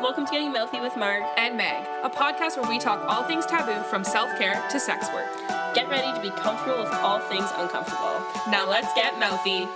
Welcome 0.00 0.24
to 0.24 0.30
Getting 0.32 0.52
Mouthy 0.52 0.80
with 0.80 0.96
Mark. 0.96 1.22
and 1.36 1.56
Meg, 1.56 1.86
a 2.02 2.08
podcast 2.08 2.56
where 2.56 2.68
we 2.68 2.78
talk 2.78 3.04
all 3.06 3.22
things 3.24 3.44
taboo 3.44 3.82
from 3.90 4.02
self 4.02 4.30
care 4.38 4.62
to 4.70 4.80
sex 4.80 5.06
work. 5.12 5.26
Get 5.74 5.88
ready 5.90 6.12
to 6.14 6.20
be 6.22 6.30
comfortable 6.40 6.82
with 6.82 6.92
all 6.94 7.20
things 7.20 7.50
uncomfortable. 7.56 8.20
Now 8.48 8.68
let's 8.68 8.92
get 8.94 9.18
mouthy. 9.18 9.66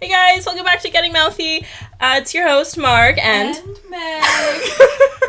Hey 0.00 0.08
guys, 0.08 0.44
welcome 0.44 0.64
back 0.64 0.80
to 0.82 0.90
Getting 0.90 1.12
Mouthy. 1.12 1.64
Uh, 2.00 2.16
it's 2.20 2.34
your 2.34 2.48
host 2.48 2.76
Mark, 2.76 3.16
and, 3.18 3.54
Meg. 3.88 4.70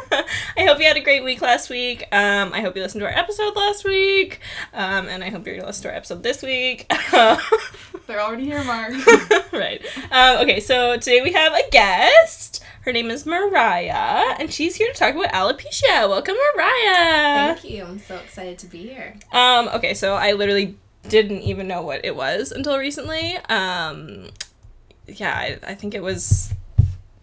I 0.57 0.65
hope 0.65 0.79
you 0.79 0.86
had 0.86 0.97
a 0.97 1.02
great 1.02 1.23
week 1.23 1.41
last 1.41 1.70
week. 1.70 2.04
Um, 2.11 2.54
I 2.54 2.61
hope 2.61 2.75
you 2.75 2.81
listened 2.81 3.02
to 3.02 3.05
our 3.05 3.13
episode 3.17 3.55
last 3.55 3.84
week, 3.84 4.39
um, 4.73 5.07
and 5.07 5.23
I 5.23 5.30
hope 5.30 5.45
you're 5.45 5.55
gonna 5.55 5.67
listen 5.67 5.84
to 5.84 5.89
our 5.89 5.95
episode 5.95 6.23
this 6.23 6.41
week. 6.41 6.89
They're 8.07 8.21
already 8.21 8.45
here, 8.45 8.63
Mark. 8.63 8.93
right. 9.52 9.81
Um, 10.12 10.41
okay, 10.43 10.59
so 10.59 10.98
today 10.98 11.21
we 11.21 11.34
have 11.34 11.53
a 11.53 11.70
guest. 11.71 12.63
Her 12.81 12.91
name 12.91 13.09
is 13.09 13.26
Mariah, 13.26 14.35
and 14.40 14.53
she's 14.53 14.76
here 14.76 14.91
to 14.91 14.98
talk 14.98 15.16
about 15.16 15.31
alopecia. 15.31 16.07
Welcome, 16.07 16.35
Mariah. 16.55 17.55
Thank 17.55 17.63
you. 17.63 17.84
I'm 17.84 17.99
so 17.99 18.15
excited 18.17 18.59
to 18.59 18.67
be 18.67 18.84
here. 18.88 19.15
Um, 19.31 19.67
okay, 19.70 19.93
so 19.93 20.15
I 20.15 20.34
literally 20.34 20.77
didn't 21.09 21.41
even 21.41 21.67
know 21.67 21.81
what 21.81 22.05
it 22.05 22.15
was 22.15 22.52
until 22.52 22.77
recently. 22.77 23.38
Um, 23.49 24.29
yeah, 25.07 25.34
I, 25.34 25.59
I 25.71 25.76
think 25.76 25.93
it 25.93 26.02
was 26.02 26.54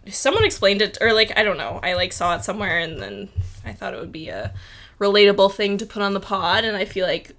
someone 0.09 0.43
explained 0.45 0.81
it, 0.81 0.97
or 1.01 1.13
like 1.13 1.31
I 1.37 1.43
don't 1.43 1.57
know. 1.57 1.79
I 1.83 1.93
like 1.93 2.13
saw 2.13 2.35
it 2.35 2.43
somewhere, 2.43 2.79
and 2.79 2.99
then 3.01 3.29
I 3.65 3.73
thought 3.73 3.93
it 3.93 3.99
would 3.99 4.11
be 4.11 4.29
a 4.29 4.53
relatable 4.99 5.53
thing 5.53 5.77
to 5.77 5.85
put 5.85 6.01
on 6.01 6.13
the 6.13 6.19
pod, 6.19 6.63
and 6.65 6.75
I 6.77 6.85
feel 6.85 7.05
like 7.07 7.31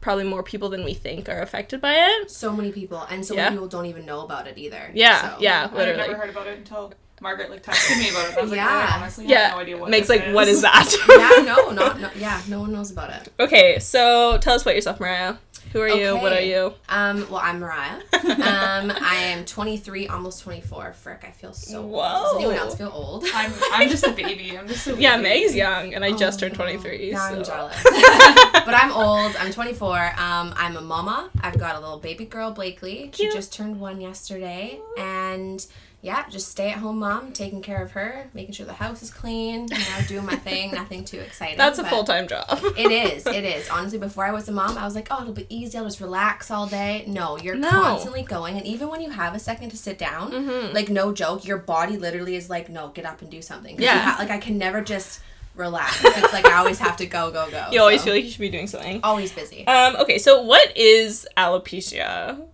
probably 0.00 0.24
more 0.24 0.42
people 0.42 0.68
than 0.68 0.84
we 0.84 0.94
think 0.94 1.28
are 1.28 1.40
affected 1.40 1.80
by 1.80 1.94
it. 1.94 2.30
So 2.30 2.52
many 2.52 2.70
people, 2.72 3.02
and 3.10 3.24
so 3.26 3.34
Yeah. 3.34 3.44
many 3.44 3.56
people 3.56 3.68
don't 3.68 3.86
even 3.86 4.06
know 4.06 4.20
about 4.20 4.46
it 4.46 4.56
either. 4.56 4.90
Yeah, 4.94 5.32
So- 5.34 5.40
yeah, 5.40 5.64
I've 5.64 5.72
never 5.72 6.14
heard 6.16 6.30
about 6.30 6.46
it 6.46 6.58
until 6.58 6.92
Margaret 7.20 7.50
like 7.50 7.62
texted 7.64 7.98
me 7.98 8.10
about 8.10 8.30
it. 8.30 8.38
I 8.38 8.42
was 8.42 8.50
like, 8.50 8.58
Yeah. 8.58 8.68
oh, 8.68 8.94
I 8.94 8.98
honestly 9.00 9.26
yeah, 9.26 9.38
have 9.48 9.52
no 9.56 9.60
idea 9.62 9.76
what 9.78 9.90
makes 9.90 10.06
this 10.08 10.20
like 10.20 10.34
what 10.34 10.46
is 10.48 10.62
that? 10.62 10.92
yeah, 11.08 11.44
no, 11.44 11.70
not 11.70 11.98
no, 12.00 12.10
yeah, 12.16 12.40
no 12.48 12.60
one 12.60 12.72
knows 12.72 12.90
about 12.92 13.10
it. 13.10 13.32
okay, 13.40 13.78
so 13.80 14.38
tell 14.38 14.54
us 14.54 14.62
about 14.62 14.74
yourself, 14.76 15.00
Mariah. 15.00 15.34
Who 15.72 15.80
are 15.80 15.88
you? 15.88 16.16
What 16.16 16.32
are 16.32 16.40
you? 16.40 16.72
Um, 16.88 17.26
well, 17.30 17.40
I'm 17.42 17.60
Mariah. 17.60 18.00
Um, 18.26 18.90
I 18.90 19.16
am 19.32 19.44
23, 19.44 20.08
almost 20.08 20.42
24. 20.42 20.92
Frick, 20.94 21.24
I 21.26 21.30
feel 21.30 21.52
so 21.52 21.82
old. 21.82 21.94
Does 21.94 22.34
anyone 22.36 22.54
else 22.56 22.74
feel 22.76 22.90
old? 22.92 23.24
I'm, 23.34 23.52
I'm 23.72 23.88
just 23.88 24.04
a 24.04 24.12
baby. 24.12 24.56
I'm 24.56 24.66
just 24.68 24.86
a 24.86 24.94
Yeah, 25.00 25.16
baby. 25.16 25.40
Meg's 25.40 25.54
young, 25.54 25.94
and 25.94 26.04
I 26.04 26.12
just 26.12 26.38
Oh, 26.38 26.46
turned 26.46 26.54
twenty 26.54 26.76
three. 26.76 27.12
Now 27.12 27.24
I'm 27.26 27.42
jealous. 27.44 27.76
but 27.82 28.74
I'm 28.74 28.92
old. 28.92 29.34
I'm 29.36 29.52
24. 29.52 29.96
Um, 30.18 30.54
I'm 30.56 30.76
a 30.76 30.80
mama. 30.80 31.30
I've 31.40 31.58
got 31.58 31.76
a 31.76 31.80
little 31.80 31.98
baby 31.98 32.24
girl, 32.24 32.50
Blakely. 32.50 33.08
Cute. 33.08 33.32
She 33.32 33.36
just 33.36 33.52
turned 33.54 33.80
one 33.80 34.00
yesterday, 34.00 34.80
and 34.98 35.64
yeah, 36.02 36.28
just 36.28 36.48
stay 36.48 36.70
at 36.70 36.78
home 36.78 37.00
mom, 37.00 37.32
taking 37.32 37.62
care 37.62 37.82
of 37.82 37.92
her, 37.92 38.26
making 38.32 38.52
sure 38.54 38.64
the 38.66 38.72
house 38.74 39.02
is 39.02 39.10
clean. 39.10 39.62
You 39.70 39.78
know, 39.78 40.06
doing 40.06 40.24
my 40.26 40.36
thing. 40.36 40.70
Nothing 40.72 41.04
too 41.04 41.18
exciting. 41.18 41.56
That's 41.58 41.78
a 41.80 41.84
full 41.84 42.04
time 42.04 42.28
job. 42.28 42.46
It 42.76 42.92
is. 42.92 43.26
It 43.26 43.44
is. 43.44 43.68
Honestly, 43.68 43.98
before 43.98 44.24
I 44.24 44.30
was 44.30 44.48
a 44.48 44.52
mom, 44.52 44.78
I 44.78 44.84
was 44.84 44.94
like, 44.94 45.08
oh, 45.10 45.22
it'll 45.22 45.32
be 45.32 45.46
easy. 45.48 45.76
I'll 45.78 45.84
just 45.84 46.00
relax 46.00 46.50
all 46.50 46.66
day. 46.66 47.04
No, 47.08 47.38
you're 47.38 47.56
No. 47.56 47.70
constantly 47.70 48.22
going, 48.22 48.56
and 48.56 48.66
even 48.66 48.88
when 48.88 49.00
you 49.00 49.10
have 49.10 49.34
a 49.34 49.38
second 49.40 49.70
to 49.70 49.76
sit 49.76 49.98
down, 49.98 50.30
Mhm. 50.30 50.74
like 50.74 50.88
no 50.88 51.12
joke, 51.12 51.44
your 51.44 51.58
body 51.58 51.96
literally 51.96 52.36
is 52.36 52.48
like, 52.48 52.68
no, 52.68 52.88
get 52.88 53.04
up 53.04 53.20
and 53.22 53.30
do 53.30 53.42
something. 53.42 53.80
Yeah. 53.80 53.98
ha- 53.98 54.16
like 54.18 54.30
I 54.30 54.38
can 54.38 54.58
never 54.58 54.82
just 54.82 55.20
relax. 55.56 56.04
It's 56.04 56.32
like 56.34 56.44
I 56.46 56.58
always 56.58 56.78
have 56.78 56.98
to 56.98 57.06
go, 57.06 57.30
go, 57.32 57.50
go. 57.50 57.68
You 57.72 57.80
always 57.80 58.00
so- 58.00 58.06
feel 58.06 58.14
like 58.14 58.24
you 58.24 58.30
should 58.30 58.40
be 58.40 58.50
doing 58.50 58.66
something. 58.66 59.00
always 59.02 59.32
busy. 59.32 59.66
Um, 59.66 59.96
okay, 59.96 60.18
so 60.18 60.42
what 60.42 60.76
is 60.76 61.26
alopecia? 61.36 62.46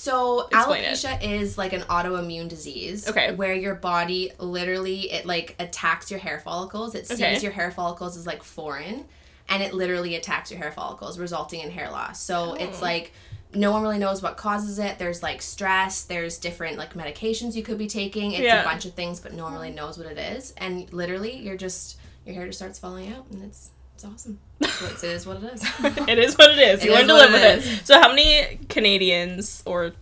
So 0.00 0.48
Explain 0.48 0.84
alopecia 0.84 1.22
is 1.22 1.58
like 1.58 1.74
an 1.74 1.82
autoimmune 1.82 2.48
disease. 2.48 3.06
Okay. 3.06 3.34
Where 3.34 3.54
your 3.54 3.74
body 3.74 4.32
literally 4.38 5.10
it 5.12 5.26
like 5.26 5.56
attacks 5.58 6.10
your 6.10 6.20
hair 6.20 6.38
follicles. 6.40 6.94
It 6.94 7.06
sees 7.06 7.20
Okay. 7.20 7.38
your 7.40 7.52
hair 7.52 7.70
follicles 7.70 8.16
as 8.16 8.26
like 8.26 8.42
foreign, 8.42 9.04
and 9.50 9.62
it 9.62 9.74
literally 9.74 10.14
attacks 10.14 10.50
your 10.50 10.58
hair 10.58 10.72
follicles, 10.72 11.18
resulting 11.18 11.60
in 11.60 11.70
hair 11.70 11.90
loss. 11.90 12.22
So 12.22 12.54
it's 12.54 12.78
Oh. 12.78 12.84
like 12.84 13.12
no 13.52 13.72
one 13.72 13.82
really 13.82 13.98
knows 13.98 14.22
what 14.22 14.38
causes 14.38 14.78
it. 14.78 14.98
There's 14.98 15.22
like 15.22 15.42
stress. 15.42 16.04
There's 16.04 16.38
different 16.38 16.78
like 16.78 16.94
medications 16.94 17.54
you 17.54 17.62
could 17.62 17.76
be 17.76 17.86
taking. 17.88 18.32
It's 18.32 18.40
Yeah. 18.40 18.62
a 18.62 18.64
bunch 18.64 18.86
of 18.86 18.94
things, 18.94 19.20
but 19.20 19.34
no 19.34 19.44
one 19.44 19.52
really 19.52 19.70
knows 19.72 19.98
what 19.98 20.06
it 20.06 20.16
is. 20.16 20.54
And 20.56 20.90
literally, 20.94 21.36
you're 21.36 21.58
just 21.58 21.98
your 22.24 22.34
hair 22.34 22.46
just 22.46 22.58
starts 22.58 22.78
falling 22.78 23.12
out, 23.12 23.26
and 23.30 23.42
it's 23.44 23.68
it's 23.94 24.04
awesome. 24.06 24.38
So 24.62 25.06
it's, 25.08 25.26
what 25.26 25.42
it 25.42 25.54
is. 25.54 25.62
it 26.08 26.18
is 26.18 26.36
what 26.38 26.50
it 26.50 26.58
is. 26.58 26.82
It 26.82 26.86
You 26.86 26.92
is 26.92 26.98
learn 26.98 27.08
to 27.08 27.14
live 27.14 27.32
with 27.32 27.42
it. 27.42 27.58
is. 27.64 27.80
So 27.84 28.00
how 28.00 28.08
many 28.08 28.58
Canadians 28.68 29.62
or 29.66 29.92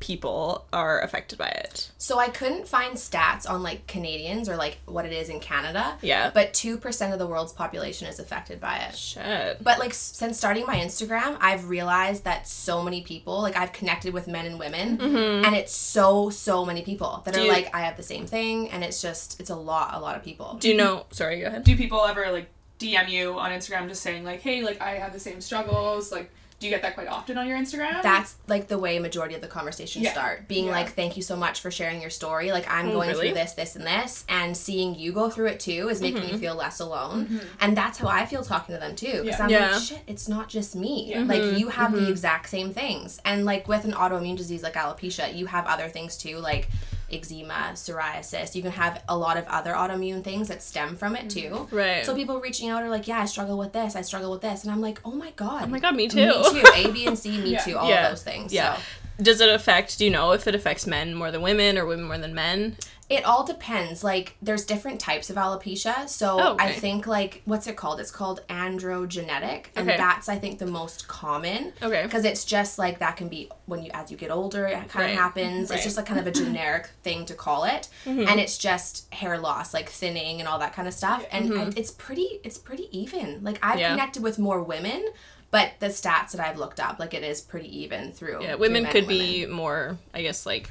people 0.00 0.66
are 0.72 1.00
affected 1.00 1.38
by 1.38 1.48
it? 1.48 1.90
So 1.96 2.18
I 2.18 2.28
couldn't 2.28 2.68
find 2.68 2.94
stats 2.96 3.48
on 3.48 3.62
like 3.62 3.86
Canadians 3.86 4.48
or 4.50 4.56
like 4.56 4.76
what 4.84 5.06
it 5.06 5.12
is 5.12 5.30
in 5.30 5.40
Canada. 5.40 5.96
Yeah. 6.02 6.30
But 6.34 6.52
2% 6.52 7.12
of 7.14 7.18
the 7.18 7.26
world's 7.26 7.52
population 7.54 8.06
is 8.06 8.18
affected 8.18 8.60
by 8.60 8.76
it. 8.78 8.94
Shit. 8.96 9.62
But 9.64 9.78
like 9.78 9.94
since 9.94 10.36
starting 10.36 10.66
my 10.66 10.76
Instagram, 10.76 11.38
I've 11.40 11.70
realized 11.70 12.24
that 12.24 12.46
so 12.46 12.82
many 12.82 13.00
people, 13.02 13.40
like 13.40 13.56
I've 13.56 13.72
connected 13.72 14.12
with 14.12 14.26
men 14.28 14.44
and 14.44 14.58
women, 14.58 15.00
and 15.00 15.54
it's 15.54 15.72
so 15.72 16.28
so 16.28 16.64
many 16.66 16.82
people 16.82 17.22
that 17.24 17.32
Mm-hmm. 17.34 17.40
Do 17.40 17.40
are 17.40 17.56
you- 17.56 17.62
like 17.64 17.74
I 17.74 17.80
have 17.80 17.96
the 17.96 18.02
same 18.02 18.26
thing 18.26 18.68
and 18.70 18.84
it's 18.84 19.00
just 19.00 19.40
it's 19.40 19.50
a 19.50 19.56
lot 19.56 19.94
a 19.94 20.00
lot 20.00 20.16
of 20.16 20.22
people. 20.22 20.58
Do 20.60 20.68
you 20.68 20.76
know? 20.76 21.06
Sorry, 21.10 21.40
go 21.40 21.46
ahead. 21.46 21.64
Do 21.64 21.74
people 21.76 22.04
ever 22.04 22.30
like 22.30 22.48
DM 22.84 23.08
you 23.08 23.38
on 23.38 23.50
Instagram 23.50 23.88
just 23.88 24.02
saying 24.02 24.24
like, 24.24 24.40
hey, 24.40 24.62
like 24.62 24.80
I 24.80 24.92
have 24.96 25.12
the 25.12 25.20
same 25.20 25.40
struggles? 25.40 26.12
Like, 26.12 26.30
do 26.60 26.68
you 26.68 26.72
get 26.72 26.82
that 26.82 26.94
quite 26.94 27.08
often 27.08 27.36
on 27.36 27.46
your 27.48 27.58
Instagram? 27.58 28.00
That's 28.02 28.36
like 28.46 28.68
the 28.68 28.78
way 28.78 28.98
majority 28.98 29.34
of 29.34 29.40
the 29.40 29.48
conversations 29.48 30.04
Yeah. 30.04 30.12
start. 30.12 30.46
Being 30.48 30.66
Yeah. 30.66 30.70
like, 30.72 30.92
thank 30.94 31.16
you 31.16 31.22
so 31.22 31.36
much 31.36 31.60
for 31.60 31.70
sharing 31.70 32.00
your 32.00 32.10
story. 32.10 32.52
Like, 32.52 32.70
I'm 32.70 32.88
Oh, 32.90 32.92
going 32.92 33.08
really? 33.10 33.28
through 33.28 33.34
this, 33.34 33.52
this, 33.52 33.76
and 33.76 33.84
this. 33.84 34.24
And 34.28 34.56
seeing 34.56 34.94
you 34.94 35.12
go 35.12 35.28
through 35.28 35.46
it 35.48 35.60
too 35.60 35.88
is 35.90 36.00
making 36.00 36.22
Mm-hmm. 36.22 36.32
you 36.34 36.38
feel 36.38 36.54
less 36.54 36.78
alone. 36.80 37.40
And 37.60 37.76
that's 37.76 37.98
how 37.98 38.06
I 38.08 38.24
feel 38.24 38.42
talking 38.44 38.74
to 38.74 38.80
them 38.80 38.94
too. 38.94 39.22
Because 39.24 39.38
Yeah. 39.40 39.42
I'm 39.44 39.50
Yeah. 39.50 39.70
like, 39.72 39.82
shit, 39.82 40.00
it's 40.06 40.28
not 40.28 40.48
just 40.48 40.74
me. 40.76 41.06
Yeah. 41.10 41.20
Like, 41.24 41.42
Mm-hmm. 41.42 41.56
you 41.58 41.68
have 41.70 41.92
the 41.92 42.08
exact 42.08 42.48
same 42.48 42.72
things. 42.72 43.20
And 43.24 43.44
like 43.44 43.66
with 43.66 43.84
an 43.84 43.92
autoimmune 43.92 44.36
disease 44.36 44.62
like 44.62 44.74
alopecia, 44.74 45.34
you 45.36 45.46
have 45.46 45.66
other 45.66 45.88
things 45.88 46.16
too, 46.16 46.38
like 46.38 46.68
eczema, 47.12 47.70
psoriasis. 47.74 48.54
You 48.54 48.62
can 48.62 48.72
have 48.72 49.02
a 49.08 49.16
lot 49.16 49.36
of 49.36 49.46
other 49.46 49.72
autoimmune 49.72 50.22
things 50.24 50.48
that 50.48 50.62
stem 50.62 50.96
from 50.96 51.16
it 51.16 51.30
too. 51.30 51.50
Mm-hmm. 51.50 51.76
Right. 51.76 52.06
So 52.06 52.14
people 52.14 52.40
reaching 52.40 52.68
out 52.70 52.82
are 52.82 52.88
like, 52.90 53.06
yeah, 53.08 53.20
I 53.20 53.24
struggle 53.26 53.58
with 53.58 53.72
this, 53.72 53.94
I 53.96 54.02
struggle 54.02 54.30
with 54.30 54.40
this. 54.40 54.62
And 54.64 54.72
I'm 54.72 54.80
like, 54.80 55.00
oh 55.04 55.12
my 55.12 55.30
God. 55.36 55.64
oh 55.64 55.66
my 55.66 55.78
god, 55.78 55.94
me 55.96 56.08
too. 56.08 56.26
Me 56.26 56.60
too. 56.60 56.64
A, 56.74 56.90
B, 56.90 57.06
and 57.06 57.18
C, 57.18 57.38
me 57.38 57.50
Yeah. 57.52 57.60
too. 57.60 57.76
All 57.78 57.88
Yeah. 57.88 58.06
of 58.06 58.12
those 58.12 58.22
things. 58.22 58.52
Yeah. 58.52 58.76
So 58.76 58.82
Does 59.22 59.40
it 59.40 59.48
affect? 59.48 59.98
Do 59.98 60.04
you 60.04 60.10
know 60.10 60.32
if 60.32 60.46
it 60.48 60.54
affects 60.54 60.86
men 60.86 61.14
more 61.14 61.30
than 61.30 61.40
women 61.42 61.78
or 61.78 61.86
women 61.86 62.06
more 62.06 62.18
than 62.18 62.34
men? 62.34 62.76
It 63.10 63.24
all 63.24 63.44
depends. 63.44 64.02
Like 64.02 64.36
there's 64.40 64.64
different 64.64 64.98
types 65.00 65.28
of 65.30 65.36
alopecia. 65.36 66.08
So 66.08 66.38
Oh, 66.40 66.56
I 66.58 66.72
think 66.72 67.06
like 67.06 67.42
what's 67.44 67.66
it 67.66 67.76
called? 67.76 68.00
It's 68.00 68.10
called 68.10 68.40
androgenetic, 68.48 69.66
and 69.76 69.88
Okay. 69.88 69.96
that's 69.96 70.28
I 70.28 70.36
think 70.38 70.58
the 70.58 70.66
most 70.66 71.06
common. 71.08 71.72
Okay. 71.82 72.02
Because 72.02 72.24
it's 72.24 72.44
just 72.44 72.78
like 72.78 72.98
that 73.00 73.16
can 73.16 73.28
be 73.28 73.50
when 73.66 73.82
you 73.84 73.90
as 73.94 74.10
you 74.10 74.16
get 74.16 74.30
older, 74.30 74.66
it 74.66 74.88
kind 74.88 74.94
Right. 75.06 75.10
of 75.12 75.18
happens. 75.18 75.70
Right. 75.70 75.76
It's 75.76 75.84
just 75.84 75.96
like 75.96 76.06
kind 76.06 76.20
of 76.20 76.26
a 76.26 76.30
generic 76.44 76.88
thing 77.02 77.26
to 77.26 77.34
call 77.34 77.64
it, 77.64 77.88
Mm-hmm. 78.04 78.28
and 78.28 78.40
it's 78.40 78.58
just 78.58 79.12
hair 79.12 79.38
loss, 79.38 79.74
like 79.74 79.88
thinning 79.88 80.40
and 80.40 80.48
all 80.48 80.58
that 80.60 80.72
kind 80.74 80.88
of 80.88 80.94
stuff. 80.94 81.24
And 81.30 81.52
I, 81.58 81.72
it's 81.76 81.90
pretty, 81.90 82.40
it's 82.42 82.58
pretty 82.58 82.88
even. 82.98 83.42
Like 83.44 83.58
I've 83.62 83.72
Mm-hmm. 83.74 83.78
Yeah. 83.80 83.90
connected 83.90 84.22
with 84.22 84.38
more 84.38 84.62
women. 84.62 85.04
But 85.50 85.70
the 85.78 85.86
stats 85.86 86.32
that 86.32 86.40
I've 86.40 86.58
looked 86.58 86.80
up, 86.80 86.98
like 86.98 87.14
it 87.14 87.22
is 87.22 87.40
pretty 87.40 87.82
even 87.82 88.10
through. 88.10 88.42
Yeah, 88.42 88.52
through 88.52 88.58
women 88.60 88.82
men 88.84 88.92
could 88.92 89.06
women. 89.06 89.18
be 89.24 89.46
more, 89.46 89.98
I 90.12 90.22
guess, 90.22 90.46
like 90.46 90.68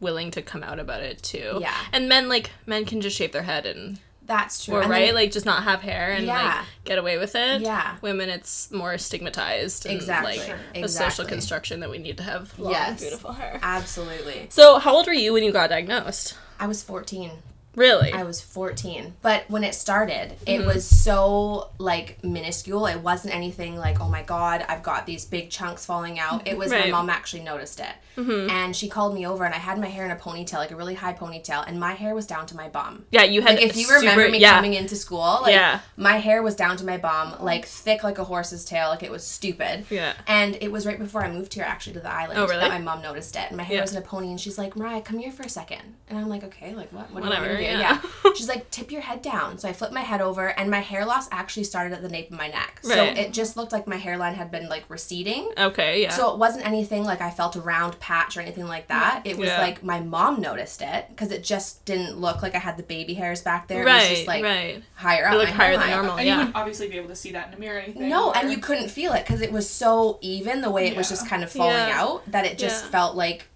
willing 0.00 0.30
to 0.32 0.42
come 0.42 0.62
out 0.62 0.78
about 0.78 1.02
it 1.02 1.22
too. 1.22 1.58
Yeah. 1.60 1.74
And 1.92 2.08
men, 2.08 2.28
like 2.28 2.50
men, 2.66 2.84
can 2.84 3.00
just 3.00 3.16
shave 3.16 3.32
their 3.32 3.42
head 3.42 3.66
and 3.66 3.98
That's 4.26 4.64
true. 4.64 4.74
or 4.76 4.80
right, 4.82 5.06
then- 5.06 5.14
like 5.14 5.32
just 5.32 5.46
not 5.46 5.64
have 5.64 5.80
hair 5.80 6.12
and 6.12 6.26
Yeah. 6.26 6.42
like 6.58 6.64
get 6.84 6.98
away 6.98 7.18
with 7.18 7.34
it. 7.34 7.62
Yeah. 7.62 7.96
Women, 8.02 8.28
it's 8.28 8.70
more 8.70 8.96
stigmatized. 8.98 9.86
And, 9.86 9.94
Exactly. 9.96 10.38
Like 10.38 10.46
Sure. 10.46 10.58
a 10.84 10.88
social 10.88 11.24
construction 11.24 11.80
that 11.80 11.90
we 11.90 11.98
need 11.98 12.16
to 12.18 12.22
have 12.22 12.56
long, 12.58 12.72
Yes. 12.72 13.00
beautiful 13.00 13.32
hair. 13.32 13.58
Absolutely. 13.62 14.46
So, 14.50 14.78
how 14.78 14.94
old 14.94 15.06
were 15.06 15.12
you 15.12 15.32
when 15.32 15.42
you 15.44 15.50
got 15.52 15.70
diagnosed? 15.70 16.34
I 16.60 16.66
was 16.66 16.82
14. 16.82 17.30
Really? 17.78 18.12
I 18.12 18.22
was 18.24 18.40
14. 18.40 19.14
But 19.22 19.44
when 19.48 19.64
it 19.64 19.74
started, 19.74 20.32
it 20.46 20.58
Mm-hmm. 20.58 20.66
was 20.66 20.84
so 20.86 21.70
like 21.78 22.22
minuscule. 22.24 22.86
It 22.86 23.00
wasn't 23.00 23.34
anything 23.34 23.76
like, 23.76 24.00
oh 24.00 24.08
my 24.08 24.22
God, 24.22 24.64
I've 24.68 24.82
got 24.82 25.06
these 25.06 25.24
big 25.24 25.50
chunks 25.50 25.86
falling 25.86 26.18
out. 26.18 26.46
It 26.46 26.56
was 26.58 26.70
Right. 26.70 26.82
Mm-hmm. 26.82 26.90
my 26.90 26.98
mom 26.98 27.10
actually 27.10 27.42
noticed 27.42 27.80
it. 27.80 27.94
And 28.18 28.74
she 28.74 28.88
called 28.88 29.14
me 29.14 29.24
over 29.28 29.44
and 29.44 29.54
I 29.54 29.58
had 29.58 29.78
my 29.78 29.86
hair 29.86 30.04
in 30.04 30.10
a 30.10 30.16
ponytail, 30.16 30.54
like 30.54 30.72
a 30.72 30.76
really 30.76 30.94
high 30.96 31.12
ponytail, 31.12 31.62
and 31.68 31.78
my 31.78 31.92
hair 31.92 32.16
was 32.16 32.26
down 32.26 32.46
to 32.46 32.56
my 32.56 32.68
bum. 32.68 33.04
yeah, 33.12 33.22
you 33.22 33.42
had. 33.42 33.54
Like 33.54 33.62
if 33.66 33.76
you 33.76 33.84
super- 33.84 34.00
remember 34.00 34.28
me 34.28 34.38
yeah. 34.38 34.56
coming 34.56 34.74
into 34.74 34.96
school, 34.96 35.38
like 35.42 35.52
Yeah. 35.54 35.78
my 35.96 36.14
hair 36.16 36.42
was 36.42 36.56
down 36.56 36.76
to 36.78 36.84
my 36.84 36.96
bum, 36.98 37.36
like 37.38 37.64
thick 37.64 38.02
like 38.02 38.18
a 38.18 38.24
horse's 38.24 38.64
tail, 38.64 38.88
like 38.88 39.04
it 39.04 39.12
was 39.12 39.24
stupid. 39.24 39.86
Yeah. 39.88 40.14
And 40.26 40.58
it 40.60 40.72
was 40.72 40.84
right 40.84 40.98
before 40.98 41.22
I 41.22 41.30
moved 41.30 41.54
here 41.54 41.62
actually 41.62 41.92
to 41.92 42.00
the 42.00 42.10
island 42.12 42.40
Oh, 42.40 42.48
really? 42.48 42.58
that 42.58 42.70
my 42.70 42.80
mom 42.80 43.02
noticed 43.02 43.36
it. 43.36 43.44
And 43.48 43.56
my 43.56 43.62
hair 43.62 43.76
Yeah. 43.76 43.82
was 43.82 43.92
in 43.92 43.98
a 43.98 44.04
pony 44.04 44.30
and 44.30 44.40
she's 44.40 44.58
like, 44.58 44.74
Mariah, 44.74 45.00
come 45.00 45.18
here 45.18 45.30
for 45.30 45.44
a 45.44 45.48
second. 45.48 45.82
And 46.08 46.18
I'm 46.18 46.28
like, 46.28 46.42
okay, 46.42 46.74
like 46.74 46.92
what? 46.92 47.12
What 47.12 47.22
Whatever, 47.22 47.44
you 47.46 47.50
want 47.52 47.60
me 47.60 47.66
yeah, 47.68 47.78
Yeah. 47.80 48.00
yeah. 48.24 48.32
She's 48.34 48.48
like, 48.48 48.70
tip 48.70 48.90
your 48.92 49.00
head 49.00 49.22
down. 49.22 49.58
So 49.58 49.68
I 49.68 49.72
flipped 49.72 49.92
my 49.94 50.00
head 50.02 50.20
over, 50.20 50.48
and 50.48 50.70
my 50.70 50.80
hair 50.80 51.04
loss 51.04 51.28
actually 51.32 51.64
started 51.64 51.92
at 51.94 52.02
the 52.02 52.08
nape 52.08 52.30
of 52.30 52.36
my 52.38 52.48
neck. 52.48 52.80
So 52.82 53.04
it 53.04 53.32
just 53.32 53.56
looked 53.56 53.72
like 53.72 53.86
my 53.86 53.96
hairline 53.96 54.34
had 54.34 54.50
been 54.50 54.68
like 54.68 54.84
receding. 54.88 55.50
Okay, 55.58 56.02
yeah. 56.02 56.10
So 56.10 56.32
it 56.32 56.38
wasn't 56.38 56.66
anything 56.66 57.04
like 57.04 57.20
I 57.20 57.30
felt 57.30 57.56
a 57.56 57.60
round 57.60 57.98
patch 58.00 58.36
or 58.36 58.40
anything 58.40 58.66
like 58.66 58.88
that. 58.88 59.22
It 59.24 59.36
was 59.36 59.48
Yeah. 59.48 59.60
like 59.60 59.82
my 59.82 60.00
mom 60.00 60.40
noticed 60.40 60.82
it 60.82 61.06
because 61.10 61.32
it 61.32 61.42
just 61.42 61.84
didn't 61.84 62.18
look 62.18 62.42
like 62.42 62.54
I 62.54 62.58
had 62.58 62.76
the 62.76 62.82
baby 62.82 63.14
hairs 63.14 63.42
back 63.42 63.66
there. 63.68 63.82
It 63.82 63.84
was 63.86 63.92
right, 63.94 64.08
just 64.10 64.26
like 64.26 64.44
right. 64.44 64.82
higher 64.94 65.26
up. 65.26 65.32
They 65.32 65.38
look 65.38 65.48
my 65.48 65.54
higher 65.54 65.72
than 65.72 65.80
hairline. 65.80 65.96
normal. 66.04 66.18
And 66.18 66.26
you 66.26 66.32
yeah. 66.32 66.38
wouldn't 66.38 66.56
obviously 66.56 66.88
be 66.88 66.96
able 66.96 67.08
to 67.08 67.16
see 67.16 67.32
that 67.32 67.48
in 67.48 67.54
a 67.54 67.58
mirror 67.58 67.76
or 67.76 67.80
anything. 67.80 68.08
No, 68.08 68.32
and 68.32 68.50
you 68.50 68.58
couldn't 68.58 68.88
feel 68.88 69.12
it 69.14 69.26
because 69.26 69.40
it 69.40 69.50
was 69.52 69.68
so 69.68 70.18
even 70.20 70.60
the 70.60 70.70
way 70.70 70.86
it 70.88 70.96
was 70.96 71.08
just 71.08 71.28
kind 71.28 71.42
of 71.42 71.50
falling 71.50 71.74
Yeah. 71.76 72.02
out 72.02 72.30
that 72.30 72.44
it 72.44 72.58
just 72.58 72.84
Yeah. 72.84 72.90
felt 72.90 73.16
like 73.16 73.48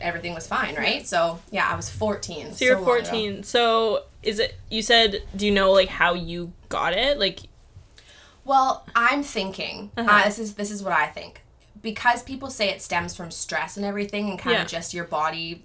everything 0.00 0.34
was 0.34 0.46
fine, 0.46 0.74
right? 0.76 1.06
So 1.06 1.40
yeah, 1.50 1.68
I 1.70 1.76
was 1.76 1.88
14. 1.90 2.52
So 2.52 2.64
you're 2.64 2.74
long 2.74 2.82
ago. 2.84 3.04
14. 3.04 3.42
So 3.42 4.04
is 4.22 4.38
it? 4.38 4.54
You 4.70 4.82
said, 4.82 5.22
do 5.34 5.46
you 5.46 5.52
know 5.52 5.72
like 5.72 5.88
how 5.88 6.14
you 6.14 6.52
got 6.68 6.92
it? 6.92 7.18
Like, 7.18 7.40
Well, 8.44 8.86
I'm 8.94 9.22
thinking. 9.22 9.90
uh 9.96 10.00
Uh-huh. 10.02 10.24
this 10.24 10.38
is 10.38 10.54
this 10.54 10.70
is 10.70 10.82
what 10.82 10.92
I 10.92 11.06
think. 11.06 11.42
Because 11.82 12.22
people 12.22 12.50
say 12.50 12.70
it 12.70 12.82
stems 12.82 13.14
from 13.14 13.30
stress 13.30 13.76
and 13.76 13.84
everything, 13.86 14.30
and 14.30 14.38
kind 14.38 14.54
Yeah. 14.56 14.62
of 14.62 14.68
just 14.68 14.92
your 14.94 15.04
body 15.04 15.64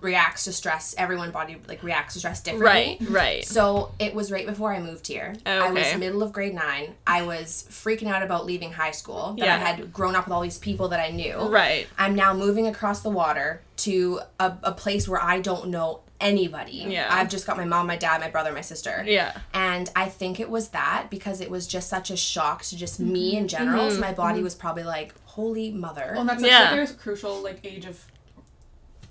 reacts 0.00 0.44
to 0.44 0.52
stress. 0.52 0.94
Everyone 0.98 1.30
body 1.30 1.56
like 1.66 1.82
reacts 1.82 2.14
to 2.14 2.18
stress 2.20 2.40
differently. 2.42 2.98
right, 3.00 3.10
right. 3.10 3.44
So 3.44 3.92
it 3.98 4.14
was 4.14 4.30
right 4.30 4.46
before 4.46 4.72
I 4.72 4.80
moved 4.80 5.06
here. 5.06 5.34
Okay. 5.40 5.50
I 5.50 5.70
was 5.70 5.96
middle 5.96 6.22
of 6.22 6.32
grade 6.32 6.54
nine. 6.54 6.94
I 7.06 7.22
was 7.22 7.66
freaking 7.70 8.08
out 8.08 8.22
about 8.22 8.46
leaving 8.46 8.72
high 8.72 8.90
school. 8.92 9.34
That 9.38 9.48
I 9.48 9.56
had 9.58 9.92
grown 9.92 10.14
up 10.14 10.26
with 10.26 10.32
all 10.32 10.42
these 10.42 10.58
people 10.58 10.88
that 10.88 11.00
I 11.00 11.10
knew. 11.10 11.36
Right. 11.48 11.86
I'm 11.98 12.14
now 12.14 12.34
moving 12.34 12.66
across 12.66 13.00
the 13.00 13.10
water 13.10 13.62
to 13.78 14.20
a, 14.38 14.56
a 14.62 14.72
place 14.72 15.08
where 15.08 15.22
I 15.22 15.40
don't 15.40 15.68
know 15.68 16.00
anybody. 16.20 16.84
Yeah. 16.88 17.06
I've 17.08 17.28
just 17.28 17.46
got 17.46 17.56
my 17.56 17.64
mom, 17.64 17.86
my 17.86 17.96
dad, 17.96 18.20
my 18.20 18.28
brother, 18.30 18.52
my 18.52 18.60
sister. 18.60 19.04
Yeah. 19.06 19.38
And 19.54 19.88
I 19.94 20.06
think 20.06 20.40
it 20.40 20.50
was 20.50 20.70
that 20.70 21.06
because 21.10 21.40
it 21.40 21.48
was 21.50 21.66
just 21.66 21.88
such 21.88 22.10
a 22.10 22.16
shock 22.16 22.62
to 22.64 22.76
just 22.76 22.98
me 22.98 23.36
in 23.36 23.46
general. 23.48 23.84
Mm-hmm. 23.86 23.94
So 23.94 24.00
my 24.00 24.12
body 24.12 24.42
was 24.42 24.54
probably 24.56 24.82
like, 24.82 25.14
holy 25.26 25.70
mother. 25.70 26.12
Well, 26.16 26.24
that's 26.24 26.42
Yeah. 26.42 26.70
such 26.70 26.78
like 26.78 26.90
a 26.90 26.94
crucial 26.94 27.40
like 27.42 27.60
age 27.64 27.84
of 27.86 28.04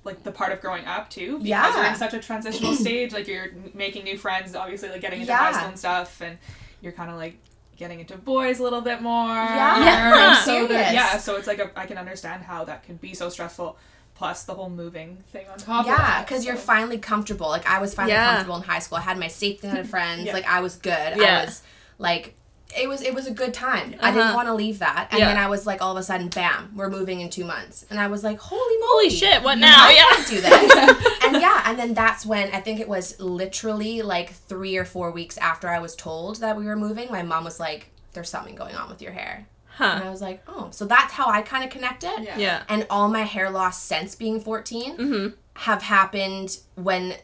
like 0.03 0.23
the 0.23 0.31
part 0.31 0.51
of 0.51 0.61
growing 0.61 0.85
up 0.85 1.09
too. 1.09 1.33
Because 1.39 1.47
Yeah. 1.47 1.75
you're 1.75 1.85
in 1.85 1.95
such 1.95 2.13
a 2.13 2.19
transitional 2.19 2.73
stage. 2.85 3.11
Like 3.13 3.27
you're 3.27 3.47
making 3.73 4.03
new 4.05 4.17
friends, 4.17 4.55
obviously, 4.55 4.89
like 4.89 5.01
getting 5.01 5.21
into 5.21 5.31
Yeah. 5.31 5.37
high 5.37 5.51
school 5.53 5.67
and 5.69 5.79
stuff, 5.79 6.21
and 6.21 6.37
you're 6.81 6.93
kind 6.93 7.09
of 7.11 7.17
like 7.17 7.37
getting 7.75 7.99
into 7.99 8.17
boys 8.17 8.59
a 8.59 8.63
little 8.63 8.81
bit 8.81 9.01
more. 9.01 9.27
Yeah. 9.27 9.83
Yeah. 9.83 10.35
And 10.35 10.45
so 10.45 10.67
the, 10.67 10.73
yeah, 10.73 11.17
so 11.17 11.35
it's 11.35 11.45
like 11.47 11.59
a, 11.59 11.69
I 11.79 11.85
can 11.85 11.97
understand 11.97 12.43
how 12.43 12.63
that 12.65 12.83
can 12.83 12.95
be 12.97 13.13
so 13.13 13.29
stressful. 13.29 13.77
Plus 14.15 14.45
the 14.45 14.55
whole 14.55 14.71
moving 14.71 15.17
thing 15.31 15.45
on 15.47 15.59
top. 15.59 15.85
yeah, 15.85 15.95
that, 15.95 16.25
because 16.27 16.43
you're 16.43 16.55
finally 16.55 16.97
comfortable. 16.97 17.49
Like 17.49 17.67
I 17.69 17.77
was 17.79 17.93
finally 17.93 18.13
Yeah. 18.13 18.27
comfortable 18.31 18.55
in 18.57 18.63
high 18.63 18.79
school. 18.79 18.97
I 18.97 19.01
had 19.01 19.19
my 19.19 19.27
safety 19.27 19.67
net 19.67 19.77
of 19.77 19.89
friends. 19.91 20.25
Yeah. 20.25 20.33
Like 20.33 20.47
I 20.47 20.59
was 20.61 20.75
good. 20.75 21.17
Yeah. 21.17 21.41
I 21.41 21.45
was 21.45 21.61
like 21.99 22.33
it 22.75 22.87
was 22.89 23.01
it 23.01 23.13
was 23.13 23.27
a 23.27 23.31
good 23.31 23.53
time. 23.53 23.95
I 24.01 24.09
Uh-huh. 24.09 24.17
didn't 24.19 24.33
want 24.35 24.47
to 24.47 24.53
leave 24.53 24.79
that. 24.79 25.07
And 25.11 25.19
Yeah. 25.19 25.27
then 25.29 25.37
I 25.37 25.47
was 25.47 25.65
like 25.65 25.81
all 25.81 25.91
of 25.91 25.97
a 25.97 26.03
sudden, 26.03 26.27
bam, 26.29 26.71
we're 26.75 26.89
moving 26.89 27.21
in 27.21 27.29
two 27.29 27.45
months. 27.45 27.85
And 27.89 27.99
I 27.99 28.07
was 28.07 28.23
like, 28.23 28.39
holy 28.39 28.61
moly. 28.79 28.87
Holy 28.87 29.09
shit! 29.09 29.41
What 29.43 29.57
now? 29.57 29.85
I 29.87 29.93
Yeah. 29.93 30.15
can't 30.15 30.27
do 30.27 30.41
this. 30.41 31.17
and 31.23 31.41
yeah, 31.41 31.61
and 31.65 31.79
then 31.79 31.93
that's 31.93 32.25
when 32.25 32.49
I 32.53 32.59
think 32.61 32.79
it 32.79 32.87
was 32.89 33.19
literally 33.19 34.01
like 34.01 34.33
three 34.33 34.75
or 34.77 34.85
four 34.85 35.11
weeks 35.11 35.37
after 35.37 35.69
I 35.69 35.79
was 35.79 35.95
told 35.95 36.37
that 36.41 36.57
we 36.57 36.65
were 36.65 36.75
moving, 36.75 37.09
my 37.11 37.23
mom 37.23 37.43
was 37.45 37.59
like, 37.59 37.89
There's 38.13 38.29
something 38.29 38.55
going 38.55 38.75
on 38.75 38.89
with 38.89 39.01
your 39.01 39.11
hair. 39.11 39.45
And 39.79 40.03
I 40.03 40.09
was 40.09 40.21
like, 40.23 40.41
Oh, 40.47 40.69
so 40.71 40.85
that's 40.85 41.13
how 41.13 41.27
I 41.27 41.41
kind 41.43 41.63
of 41.63 41.69
connected. 41.69 42.11
Yeah. 42.23 42.37
Yeah. 42.37 42.63
And 42.67 42.87
all 42.89 43.07
my 43.09 43.21
hair 43.23 43.49
loss 43.51 43.81
since 43.81 44.15
being 44.15 44.39
14 44.41 44.97
Mm-hmm. 44.97 45.27
have 45.67 45.83
happened 45.83 46.57
when 46.75 47.15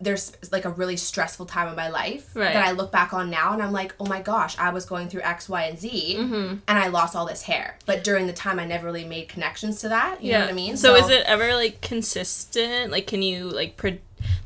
there's 0.00 0.32
like 0.52 0.66
a 0.66 0.70
really 0.70 0.96
stressful 0.96 1.46
time 1.46 1.68
in 1.68 1.74
my 1.76 1.88
life 1.88 2.30
Right. 2.34 2.52
that 2.52 2.66
I 2.66 2.72
look 2.72 2.92
back 2.92 3.14
on 3.14 3.30
now 3.30 3.54
and 3.54 3.62
I'm 3.62 3.72
like, 3.72 3.94
oh 3.98 4.04
my 4.06 4.20
gosh, 4.20 4.56
I 4.58 4.70
was 4.70 4.84
going 4.84 5.08
through 5.08 5.22
X, 5.22 5.48
Y, 5.48 5.62
and 5.62 5.78
Z 5.78 6.16
Mm-hmm. 6.18 6.34
and 6.68 6.78
I 6.78 6.88
lost 6.88 7.16
all 7.16 7.24
this 7.26 7.42
hair. 7.42 7.78
But 7.86 8.04
during 8.04 8.26
the 8.26 8.32
time, 8.34 8.58
I 8.60 8.66
never 8.66 8.84
really 8.86 9.04
made 9.06 9.28
connections 9.28 9.80
to 9.80 9.88
that. 9.88 10.22
You 10.22 10.32
know 10.32 10.40
what 10.40 10.50
I 10.50 10.52
mean? 10.52 10.76
So, 10.76 10.94
is 10.96 11.08
it 11.08 11.24
ever 11.26 11.54
like 11.54 11.80
consistent? 11.80 12.90
Like, 12.92 13.06
can 13.06 13.22
you 13.22 13.48
like 13.48 13.76
pro- 13.76 13.98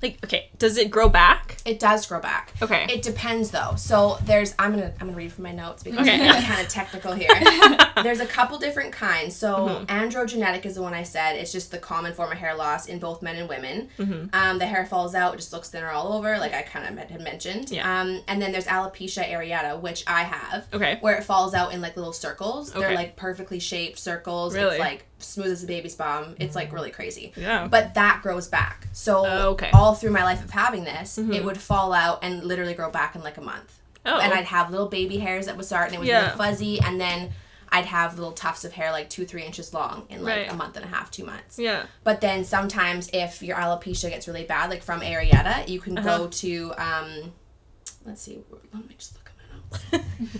like 0.02 0.18
okay? 0.24 0.50
Does 0.58 0.76
it 0.76 0.90
grow 0.90 1.08
back? 1.08 1.56
It 1.64 1.78
does 1.78 2.06
grow 2.06 2.20
back. 2.20 2.52
Okay. 2.62 2.86
It 2.90 3.02
depends 3.02 3.50
though. 3.50 3.74
So 3.76 4.18
there's 4.24 4.54
I'm 4.58 4.72
gonna 4.72 4.92
I'm 5.00 5.06
gonna 5.08 5.16
read 5.16 5.32
from 5.32 5.44
my 5.44 5.52
notes 5.52 5.82
because 5.82 6.00
Okay. 6.00 6.28
I'm 6.28 6.42
kind 6.42 6.60
of 6.60 6.68
technical 6.72 7.12
here. 7.12 7.28
there's 8.02 8.20
a 8.20 8.26
couple 8.26 8.58
different 8.58 8.92
kinds. 8.92 9.36
So 9.36 9.50
Mm-hmm. 9.50 9.84
androgenetic 9.86 10.64
is 10.66 10.74
the 10.74 10.82
one 10.82 10.94
I 10.94 11.02
said. 11.02 11.36
It's 11.36 11.52
just 11.52 11.70
the 11.70 11.78
common 11.78 12.12
form 12.14 12.32
of 12.32 12.38
hair 12.38 12.54
loss 12.54 12.86
in 12.86 12.98
both 12.98 13.20
men 13.22 13.36
and 13.36 13.48
women. 13.48 13.88
Mm-hmm. 13.98 14.34
Um, 14.34 14.58
the 14.58 14.66
hair 14.66 14.86
falls 14.86 15.14
out, 15.14 15.36
just 15.36 15.52
looks 15.52 15.70
thinner 15.70 15.90
all 15.90 16.12
over, 16.12 16.38
like 16.38 16.54
I 16.54 16.62
kind 16.62 16.86
of 16.98 17.08
had 17.10 17.20
mentioned. 17.20 17.70
Yeah. 17.70 18.00
Um, 18.00 18.22
and 18.26 18.40
then 18.40 18.52
there's 18.52 18.66
alopecia 18.66 19.28
areata, 19.28 19.80
which 19.80 20.04
I 20.06 20.22
have. 20.22 20.66
Okay. 20.72 20.98
Where 21.00 21.16
it 21.16 21.24
falls 21.24 21.54
out 21.54 21.72
in 21.72 21.80
like 21.80 21.96
little 21.96 22.12
circles. 22.12 22.70
okay. 22.70 22.80
They're 22.80 22.94
like 22.94 23.16
perfectly 23.16 23.58
shaped 23.58 23.98
circles. 23.98 24.54
Really? 24.54 24.70
It's 24.76 24.78
like 24.80 25.04
smooth 25.22 25.50
as 25.52 25.64
a 25.64 25.66
baby's 25.66 25.94
bum. 25.94 26.34
It's 26.38 26.54
like 26.54 26.72
really 26.72 26.90
crazy. 26.90 27.32
Yeah. 27.36 27.66
But 27.68 27.94
that 27.94 28.20
grows 28.22 28.48
back. 28.48 28.86
So 28.92 29.24
Oh, 29.26 29.48
okay. 29.50 29.70
all 29.72 29.94
through 29.94 30.10
my 30.12 30.22
life 30.24 30.42
of 30.44 30.50
having 30.50 30.84
this, 30.84 31.18
Mhm. 31.18 31.34
it 31.34 31.44
would 31.44 31.60
fall 31.60 31.92
out 31.92 32.20
and 32.22 32.42
literally 32.44 32.74
grow 32.74 32.90
back 32.90 33.14
in 33.14 33.22
like 33.22 33.36
a 33.36 33.42
month. 33.42 33.78
oh. 34.06 34.18
And 34.18 34.32
I'd 34.32 34.46
have 34.46 34.70
little 34.70 34.88
baby 34.88 35.18
hairs 35.18 35.46
that 35.46 35.56
would 35.56 35.66
start 35.66 35.86
and 35.88 35.94
it 35.96 35.98
would 35.98 36.08
Yeah. 36.08 36.20
be 36.20 36.26
like 36.28 36.36
fuzzy 36.38 36.80
and 36.80 36.98
then 37.00 37.32
I'd 37.72 37.84
have 37.84 38.16
little 38.18 38.32
tufts 38.32 38.64
of 38.64 38.72
hair 38.72 38.90
like 38.92 39.08
two, 39.10 39.24
three 39.26 39.42
inches 39.44 39.72
long 39.74 40.06
in 40.08 40.24
like 40.24 40.36
Right. 40.36 40.50
a 40.50 40.54
month 40.54 40.76
and 40.76 40.84
a 40.84 40.88
half, 40.88 41.10
two 41.10 41.24
months. 41.24 41.58
yeah. 41.58 41.84
But 42.02 42.20
then 42.20 42.44
sometimes 42.44 43.08
if 43.12 43.42
your 43.42 43.56
alopecia 43.56 44.08
gets 44.10 44.26
really 44.26 44.44
bad, 44.44 44.70
like 44.70 44.82
from 44.82 45.02
areata, 45.02 45.68
you 45.68 45.80
can 45.80 45.98
Uh-huh. 45.98 46.18
go 46.18 46.26
to 46.28 46.74
um 46.78 47.32
let's 48.06 48.22
see, 48.22 48.40
let 48.72 48.88
me 48.88 48.94
just 48.96 49.12
look 49.14 49.26
at 49.26 49.29
my 49.29 49.29
notes. 49.29 49.29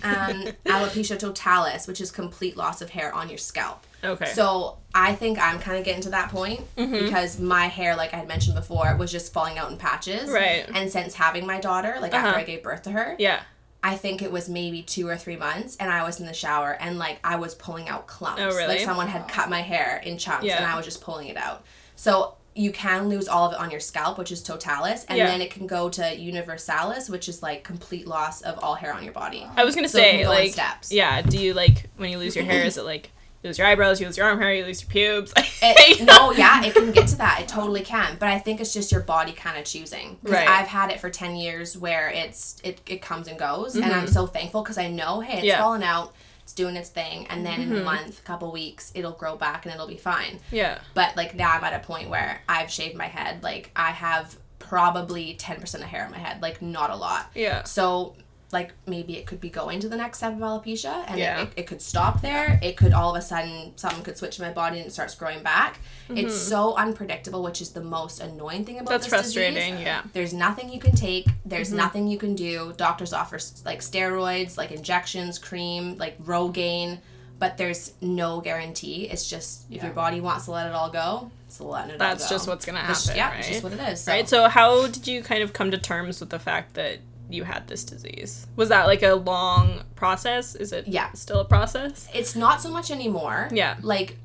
um, 0.03 0.45
alopecia 0.67 1.19
totalis, 1.19 1.87
which 1.87 2.01
is 2.01 2.11
complete 2.11 2.57
loss 2.57 2.81
of 2.83 2.91
hair 2.91 3.13
on 3.15 3.29
your 3.29 3.39
scalp. 3.39 3.87
Okay. 4.03 4.27
So 4.27 4.79
I 4.95 5.15
think 5.15 5.39
I'm 5.39 5.59
kind 5.59 5.79
of 5.79 5.85
getting 5.85 6.03
to 6.03 6.11
that 6.11 6.31
point 6.31 6.61
Mhm. 6.77 7.05
because 7.05 7.39
my 7.39 7.67
hair, 7.67 7.97
like 7.97 8.15
I 8.15 8.17
had 8.19 8.29
mentioned 8.29 8.57
before, 8.57 8.97
was 8.97 9.13
just 9.13 9.33
falling 9.33 9.59
out 9.59 9.71
in 9.71 9.77
patches. 9.77 10.31
Right. 10.31 10.67
And 10.75 10.91
since 10.91 11.15
having 11.15 11.47
my 11.47 11.61
daughter, 11.61 11.97
like 12.01 12.15
after 12.15 12.31
Uh-huh. 12.31 12.39
I 12.41 12.45
gave 12.45 12.63
birth 12.63 12.83
to 12.83 12.91
her, 12.93 13.15
yeah. 13.19 13.41
I 13.83 13.97
think 13.97 14.21
it 14.21 14.31
was 14.31 14.49
maybe 14.49 14.83
two 14.83 15.09
or 15.09 15.17
three 15.17 15.37
months, 15.37 15.77
and 15.81 15.91
I 15.91 16.03
was 16.03 16.21
in 16.21 16.27
the 16.27 16.35
shower 16.35 16.73
and 16.81 16.99
like 16.99 17.19
I 17.25 17.37
was 17.37 17.55
pulling 17.55 17.89
out 17.89 18.07
clumps. 18.07 18.43
Oh, 18.43 18.49
really? 18.49 18.67
Like 18.77 18.81
someone 18.81 19.09
had 19.09 19.27
cut 19.29 19.49
my 19.49 19.63
hair 19.63 20.01
in 20.05 20.19
chunks, 20.19 20.45
and 20.47 20.65
I 20.67 20.77
was 20.77 20.85
just 20.85 21.01
pulling 21.01 21.29
it 21.29 21.37
out. 21.39 21.65
So 21.97 22.35
you 22.61 22.71
can 22.73 23.09
lose 23.09 23.27
all 23.27 23.47
of 23.47 23.53
it 23.55 23.59
on 23.59 23.71
your 23.71 23.81
scalp, 23.81 24.19
which 24.19 24.31
is 24.31 24.43
totalis, 24.43 25.05
and 25.09 25.17
Yeah. 25.17 25.27
then 25.29 25.41
it 25.41 25.51
can 25.51 25.67
go 25.67 25.89
to 25.89 26.15
universalis, 26.15 27.09
which 27.09 27.27
is 27.29 27.43
like 27.43 27.65
complete 27.65 28.07
loss 28.07 28.43
of 28.43 28.59
all 28.63 28.75
hair 28.75 28.93
on 28.93 29.03
your 29.03 29.15
body. 29.15 29.47
I 29.57 29.65
was 29.65 29.75
gonna 29.75 29.89
So 29.89 29.99
say 29.99 30.23
go 30.25 30.29
like 30.29 30.53
steps. 30.53 30.93
yeah. 30.93 31.23
Do 31.23 31.39
you 31.39 31.55
like 31.55 31.87
when 31.97 32.11
you 32.11 32.19
lose 32.19 32.37
your 32.37 32.45
hair? 32.45 32.63
Is 32.65 32.77
it 32.77 32.85
like 32.85 33.11
you 33.43 33.49
lose 33.49 33.57
your 33.57 33.67
eyebrows, 33.67 33.99
you 34.01 34.07
lose 34.07 34.19
your 34.19 34.27
arm 34.27 34.39
hair, 34.39 34.53
you 34.53 34.65
lose 34.67 34.83
your 34.83 34.91
pubes? 34.91 35.33
It, 35.63 36.03
no, 36.03 36.33
yeah, 36.43 36.63
it 36.65 36.75
can 36.75 36.91
get 36.93 37.07
to 37.09 37.17
that. 37.17 37.41
It 37.43 37.49
totally 37.49 37.83
can. 37.83 38.17
But 38.19 38.29
I 38.29 38.39
think 38.39 38.61
it's 38.61 38.73
just 38.75 38.91
your 38.93 39.01
body 39.03 39.33
kind 39.33 39.59
of 39.59 39.65
choosing. 39.65 40.19
Because 40.23 40.39
Right. 40.39 40.49
I've 40.49 40.69
had 40.69 40.91
it 40.91 41.01
for 41.01 41.11
10 41.11 41.37
years 41.37 41.77
where 41.79 42.09
it's 42.09 42.57
it, 42.65 42.81
it 42.87 43.01
comes 43.03 43.29
and 43.29 43.39
goes. 43.39 43.75
And 43.77 43.85
I'm 43.93 44.07
Mhm. 44.07 44.13
so 44.13 44.27
thankful 44.27 44.63
because 44.63 44.79
I 44.79 44.89
know, 44.89 45.21
hey, 45.21 45.39
it's 45.39 45.45
Yeah. 45.47 45.59
falling 45.61 45.83
out. 45.83 46.15
It's 46.51 46.57
doing 46.57 46.75
its 46.75 46.89
thing. 46.91 47.29
And 47.29 47.47
then 47.47 47.61
in 47.61 47.71
a 47.73 47.77
Mhm. 47.77 47.85
month, 47.85 48.25
couple 48.25 48.51
weeks, 48.51 48.91
it'll 48.97 49.13
grow 49.13 49.37
back 49.37 49.65
and 49.65 49.73
it'll 49.73 49.87
be 49.87 49.97
fine. 49.97 50.41
yeah. 50.51 50.79
But 50.95 51.17
like 51.17 51.33
now 51.37 51.53
I'm 51.53 51.63
at 51.63 51.73
a 51.75 51.79
point 51.87 52.11
where 52.11 52.43
I've 52.49 52.73
shaved 52.73 52.97
my 52.97 53.07
head. 53.07 53.45
Like 53.45 53.71
I 53.77 53.91
have 53.93 54.37
probably 54.59 55.35
10% 55.39 55.75
of 55.85 55.89
hair 55.89 56.05
on 56.05 56.11
my 56.11 56.19
head. 56.19 56.43
Like 56.43 56.61
not 56.61 56.91
a 56.91 56.97
lot. 56.97 57.31
Yeah. 57.37 57.63
So 57.63 58.17
like 58.53 58.73
maybe 58.87 59.17
it 59.17 59.27
could 59.27 59.41
be 59.41 59.49
going 59.49 59.79
to 59.81 59.89
the 59.89 59.97
next 59.97 60.19
step 60.19 60.33
of 60.33 60.39
alopecia 60.41 61.05
and 61.07 61.19
Yeah. 61.21 61.43
it, 61.43 61.49
it, 61.57 61.67
could 61.69 61.81
stop 61.81 62.21
there. 62.21 62.59
It 62.63 62.77
could 62.77 62.93
all 62.93 63.15
of 63.15 63.17
a 63.17 63.23
sudden 63.23 63.73
something 63.77 64.03
could 64.03 64.19
switch 64.19 64.39
in 64.41 64.45
my 64.45 64.51
body 64.53 64.79
and 64.79 64.87
it 64.87 64.91
starts 64.93 65.15
growing 65.15 65.43
back. 65.43 65.79
It's 66.09 66.37
so 66.37 66.75
unpredictable, 66.75 67.43
which 67.45 67.61
is 67.63 67.71
the 67.71 67.81
most 67.83 68.21
annoying 68.21 68.65
thing 68.65 68.81
about 68.81 68.87
Mm-hmm. 68.87 68.93
That's 68.95 69.05
this 69.11 69.35
disease. 69.35 69.55
frustrating. 69.55 69.81
Yeah. 69.81 70.03
There's 70.13 70.35
nothing 70.35 70.73
you 70.73 70.81
can 70.81 70.97
take. 70.97 71.27
There's 71.45 71.71
Mhm. 71.71 71.77
nothing 71.77 72.09
you 72.09 72.19
can 72.19 72.35
do. 72.35 72.73
Doctors 72.77 73.13
offer 73.13 73.39
like 73.65 73.81
steroids, 73.81 74.57
like 74.57 74.73
injections, 74.73 75.39
cream, 75.39 75.97
like 75.99 76.21
Rogaine, 76.25 76.99
but 77.39 77.57
there's 77.57 77.93
no 78.01 78.41
guarantee. 78.41 79.05
It's 79.09 79.31
just 79.31 79.63
if 79.71 79.83
your 79.83 79.93
body 79.93 80.21
wants 80.21 80.47
to 80.47 80.51
let 80.51 80.67
it 80.67 80.73
all 80.75 80.91
go, 80.91 81.31
it's 81.47 81.61
letting 81.61 81.91
it 81.91 81.93
all 81.95 81.99
go. 81.99 82.05
That's 82.05 82.29
just 82.29 82.49
what's 82.49 82.65
gonna 82.67 82.81
happen, 82.81 83.17
yeah, 83.17 83.31
right? 83.31 83.45
just 83.45 83.63
what 83.63 83.73
it 83.73 83.81
is. 83.81 84.01
So. 84.03 84.13
Right. 84.13 84.29
So 84.29 84.49
how 84.49 84.89
did 84.89 85.07
you 85.07 85.23
kind 85.23 85.43
of 85.43 85.53
come 85.53 85.71
to 85.71 85.79
terms 85.79 86.19
with 86.21 86.31
the 86.31 86.39
fact 86.41 86.75
that 86.75 86.99
you 87.33 87.45
had 87.45 87.69
this 87.69 87.85
disease? 87.85 88.47
Was 88.57 88.69
that 88.71 88.87
like 88.87 89.03
a 89.03 89.15
long 89.15 89.83
process? 89.95 90.55
Is 90.55 90.73
it 90.73 90.89
Yeah. 90.89 91.13
still 91.13 91.41
a 91.41 91.45
process? 91.45 92.09
it's 92.15 92.35
not 92.37 92.61
so 92.61 92.71
much 92.71 92.91
anymore. 92.91 93.49
Yeah. 93.53 93.77
Like 93.83 94.17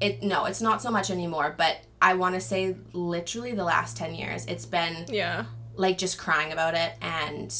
it 0.00 0.22
no, 0.22 0.44
it's 0.44 0.60
not 0.60 0.80
so 0.82 0.90
much 0.90 1.10
anymore, 1.10 1.54
but 1.56 1.76
I 2.00 2.14
want 2.14 2.34
to 2.36 2.40
say 2.40 2.76
literally 2.92 3.52
the 3.52 3.64
last 3.64 3.96
10 3.96 4.14
years 4.14 4.46
it's 4.46 4.66
been 4.66 5.06
Yeah. 5.08 5.44
like 5.74 5.98
just 5.98 6.18
crying 6.18 6.52
about 6.52 6.74
it 6.74 6.92
and 7.02 7.52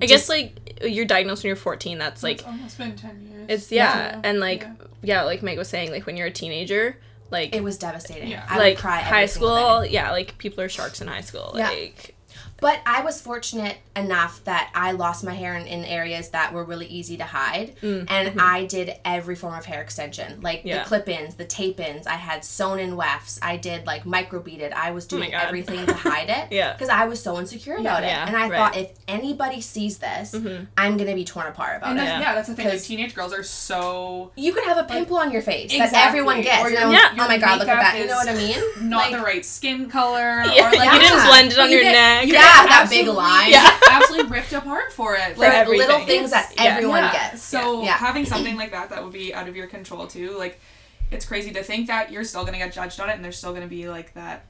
I 0.00 0.06
guess 0.06 0.28
like 0.28 0.78
you're 0.84 1.04
diagnosed 1.04 1.42
when 1.42 1.48
you're 1.48 1.56
14. 1.56 1.98
That's 1.98 2.22
like 2.22 2.38
it's 2.38 2.46
almost 2.46 2.78
been 2.78 2.94
ten 2.96 3.20
years. 3.26 3.46
it's 3.48 3.72
yeah, 3.72 3.96
Yeah. 4.12 4.20
and 4.24 4.38
like 4.40 4.62
Yeah. 4.62 4.74
yeah. 5.02 5.22
like 5.22 5.42
Meg 5.42 5.58
was 5.58 5.68
saying, 5.68 5.90
like 5.90 6.06
when 6.06 6.16
you're 6.16 6.28
a 6.28 6.32
teenager, 6.32 7.00
like 7.30 7.54
it 7.54 7.62
was 7.64 7.78
devastating. 7.78 8.28
Yeah. 8.30 8.44
I 8.48 8.58
like 8.58 8.76
would 8.76 8.80
cry 8.82 8.98
every 9.00 9.08
high 9.10 9.26
school, 9.26 9.82
day. 9.82 9.90
yeah, 9.90 10.12
like 10.12 10.38
people 10.38 10.62
are 10.62 10.68
sharks 10.68 11.00
in 11.00 11.08
high 11.08 11.20
school. 11.22 11.52
Yeah. 11.56 11.68
Like 11.70 12.14
But 12.60 12.80
I 12.86 13.02
was 13.02 13.20
fortunate 13.20 13.78
enough 13.94 14.42
that 14.44 14.70
I 14.74 14.92
lost 14.92 15.22
my 15.24 15.34
hair 15.34 15.54
in, 15.56 15.66
in 15.66 15.84
areas 15.84 16.30
that 16.30 16.52
were 16.52 16.64
really 16.64 16.86
easy 16.86 17.16
to 17.18 17.24
hide. 17.24 17.76
Mm, 17.82 18.06
and 18.08 18.28
mm-hmm. 18.30 18.40
I 18.40 18.64
did 18.66 18.94
every 19.04 19.34
form 19.36 19.54
of 19.54 19.64
hair 19.64 19.80
extension. 19.80 20.40
Like 20.40 20.62
Yeah. 20.64 20.82
the 20.82 20.88
clip 20.88 21.08
ins, 21.08 21.34
the 21.36 21.44
tape 21.44 21.78
ins. 21.80 22.06
I 22.06 22.14
had 22.14 22.44
sewn 22.44 22.78
in 22.80 22.96
wefts. 22.96 23.38
I 23.42 23.56
did 23.56 23.86
like 23.86 24.04
microbeaded. 24.04 24.72
I 24.72 24.90
was 24.90 25.04
oh 25.06 25.08
doing 25.18 25.30
God. 25.32 25.44
everything 25.46 25.86
to 25.86 25.94
hide 25.94 26.28
it. 26.30 26.48
Yeah. 26.58 26.72
Because 26.72 26.88
I 26.88 27.04
was 27.06 27.22
so 27.22 27.38
insecure 27.38 27.76
about 27.76 28.02
it. 28.02 28.06
Yeah, 28.08 28.26
And 28.26 28.36
I 28.36 28.48
right. 28.48 28.52
thought 28.56 28.76
if 28.76 28.90
anybody 29.06 29.60
sees 29.60 29.98
this, 29.98 30.32
mm-hmm. 30.32 30.64
I'm 30.76 30.96
going 30.96 31.08
to 31.10 31.14
be 31.14 31.24
torn 31.24 31.46
apart 31.46 31.76
about 31.78 31.90
And 31.90 31.98
it. 31.98 32.02
that's, 32.02 32.20
Yeah. 32.20 32.28
yeah. 32.28 32.34
that's 32.34 32.48
the 32.48 32.54
thing. 32.54 32.64
Like 32.66 32.74
'Cause- 32.74 32.86
teenage 32.86 33.14
girls 33.14 33.32
are 33.32 33.42
so 33.42 34.32
You 34.36 34.52
could 34.52 34.64
have 34.64 34.78
a 34.78 34.84
pimple 34.84 35.16
on 35.18 35.30
your 35.30 35.42
face 35.42 35.70
that 35.76 35.92
everyone 35.94 36.42
gets. 36.42 36.64
Or 36.64 36.70
your- 36.70 36.80
I'm- 36.80 36.90
Yeah. 36.92 37.10
Oh 37.12 37.28
my 37.28 37.38
god, 37.38 37.58
look 37.60 37.68
at 37.68 37.80
that. 37.80 37.98
You 37.98 38.06
know 38.06 38.16
what 38.16 38.28
I 38.28 38.34
mean? 38.34 38.88
not 38.88 39.10
Like- 39.10 39.12
the 39.20 39.22
right 39.24 39.44
skin 39.44 39.88
color. 39.88 40.42
Yeah. 40.58 40.70
Or 40.72 40.76
like 40.76 40.92
You 40.92 40.98
didn't 41.00 41.26
blend 41.26 41.52
it 41.52 41.58
on 41.58 41.68
you 41.70 41.76
your 41.76 41.82
get- 41.84 41.92
neck. 41.92 42.26
you 42.26 42.32
Yeah, 42.32 42.40
get 42.40 42.47
that 42.48 42.86
big 42.90 43.06
absolutely- 43.08 43.14
line. 43.22 43.50
Yeah. 43.50 43.78
absolutely 43.90 44.30
ripped 44.30 44.52
apart 44.52 44.92
for 44.92 45.14
it. 45.14 45.34
For 45.34 45.40
Like 45.40 45.52
everything. 45.54 45.86
little 45.88 46.06
things 46.06 46.30
that 46.30 46.52
Yeah. 46.56 46.64
everyone 46.64 47.04
Yeah. 47.04 47.12
gets. 47.30 47.42
So 47.42 47.82
Yeah. 47.82 47.92
having 47.96 48.24
something 48.24 48.56
like 48.56 48.70
that 48.72 48.90
that 48.90 49.02
would 49.02 49.12
be 49.12 49.34
out 49.34 49.48
of 49.48 49.56
your 49.56 49.66
control 49.66 50.06
too, 50.06 50.36
like 50.38 50.60
it's 51.10 51.24
crazy 51.24 51.50
to 51.52 51.62
think 51.62 51.86
that 51.86 52.12
you're 52.12 52.24
still 52.24 52.44
gonna 52.44 52.58
get 52.58 52.72
judged 52.72 53.00
on 53.00 53.08
it 53.08 53.14
and 53.14 53.24
there's 53.24 53.38
still 53.38 53.52
gonna 53.54 53.66
be 53.66 53.88
like 53.88 54.12
that 54.14 54.44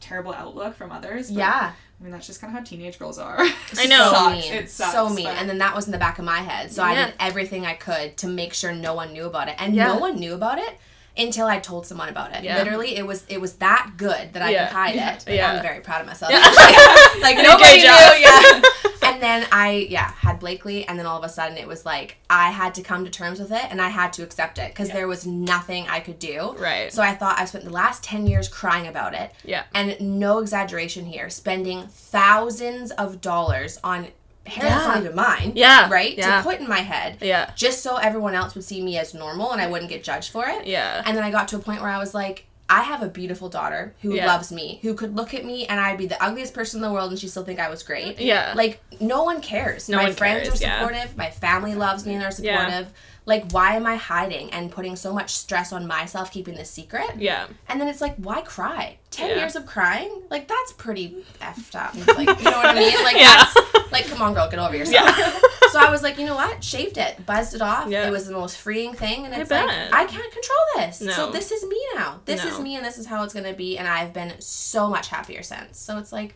terrible 0.00 0.32
outlook 0.32 0.76
from 0.76 0.92
others. 0.92 1.28
But, 1.30 1.38
Yeah. 1.38 1.72
I 2.00 2.02
mean 2.04 2.12
that's 2.12 2.26
just 2.26 2.40
kind 2.40 2.52
of 2.54 2.58
how 2.58 2.64
teenage 2.64 2.98
girls 2.98 3.18
are. 3.18 3.38
I 3.78 3.86
know. 3.86 4.10
So 4.10 4.10
Sucks. 4.12 4.32
mean. 4.44 4.52
It 4.52 4.70
sucks, 4.70 4.92
so 4.92 5.08
mean. 5.08 5.24
but- 5.26 5.36
And 5.36 5.48
then 5.48 5.58
that 5.58 5.74
was 5.74 5.86
in 5.86 5.92
the 5.92 5.98
back 5.98 6.18
of 6.20 6.24
my 6.24 6.38
head. 6.38 6.70
So 6.72 6.82
I 6.82 6.94
did 6.94 7.14
everything 7.18 7.66
I 7.66 7.74
could 7.74 8.16
to 8.18 8.28
make 8.28 8.54
sure 8.54 8.72
no 8.72 8.94
one 8.94 9.12
knew 9.12 9.24
about 9.26 9.48
it. 9.48 9.56
And 9.58 9.74
Yeah. 9.74 9.88
no 9.88 9.96
one 9.96 10.16
knew 10.16 10.34
about 10.34 10.58
it 10.58 10.78
until 11.18 11.46
I 11.46 11.58
told 11.58 11.86
someone 11.86 12.08
about 12.08 12.34
it. 12.34 12.44
Yeah. 12.44 12.58
Literally, 12.58 12.96
it 12.96 13.06
was 13.06 13.24
it 13.28 13.40
was 13.40 13.54
that 13.54 13.92
good 13.96 14.32
that 14.34 14.42
I 14.42 14.50
Yeah. 14.50 14.66
could 14.68 14.74
hide 14.76 14.94
Yeah. 14.94 15.12
it. 15.14 15.24
Like, 15.26 15.36
Yeah. 15.36 15.52
I'm 15.52 15.62
very 15.62 15.80
proud 15.80 16.00
of 16.00 16.06
myself. 16.06 16.32
Like 17.20 17.36
You 17.36 17.42
did 17.42 17.46
a 17.46 17.52
nobody 17.52 17.78
knew. 17.78 17.84
Yeah. 17.84 18.62
and 19.10 19.22
then 19.22 19.46
I 19.50 19.86
yeah 19.90 20.12
had 20.12 20.38
Blakely, 20.38 20.86
and 20.86 20.96
then 20.98 21.04
all 21.06 21.18
of 21.18 21.24
a 21.24 21.28
sudden 21.28 21.58
it 21.58 21.66
was 21.66 21.84
like 21.84 22.16
I 22.30 22.50
had 22.50 22.74
to 22.76 22.82
come 22.82 23.04
to 23.04 23.10
terms 23.10 23.40
with 23.40 23.50
it, 23.50 23.64
and 23.70 23.82
I 23.82 23.88
had 23.88 24.12
to 24.14 24.22
accept 24.22 24.58
it 24.58 24.68
because 24.70 24.90
there 24.90 25.08
was 25.08 25.26
nothing 25.26 25.88
I 25.88 25.98
could 26.00 26.18
do. 26.20 26.54
Right. 26.58 26.92
So 26.92 27.02
I 27.02 27.14
thought 27.14 27.38
I 27.38 27.44
spent 27.46 27.64
the 27.64 27.70
last 27.70 28.04
ten 28.04 28.26
years 28.26 28.48
crying 28.48 28.86
about 28.86 29.14
it. 29.14 29.32
Yeah. 29.44 29.64
And 29.74 29.96
no 30.00 30.38
exaggeration 30.38 31.06
here, 31.06 31.28
spending 31.30 31.88
thousands 31.88 32.92
of 32.92 33.20
dollars 33.20 33.78
on 33.82 34.08
hair 34.48 34.68
that's 34.68 34.82
Yeah. 34.84 34.88
not 34.88 34.98
even 35.04 35.14
mine. 35.14 35.52
Yeah. 35.54 35.88
Right? 35.90 36.16
Yeah. 36.16 36.38
To 36.38 36.42
put 36.42 36.60
in 36.60 36.68
my 36.68 36.80
head. 36.80 37.18
Yeah. 37.20 37.50
Just 37.56 37.82
so 37.82 37.96
everyone 37.96 38.34
else 38.34 38.54
would 38.54 38.64
see 38.64 38.82
me 38.82 38.98
as 38.98 39.14
normal 39.14 39.52
and 39.52 39.60
I 39.60 39.66
wouldn't 39.68 39.90
get 39.90 40.02
judged 40.04 40.30
for 40.32 40.46
it. 40.48 40.66
Yeah. 40.66 41.02
And 41.06 41.16
then 41.16 41.24
I 41.24 41.30
got 41.30 41.48
to 41.48 41.56
a 41.56 41.60
point 41.60 41.80
where 41.82 41.90
I 41.90 41.98
was 41.98 42.14
like, 42.14 42.46
I 42.70 42.82
have 42.82 43.02
a 43.02 43.08
beautiful 43.08 43.48
daughter 43.48 43.94
who 44.02 44.14
Yeah. 44.14 44.26
loves 44.26 44.52
me, 44.52 44.78
who 44.82 44.92
could 44.94 45.16
look 45.16 45.32
at 45.32 45.42
me 45.44 45.66
and 45.66 45.80
I'd 45.80 45.96
be 45.96 46.06
the 46.06 46.22
ugliest 46.22 46.52
person 46.52 46.78
in 46.78 46.82
the 46.82 46.92
world 46.92 47.10
and 47.10 47.18
she 47.18 47.26
still 47.28 47.44
think 47.44 47.58
I 47.58 47.70
was 47.70 47.82
great. 47.82 48.20
Yeah. 48.20 48.52
Like 48.54 48.82
no 49.00 49.24
one 49.24 49.40
cares. 49.40 49.88
No 49.88 49.96
my 49.96 50.04
one 50.04 50.12
friends 50.12 50.48
cares, 50.48 50.60
are 50.60 50.64
yeah. 50.64 50.78
supportive. 50.80 51.16
My 51.16 51.30
family 51.30 51.74
loves 51.74 52.04
me 52.04 52.12
and 52.14 52.22
they're 52.22 52.32
Yeah. 52.40 52.58
supportive. 52.66 52.92
Like 53.28 53.50
why 53.52 53.76
am 53.76 53.86
I 53.86 53.96
hiding 53.96 54.50
and 54.52 54.72
putting 54.72 54.96
so 54.96 55.12
much 55.12 55.34
stress 55.36 55.70
on 55.72 55.86
myself 55.86 56.32
keeping 56.32 56.54
this 56.54 56.70
secret? 56.70 57.10
Yeah. 57.18 57.46
And 57.68 57.78
then 57.78 57.86
it's 57.86 58.00
like, 58.00 58.16
why 58.16 58.40
cry? 58.40 58.96
Ten 59.10 59.28
Yeah. 59.30 59.36
years 59.40 59.54
of 59.54 59.66
crying? 59.66 60.22
Like 60.30 60.48
that's 60.48 60.72
pretty 60.72 61.24
effed 61.40 61.74
up. 61.76 61.94
Like 62.16 62.38
you 62.38 62.44
know 62.50 62.56
what 62.56 62.66
I 62.66 62.74
mean? 62.74 63.02
Like 63.04 63.16
Yeah. 63.18 63.44
that's 63.54 63.92
like 63.92 64.06
come 64.06 64.22
on 64.22 64.32
girl, 64.32 64.48
get 64.50 64.58
over 64.58 64.74
yourself. 64.74 65.14
Yeah. 65.18 65.38
so 65.72 65.78
I 65.78 65.90
was 65.90 66.02
like, 66.02 66.18
you 66.18 66.24
know 66.24 66.34
what? 66.34 66.64
Shaved 66.64 66.96
it, 66.96 67.26
buzzed 67.26 67.54
it 67.54 67.60
off. 67.60 67.88
Yeah. 67.90 68.06
It 68.08 68.10
was 68.10 68.26
the 68.26 68.32
most 68.32 68.56
freeing 68.56 68.94
thing 68.94 69.26
and 69.26 69.34
I 69.34 69.38
like. 69.38 69.50
I 69.92 70.06
can't 70.06 70.32
control 70.32 70.58
this. 70.76 71.02
No. 71.02 71.12
So 71.12 71.30
this 71.30 71.52
is 71.52 71.62
me 71.68 71.80
now. 71.96 72.20
This 72.24 72.42
is 72.44 72.58
me 72.58 72.76
and 72.76 72.84
this 72.84 72.96
is 72.96 73.04
how 73.06 73.22
it's 73.24 73.34
gonna 73.34 73.52
be 73.52 73.76
and 73.76 73.86
I've 73.86 74.14
been 74.14 74.40
so 74.40 74.88
much 74.88 75.08
happier 75.08 75.42
since. 75.42 75.78
So 75.78 75.98
it's 75.98 76.12
like 76.12 76.34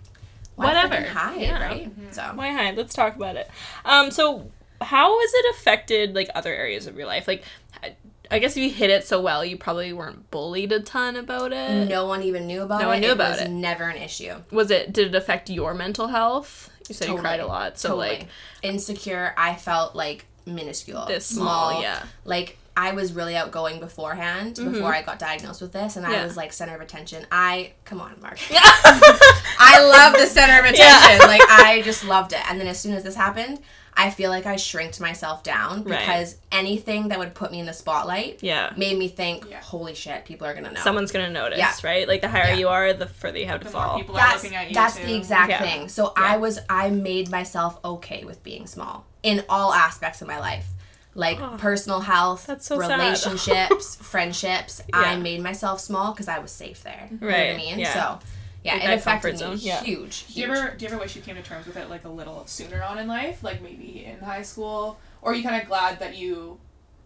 why 0.56 0.66
Whatever. 0.66 1.08
hide, 1.08 1.40
Yeah. 1.40 1.62
right? 1.66 1.90
So 2.10 2.22
Why 2.34 2.52
hide? 2.52 2.76
Let's 2.76 2.92
talk 2.92 3.16
about 3.16 3.36
it. 3.36 3.50
Um, 3.86 4.10
so 4.10 4.50
how 4.82 5.18
has 5.20 5.30
it 5.34 5.44
affected 5.54 6.14
like 6.14 6.28
other 6.34 6.52
areas 6.54 6.86
of 6.86 6.96
your 6.96 7.06
life? 7.06 7.26
Like, 7.28 7.44
I- 7.82 8.38
guess 8.38 8.56
if 8.56 8.62
you 8.62 8.70
hit 8.70 8.88
it 8.90 9.04
so 9.06 9.20
well, 9.20 9.44
you 9.44 9.58
probably 9.58 9.92
weren't 9.92 10.30
bullied 10.30 10.72
a 10.72 10.80
ton 10.80 11.16
about 11.16 11.52
it. 11.52 11.86
no 11.88 12.06
one 12.06 12.22
even 12.22 12.46
knew 12.46 12.62
about 12.62 12.80
it. 12.80 12.84
No 12.84 12.88
it. 12.90 12.92
one 12.94 13.00
knew 13.02 13.12
about 13.12 13.32
it 13.32 13.34
about 13.34 13.40
was 13.40 13.48
it. 13.50 13.50
never 13.50 13.84
an 13.84 13.96
issue. 13.96 14.34
Was 14.50 14.70
it? 14.70 14.92
Did 14.92 15.08
it 15.08 15.14
affect 15.14 15.50
your 15.50 15.74
mental 15.74 16.08
health? 16.08 16.70
You 16.88 16.94
said 16.94 17.08
you 17.08 17.16
cried 17.18 17.40
a 17.40 17.46
lot, 17.46 17.78
so 17.78 17.90
Totally. 17.90 18.08
like 18.08 18.28
insecure, 18.62 19.34
I 19.36 19.54
felt 19.54 19.94
like 19.94 20.24
minuscule. 20.46 21.04
this 21.06 21.26
small, 21.26 21.80
yeah. 21.82 22.02
Like 22.24 22.56
I 22.76 22.92
was 22.92 23.12
really 23.12 23.36
outgoing 23.36 23.80
beforehand, 23.80 24.54
before 24.56 24.94
I 24.94 25.02
got 25.02 25.18
diagnosed 25.18 25.60
with 25.60 25.72
this, 25.72 25.96
and 25.96 26.04
Mm-hmm. 26.06 26.14
Yeah. 26.14 26.22
I 26.22 26.24
was 26.24 26.36
like 26.36 26.52
center 26.54 26.74
of 26.74 26.80
attention. 26.80 27.26
I 27.30 27.72
come 27.84 28.00
on, 28.00 28.16
Mark. 28.22 28.38
Yeah. 28.50 28.60
I 28.64 29.80
love 29.84 30.14
the 30.18 30.26
center 30.26 30.58
of 30.58 30.64
attention. 30.64 31.18
Yeah. 31.20 31.26
Like 31.26 31.42
I 31.48 31.82
just 31.84 32.04
loved 32.04 32.32
it. 32.32 32.40
And 32.50 32.58
then 32.60 32.66
as 32.66 32.80
soon 32.80 32.94
as 32.94 33.04
this 33.04 33.14
happened, 33.14 33.60
I 33.94 34.10
feel 34.10 34.30
like 34.30 34.46
I 34.46 34.56
shrinked 34.56 35.00
myself 35.00 35.42
down 35.42 35.84
Right. 35.84 35.98
because 36.00 36.36
anything 36.50 37.08
that 37.08 37.18
would 37.18 37.34
put 37.34 37.52
me 37.52 37.60
in 37.60 37.66
the 37.66 37.72
spotlight 37.74 38.42
Yeah. 38.42 38.72
made 38.76 38.96
me 38.98 39.06
think, 39.08 39.44
Yeah. 39.50 39.60
holy 39.60 39.94
shit, 39.94 40.24
people 40.24 40.46
are 40.46 40.54
gonna 40.54 40.72
know. 40.72 40.80
Someone's 40.80 41.12
gonna 41.12 41.28
notice, 41.30 41.58
Yeah. 41.58 41.74
right? 41.84 42.08
Like 42.08 42.22
the 42.22 42.28
higher 42.28 42.48
Yeah. 42.52 42.54
you 42.54 42.68
are, 42.68 42.92
the 42.94 43.06
further 43.06 43.38
you 43.38 43.46
have 43.46 43.60
to 43.60 43.66
The 43.68 43.72
more 43.72 43.84
fall. 43.84 43.98
people 43.98 44.16
are 44.16 44.20
that's 44.20 44.42
looking 44.42 44.56
at 44.56 44.68
you 44.68 44.74
that's 44.74 44.96
too. 44.96 45.04
the 45.06 45.14
exact 45.14 45.50
Yeah. 45.50 45.60
thing. 45.60 45.88
So 45.90 46.12
Yeah. 46.16 46.24
I 46.24 46.36
was 46.38 46.58
I 46.70 46.88
made 46.90 47.30
myself 47.30 47.78
okay 47.84 48.24
with 48.24 48.42
being 48.42 48.66
small 48.66 49.04
in 49.22 49.44
all 49.48 49.74
aspects 49.74 50.22
of 50.22 50.26
my 50.28 50.38
life. 50.38 50.66
Like 51.14 51.38
Oh, 51.42 51.56
personal 51.58 52.00
health, 52.00 52.46
that's 52.46 52.64
so 52.66 52.78
relationships, 52.78 53.96
friendships. 54.00 54.80
I 54.94 55.16
made 55.16 55.42
myself 55.42 55.80
small 55.80 56.12
because 56.12 56.28
I 56.28 56.38
was 56.38 56.50
safe 56.50 56.82
there. 56.82 57.08
You 57.10 57.18
know 57.18 57.26
what 57.26 57.32
Right, 57.34 57.50
I 57.50 57.56
mean? 57.56 57.78
yeah. 57.78 57.92
So 57.92 58.18
yeah, 58.64 58.74
Like 58.74 58.84
it 58.84 58.86
that 58.86 58.98
affected 58.98 59.40
me 59.40 59.54
yeah. 59.56 59.82
huge. 59.82 60.26
Do 60.28 60.40
you 60.40 60.46
huge. 60.46 60.56
ever 60.58 60.76
do 60.76 60.84
you 60.84 60.90
ever 60.92 60.98
wish 61.00 61.16
you 61.16 61.22
came 61.22 61.34
to 61.36 61.42
terms 61.42 61.66
with 61.66 61.76
it 61.76 61.90
like 61.90 62.04
a 62.04 62.08
little 62.08 62.46
sooner 62.46 62.82
on 62.82 62.98
in 62.98 63.08
life, 63.08 63.42
like 63.42 63.60
maybe 63.62 64.04
in 64.04 64.18
high 64.20 64.42
school, 64.42 64.98
or 65.20 65.32
are 65.32 65.34
you 65.34 65.42
kind 65.42 65.60
of 65.60 65.68
glad 65.68 65.98
that 66.00 66.16
you 66.16 66.58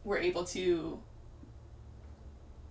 were 0.04 0.18
able 0.18 0.44
to 0.44 0.98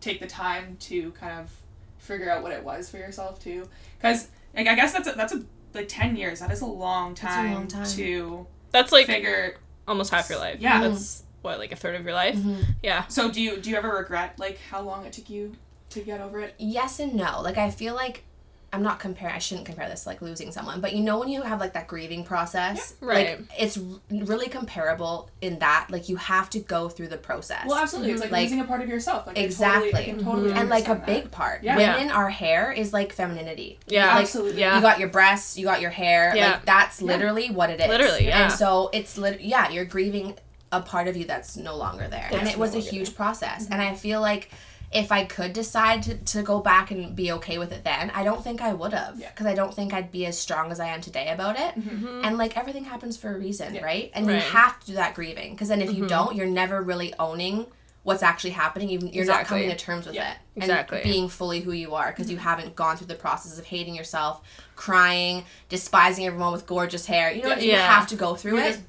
take 0.01 0.19
the 0.19 0.27
time 0.27 0.77
to 0.79 1.11
kind 1.11 1.39
of 1.39 1.51
figure 1.97 2.29
out 2.29 2.43
what 2.43 2.51
it 2.51 2.63
was 2.63 2.89
for 2.89 2.97
yourself 2.97 3.39
too? 3.39 3.67
Because 3.97 4.27
like 4.55 4.67
I 4.67 4.75
guess 4.75 4.93
that's 4.93 5.07
a, 5.07 5.11
that's 5.13 5.33
a 5.33 5.43
like 5.73 5.87
ten 5.87 6.15
years. 6.15 6.39
That 6.39 6.51
is 6.51 6.61
a 6.61 6.65
long 6.65 7.15
time. 7.15 7.31
a 7.45 7.47
time, 7.49 7.53
long 7.55 7.67
time. 7.67 7.85
to 7.87 8.47
That's 8.71 8.91
like 8.91 9.07
figure. 9.07 9.57
almost 9.87 10.11
half 10.13 10.29
your 10.29 10.39
life. 10.39 10.57
Yeah. 10.59 10.81
That's 10.87 11.23
what, 11.41 11.59
like 11.59 11.71
a 11.71 11.75
third 11.75 11.95
of 11.95 12.03
your 12.03 12.13
life? 12.13 12.35
Mhm. 12.35 12.63
Yeah. 12.81 13.05
So 13.07 13.29
do 13.29 13.41
you 13.41 13.57
do 13.57 13.69
you 13.69 13.75
ever 13.75 13.89
regret 13.89 14.37
like 14.39 14.59
how 14.69 14.81
long 14.81 15.05
it 15.05 15.13
took 15.13 15.29
you 15.29 15.55
to 15.89 16.01
get 16.01 16.21
over 16.21 16.39
it? 16.39 16.55
Yes 16.57 16.99
and 16.99 17.13
no. 17.15 17.41
Like 17.41 17.57
I 17.57 17.69
feel 17.71 17.93
like 17.95 18.23
I'm 18.73 18.83
not 18.83 18.99
comparing. 18.99 19.33
I 19.35 19.39
shouldn't 19.39 19.65
compare 19.65 19.87
this 19.87 20.03
to, 20.03 20.09
like 20.09 20.21
losing 20.21 20.51
someone, 20.51 20.81
but 20.81 20.93
you 20.93 21.01
know 21.01 21.17
when 21.19 21.29
you 21.29 21.41
have 21.43 21.59
like 21.61 21.73
that 21.73 21.87
grieving 21.87 22.23
process, 22.25 22.95
Yeah, 23.01 23.07
right. 23.07 23.39
Like 23.39 23.47
it's 23.57 23.77
r- 23.77 23.83
really 24.11 24.47
comparable 24.49 25.29
in 25.41 25.59
that 25.59 25.87
like 25.89 26.09
you 26.09 26.17
have 26.17 26.49
to 26.51 26.59
go 26.59 26.89
through 26.89 27.07
the 27.07 27.17
process. 27.17 27.65
Well, 27.67 27.77
absolutely. 27.77 28.11
It's 28.13 28.21
like, 28.21 28.31
Like- 28.31 28.43
losing 28.43 28.59
a 28.59 28.65
part 28.65 28.81
of 28.81 28.89
yourself. 28.89 29.27
Like 29.27 29.37
I 29.37 29.41
Exactly. 29.41 29.91
totally, 29.91 30.03
I 30.03 30.05
can 30.15 30.23
totally 30.25 30.51
and 30.51 30.69
like 30.69 30.87
a 30.87 30.91
understand 30.91 30.99
that. 31.17 31.23
big 31.23 31.31
part. 31.31 31.63
Yeah. 31.63 31.77
Women, 31.77 32.11
our 32.11 32.29
hair 32.29 32.71
is 32.71 32.91
like 32.91 33.13
femininity. 33.13 33.79
Yeah. 33.87 34.07
Like, 34.15 34.23
Absolutely. 34.23 34.59
Yeah. 34.61 34.75
You 34.75 34.81
got 34.81 34.99
your 34.99 35.09
breasts, 35.09 35.57
you 35.57 35.65
got 35.65 35.79
your 35.81 35.91
hair. 35.91 36.33
Yeah. 36.35 36.51
Like 36.53 36.65
that's 36.65 37.01
literally 37.01 37.49
what 37.51 37.69
it 37.69 37.79
is. 37.79 37.87
Literally, 37.87 38.27
yeah. 38.27 38.43
And 38.45 38.51
so 38.53 38.89
it's 38.93 39.17
lit- 39.17 39.41
yeah, 39.41 39.69
you're 39.69 39.85
grieving 39.85 40.35
a 40.71 40.81
part 40.81 41.07
of 41.07 41.15
you 41.15 41.23
that's 41.25 41.55
no 41.55 41.77
longer 41.77 42.07
there. 42.09 42.27
and 42.31 42.41
That's 42.41 42.53
it 42.55 42.59
was 42.59 42.71
no 42.73 42.79
a 42.79 42.81
longer 42.81 42.91
huge 42.91 43.15
process. 43.15 43.63
Mm-hmm. 43.65 43.73
And 43.73 43.81
I 43.81 43.95
feel 43.95 44.19
like 44.19 44.51
if 44.95 45.11
I 45.11 45.25
could 45.25 45.51
decide 45.51 46.01
to, 46.03 46.15
to 46.15 46.41
go 46.41 46.61
back 46.61 46.89
and 46.89 47.13
be 47.15 47.31
okay 47.33 47.57
with 47.57 47.71
it 47.73 47.83
then, 47.83 48.09
I 48.11 48.23
don't 48.23 48.41
think 48.41 48.61
I 48.61 48.73
would 48.73 48.93
have. 48.93 49.19
Yeah. 49.19 49.29
Because 49.29 49.45
I 49.45 49.53
don't 49.53 49.73
think 49.73 49.93
I'd 49.93 50.09
be 50.09 50.25
as 50.25 50.39
strong 50.39 50.71
as 50.71 50.79
I 50.79 50.87
am 50.87 51.01
today 51.01 51.27
about 51.33 51.59
it. 51.59 51.75
Mm-hmm. 51.77 52.21
And 52.23 52.37
like 52.37 52.55
everything 52.57 52.85
happens 52.85 53.17
for 53.17 53.35
a 53.35 53.37
reason, 53.37 53.75
Yeah. 53.75 53.83
right? 53.83 54.09
And 54.13 54.25
Right. 54.25 54.35
you 54.35 54.41
have 54.41 54.79
to 54.79 54.85
do 54.87 54.93
that 54.93 55.13
grieving. 55.13 55.51
Because 55.51 55.67
then 55.67 55.81
if 55.81 55.89
Mm-hmm. 55.89 56.03
you 56.03 56.07
don't, 56.07 56.35
you're 56.37 56.47
never 56.47 56.81
really 56.81 57.13
owning 57.19 57.65
what's 58.03 58.23
actually 58.23 58.51
happening. 58.51 58.87
You, 58.87 58.99
you're 59.11 59.25
not 59.25 59.45
coming 59.45 59.67
to 59.69 59.75
terms 59.75 60.05
with 60.05 60.15
Yeah. 60.15 60.31
it. 60.31 60.37
And 60.55 60.63
Exactly. 60.63 61.01
being 61.03 61.27
fully 61.27 61.59
who 61.59 61.73
you 61.73 61.93
are 61.95 62.11
because 62.11 62.31
you 62.31 62.37
haven't 62.37 62.73
gone 62.75 62.95
through 62.95 63.07
the 63.07 63.15
process 63.15 63.59
of 63.59 63.65
hating 63.65 63.95
yourself, 63.95 64.41
crying, 64.77 65.43
despising 65.67 66.25
everyone 66.25 66.53
with 66.53 66.65
gorgeous 66.67 67.05
hair. 67.05 67.31
You 67.33 67.41
know, 67.43 67.49
Yeah. 67.49 67.59
you 67.59 67.71
Yeah. 67.71 67.87
have 67.95 68.07
to 68.07 68.15
go 68.15 68.35
through 68.35 68.57
You're 68.57 68.65
it. 68.67 68.71
just 68.73 68.83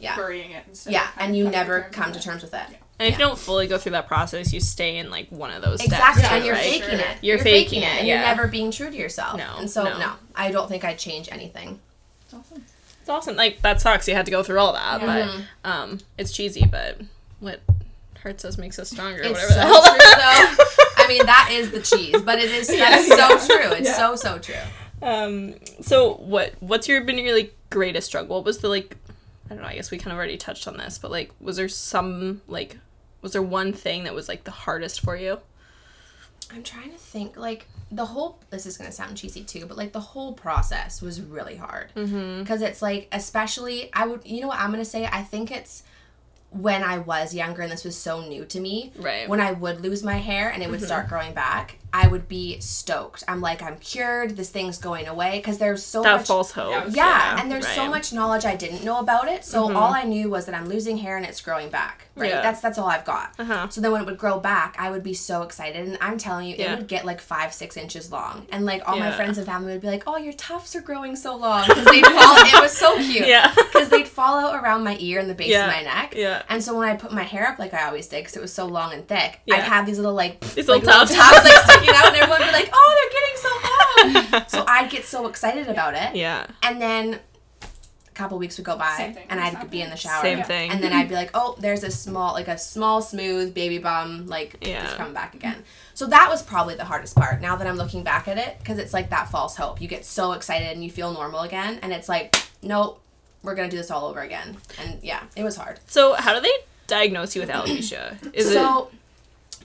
Yeah. 0.00 0.16
burying 0.16 0.50
it. 0.50 0.64
Yeah, 0.88 1.06
and 1.18 1.36
you 1.36 1.48
never 1.48 1.82
terms 1.82 1.94
come 1.94 2.12
to 2.12 2.20
terms 2.20 2.42
with 2.42 2.54
it. 2.54 2.66
Yeah. 3.00 3.06
And 3.06 3.12
if 3.14 3.18
you 3.18 3.24
don't 3.26 3.38
fully 3.38 3.66
go 3.66 3.78
through 3.78 3.92
that 3.92 4.06
process, 4.06 4.52
you 4.52 4.60
stay 4.60 4.98
in 4.98 5.10
like 5.10 5.28
one 5.30 5.50
of 5.52 5.62
those 5.62 5.82
Exactly, 5.82 6.22
steps. 6.22 6.32
and 6.34 6.42
too, 6.42 6.46
you're 6.46 6.54
right? 6.54 6.64
faking 6.64 6.98
it. 7.00 7.16
You're 7.22 7.38
faking 7.38 7.82
it, 7.82 7.86
and 7.86 8.06
yeah. 8.06 8.14
you're 8.14 8.22
never 8.26 8.46
being 8.48 8.70
true 8.70 8.90
to 8.90 8.96
yourself. 8.96 9.36
No, 9.38 9.56
and 9.58 9.68
so 9.68 9.84
no. 9.84 9.98
no. 9.98 10.12
I 10.36 10.52
don't 10.52 10.68
think 10.68 10.84
I'd 10.84 10.98
change 10.98 11.28
anything. 11.32 11.80
It's 12.24 12.34
awesome. 12.34 12.64
It's 13.00 13.08
awesome. 13.08 13.36
Like 13.36 13.60
that 13.62 13.80
sucks. 13.80 14.06
You 14.06 14.14
had 14.14 14.26
to 14.26 14.30
go 14.30 14.42
through 14.44 14.58
all 14.60 14.72
that, 14.74 15.00
Yeah. 15.00 15.42
but 15.64 15.68
um, 15.70 15.98
it's 16.16 16.30
cheesy. 16.32 16.64
But 16.70 17.00
what 17.40 17.60
hurts 18.20 18.44
us 18.44 18.56
makes 18.56 18.78
us 18.78 18.90
stronger. 18.90 19.20
It's 19.22 19.30
whatever 19.32 19.48
so 19.48 19.54
the 19.56 19.60
hell. 19.62 19.82
true, 19.82 19.98
though. 19.98 20.64
I 21.04 21.06
mean, 21.08 21.26
that 21.26 21.48
is 21.50 21.72
the 21.72 21.80
cheese, 21.82 22.22
but 22.22 22.38
it 22.38 22.50
is 22.52 22.68
that's 22.68 23.08
Yeah. 23.08 23.36
so 23.38 23.46
true. 23.48 23.72
It's 23.72 23.88
Yeah. 23.88 23.96
so 23.96 24.14
so 24.16 24.38
true. 24.38 24.54
Um, 25.02 25.54
so 25.80 26.14
what 26.14 26.52
what's 26.60 26.86
your 26.86 27.00
been 27.02 27.18
your 27.18 27.34
like 27.34 27.52
greatest 27.70 28.06
struggle? 28.06 28.36
What 28.36 28.44
was 28.44 28.58
the 28.58 28.68
like 28.68 28.96
I 29.50 29.54
don't 29.54 29.62
know, 29.62 29.68
I 29.68 29.74
guess 29.74 29.90
we 29.90 29.98
kind 29.98 30.12
of 30.12 30.16
already 30.18 30.36
touched 30.36 30.66
on 30.68 30.76
this, 30.76 30.98
but 30.98 31.10
like 31.10 31.32
was 31.40 31.56
there 31.56 31.68
some 31.68 32.42
like 32.48 32.78
was 33.20 33.32
there 33.32 33.42
one 33.42 33.72
thing 33.72 34.04
that 34.04 34.14
was 34.14 34.28
like 34.28 34.44
the 34.44 34.50
hardest 34.50 35.00
for 35.00 35.16
you? 35.16 35.38
I'm 36.54 36.62
trying 36.62 36.90
to 36.90 36.98
think 36.98 37.36
like 37.36 37.66
the 37.90 38.04
whole 38.06 38.38
this 38.50 38.66
is 38.66 38.76
gonna 38.76 38.92
sound 38.92 39.16
cheesy 39.16 39.42
too, 39.44 39.66
but 39.66 39.76
like 39.76 39.92
the 39.92 40.00
whole 40.00 40.32
process 40.32 41.00
was 41.00 41.20
really 41.20 41.56
hard 41.56 41.92
Mm-hmm. 41.94 42.40
because 42.40 42.62
it's 42.62 42.82
like 42.82 43.08
especially 43.12 43.90
I 43.92 44.06
would 44.06 44.20
you 44.26 44.40
know 44.40 44.48
what 44.48 44.58
I'm 44.58 44.70
gonna 44.70 44.84
say 44.84 45.06
I 45.06 45.22
think 45.22 45.50
it's 45.50 45.82
when 46.50 46.82
I 46.82 46.98
was 46.98 47.34
younger 47.34 47.62
and 47.62 47.72
this 47.72 47.84
was 47.84 47.96
so 47.96 48.20
new 48.26 48.44
to 48.46 48.60
me 48.60 48.92
Right. 48.98 49.26
when 49.28 49.40
I 49.40 49.52
would 49.52 49.80
lose 49.80 50.02
my 50.02 50.16
hair 50.16 50.50
and 50.50 50.62
it 50.62 50.66
Mm-hmm. 50.66 50.72
would 50.72 50.82
start 50.82 51.08
growing 51.08 51.32
back 51.32 51.78
I 51.94 52.08
would 52.08 52.26
be 52.28 52.58
stoked 52.60 53.22
I'm 53.28 53.40
like 53.40 53.62
I'm 53.62 53.76
cured 53.78 54.36
this 54.36 54.50
thing's 54.50 54.78
going 54.78 55.06
away 55.08 55.38
because 55.38 55.58
there's 55.58 55.84
so 55.84 56.02
that 56.02 56.18
much 56.18 56.26
false 56.26 56.50
hope. 56.52 56.84
yeah, 56.90 57.38
and 57.40 57.50
there's 57.50 57.66
so 57.68 57.88
much 57.88 58.12
knowledge 58.12 58.44
I 58.44 58.56
didn't 58.56 58.82
know 58.84 58.98
about 58.98 59.28
it. 59.28 59.44
So 59.44 59.68
Mhm. 59.68 59.76
all 59.76 59.92
I 59.92 60.02
knew 60.04 60.30
was 60.30 60.46
that 60.46 60.54
I'm 60.54 60.68
losing 60.68 60.98
hair 60.98 61.16
and 61.16 61.26
it's 61.26 61.40
growing 61.40 61.68
back. 61.68 62.06
Right. 62.14 62.30
Yeah. 62.30 62.42
That's 62.42 62.60
that's 62.60 62.78
all 62.78 62.88
I've 62.88 63.04
got. 63.04 63.32
Uh-huh. 63.38 63.68
So 63.70 63.80
then 63.80 63.92
when 63.92 64.02
it 64.02 64.06
would 64.06 64.18
grow 64.18 64.38
back, 64.38 64.76
I 64.78 64.90
would 64.90 65.02
be 65.02 65.14
so 65.14 65.42
excited, 65.42 65.86
and 65.88 65.96
I'm 66.00 66.18
telling 66.18 66.46
you, 66.48 66.56
Yeah. 66.58 66.72
it 66.72 66.78
would 66.78 66.86
get 66.88 67.04
like 67.04 67.20
five, 67.20 67.52
six 67.54 67.76
inches 67.76 68.10
long, 68.12 68.46
and 68.50 68.64
like 68.66 68.82
all 68.86 68.98
my 68.98 69.10
friends 69.12 69.38
and 69.38 69.46
family 69.46 69.72
would 69.72 69.80
be 69.80 69.88
like, 69.88 70.02
"Oh, 70.06 70.16
your 70.16 70.32
tufts 70.34 70.76
are 70.76 70.80
growing 70.82 71.16
so 71.16 71.34
long," 71.36 71.66
because 71.66 71.84
they'd 71.86 72.04
fall. 72.06 72.36
it 72.46 72.60
was 72.60 72.72
so 72.76 72.96
cute. 73.08 73.26
Yeah. 73.26 73.52
Because 73.54 73.88
they'd 73.88 74.08
fall 74.08 74.38
out 74.38 74.62
around 74.62 74.84
my 74.84 74.96
ear 75.00 75.20
and 75.20 75.28
the 75.30 75.34
base 75.34 75.48
Yeah. 75.50 75.66
of 75.66 75.72
my 75.74 75.82
neck. 75.82 76.14
Yeah. 76.16 76.42
And 76.50 76.62
so 76.62 76.76
when 76.76 76.86
I 76.88 76.96
put 76.96 77.12
my 77.12 77.22
hair 77.22 77.48
up 77.48 77.58
like 77.58 77.72
I 77.74 77.86
always 77.86 78.06
did, 78.08 78.18
because 78.22 78.36
it 78.36 78.42
was 78.42 78.52
so 78.52 78.66
long 78.66 78.92
and 78.92 79.06
thick, 79.08 79.40
Yeah. 79.46 79.56
I'd 79.56 79.62
have 79.62 79.86
these 79.86 79.98
little 79.98 80.14
like 80.14 80.40
These 80.40 80.68
like, 80.68 80.82
little 80.84 81.00
little 81.00 81.16
tufts. 81.16 81.48
tufts 81.48 81.68
like 81.68 81.81
sticking 81.82 81.94
out, 81.96 82.06
and 82.08 82.16
everyone 82.16 82.40
would 82.40 82.46
be 82.46 82.52
like, 82.52 82.70
"Oh, 82.72 82.94
they're 82.98 84.12
getting 84.12 84.32
so 84.32 84.32
long." 84.32 84.44
so 84.48 84.64
I'd 84.66 84.90
get 84.90 85.04
so 85.04 85.26
excited 85.26 85.68
about 85.68 85.94
it. 85.94 86.16
Yeah. 86.16 86.46
And 86.62 86.80
then 86.80 87.20
a 87.64 88.14
couple 88.14 88.36
weeks 88.38 88.58
would 88.58 88.66
go 88.66 88.76
by 88.76 89.14
and 89.30 89.40
I'd 89.40 89.70
be 89.70 89.80
in 89.80 89.88
the 89.88 89.96
happening. 89.96 89.96
shower. 89.96 90.22
Same 90.22 90.38
Yeah. 90.38 90.44
thing. 90.44 90.70
And 90.70 90.82
then 90.82 90.92
I'd 90.92 91.08
be 91.08 91.14
like, 91.14 91.30
oh, 91.32 91.56
there's 91.58 91.82
a 91.82 91.90
small, 91.90 92.34
like 92.34 92.46
a 92.48 92.58
small, 92.58 93.00
smooth 93.00 93.54
baby 93.54 93.78
bum, 93.78 94.26
like 94.26 94.56
Yeah. 94.60 94.84
it's 94.84 94.92
coming 94.94 95.14
back 95.14 95.34
again. 95.34 95.64
So 95.94 96.06
that 96.08 96.28
was 96.28 96.42
probably 96.42 96.74
the 96.74 96.84
hardest 96.84 97.16
part. 97.16 97.40
Now 97.40 97.56
that 97.56 97.66
I'm 97.66 97.76
looking 97.76 98.02
back 98.04 98.28
at 98.28 98.36
it, 98.36 98.58
because 98.58 98.76
it's 98.78 98.92
like 98.92 99.08
that 99.10 99.30
false 99.30 99.56
hope. 99.56 99.80
You 99.80 99.88
get 99.88 100.04
so 100.04 100.32
excited 100.32 100.68
and 100.72 100.84
you 100.84 100.90
feel 100.90 101.12
normal 101.12 101.40
again, 101.40 101.78
and 101.82 101.90
it's 101.90 102.08
like, 102.08 102.36
nope, 102.62 103.00
we're 103.42 103.54
gonna 103.54 103.70
do 103.70 103.78
this 103.78 103.90
all 103.90 104.06
over 104.06 104.20
again. 104.20 104.58
And 104.78 104.98
yeah, 105.02 105.22
it 105.34 105.42
was 105.42 105.56
hard. 105.56 105.80
So 105.86 106.12
how 106.12 106.34
do 106.34 106.40
they 106.40 106.52
diagnose 106.86 107.34
you 107.34 107.40
with 107.40 107.50
alopecia? 107.50 108.16
Is 108.34 108.52
so 108.52 108.90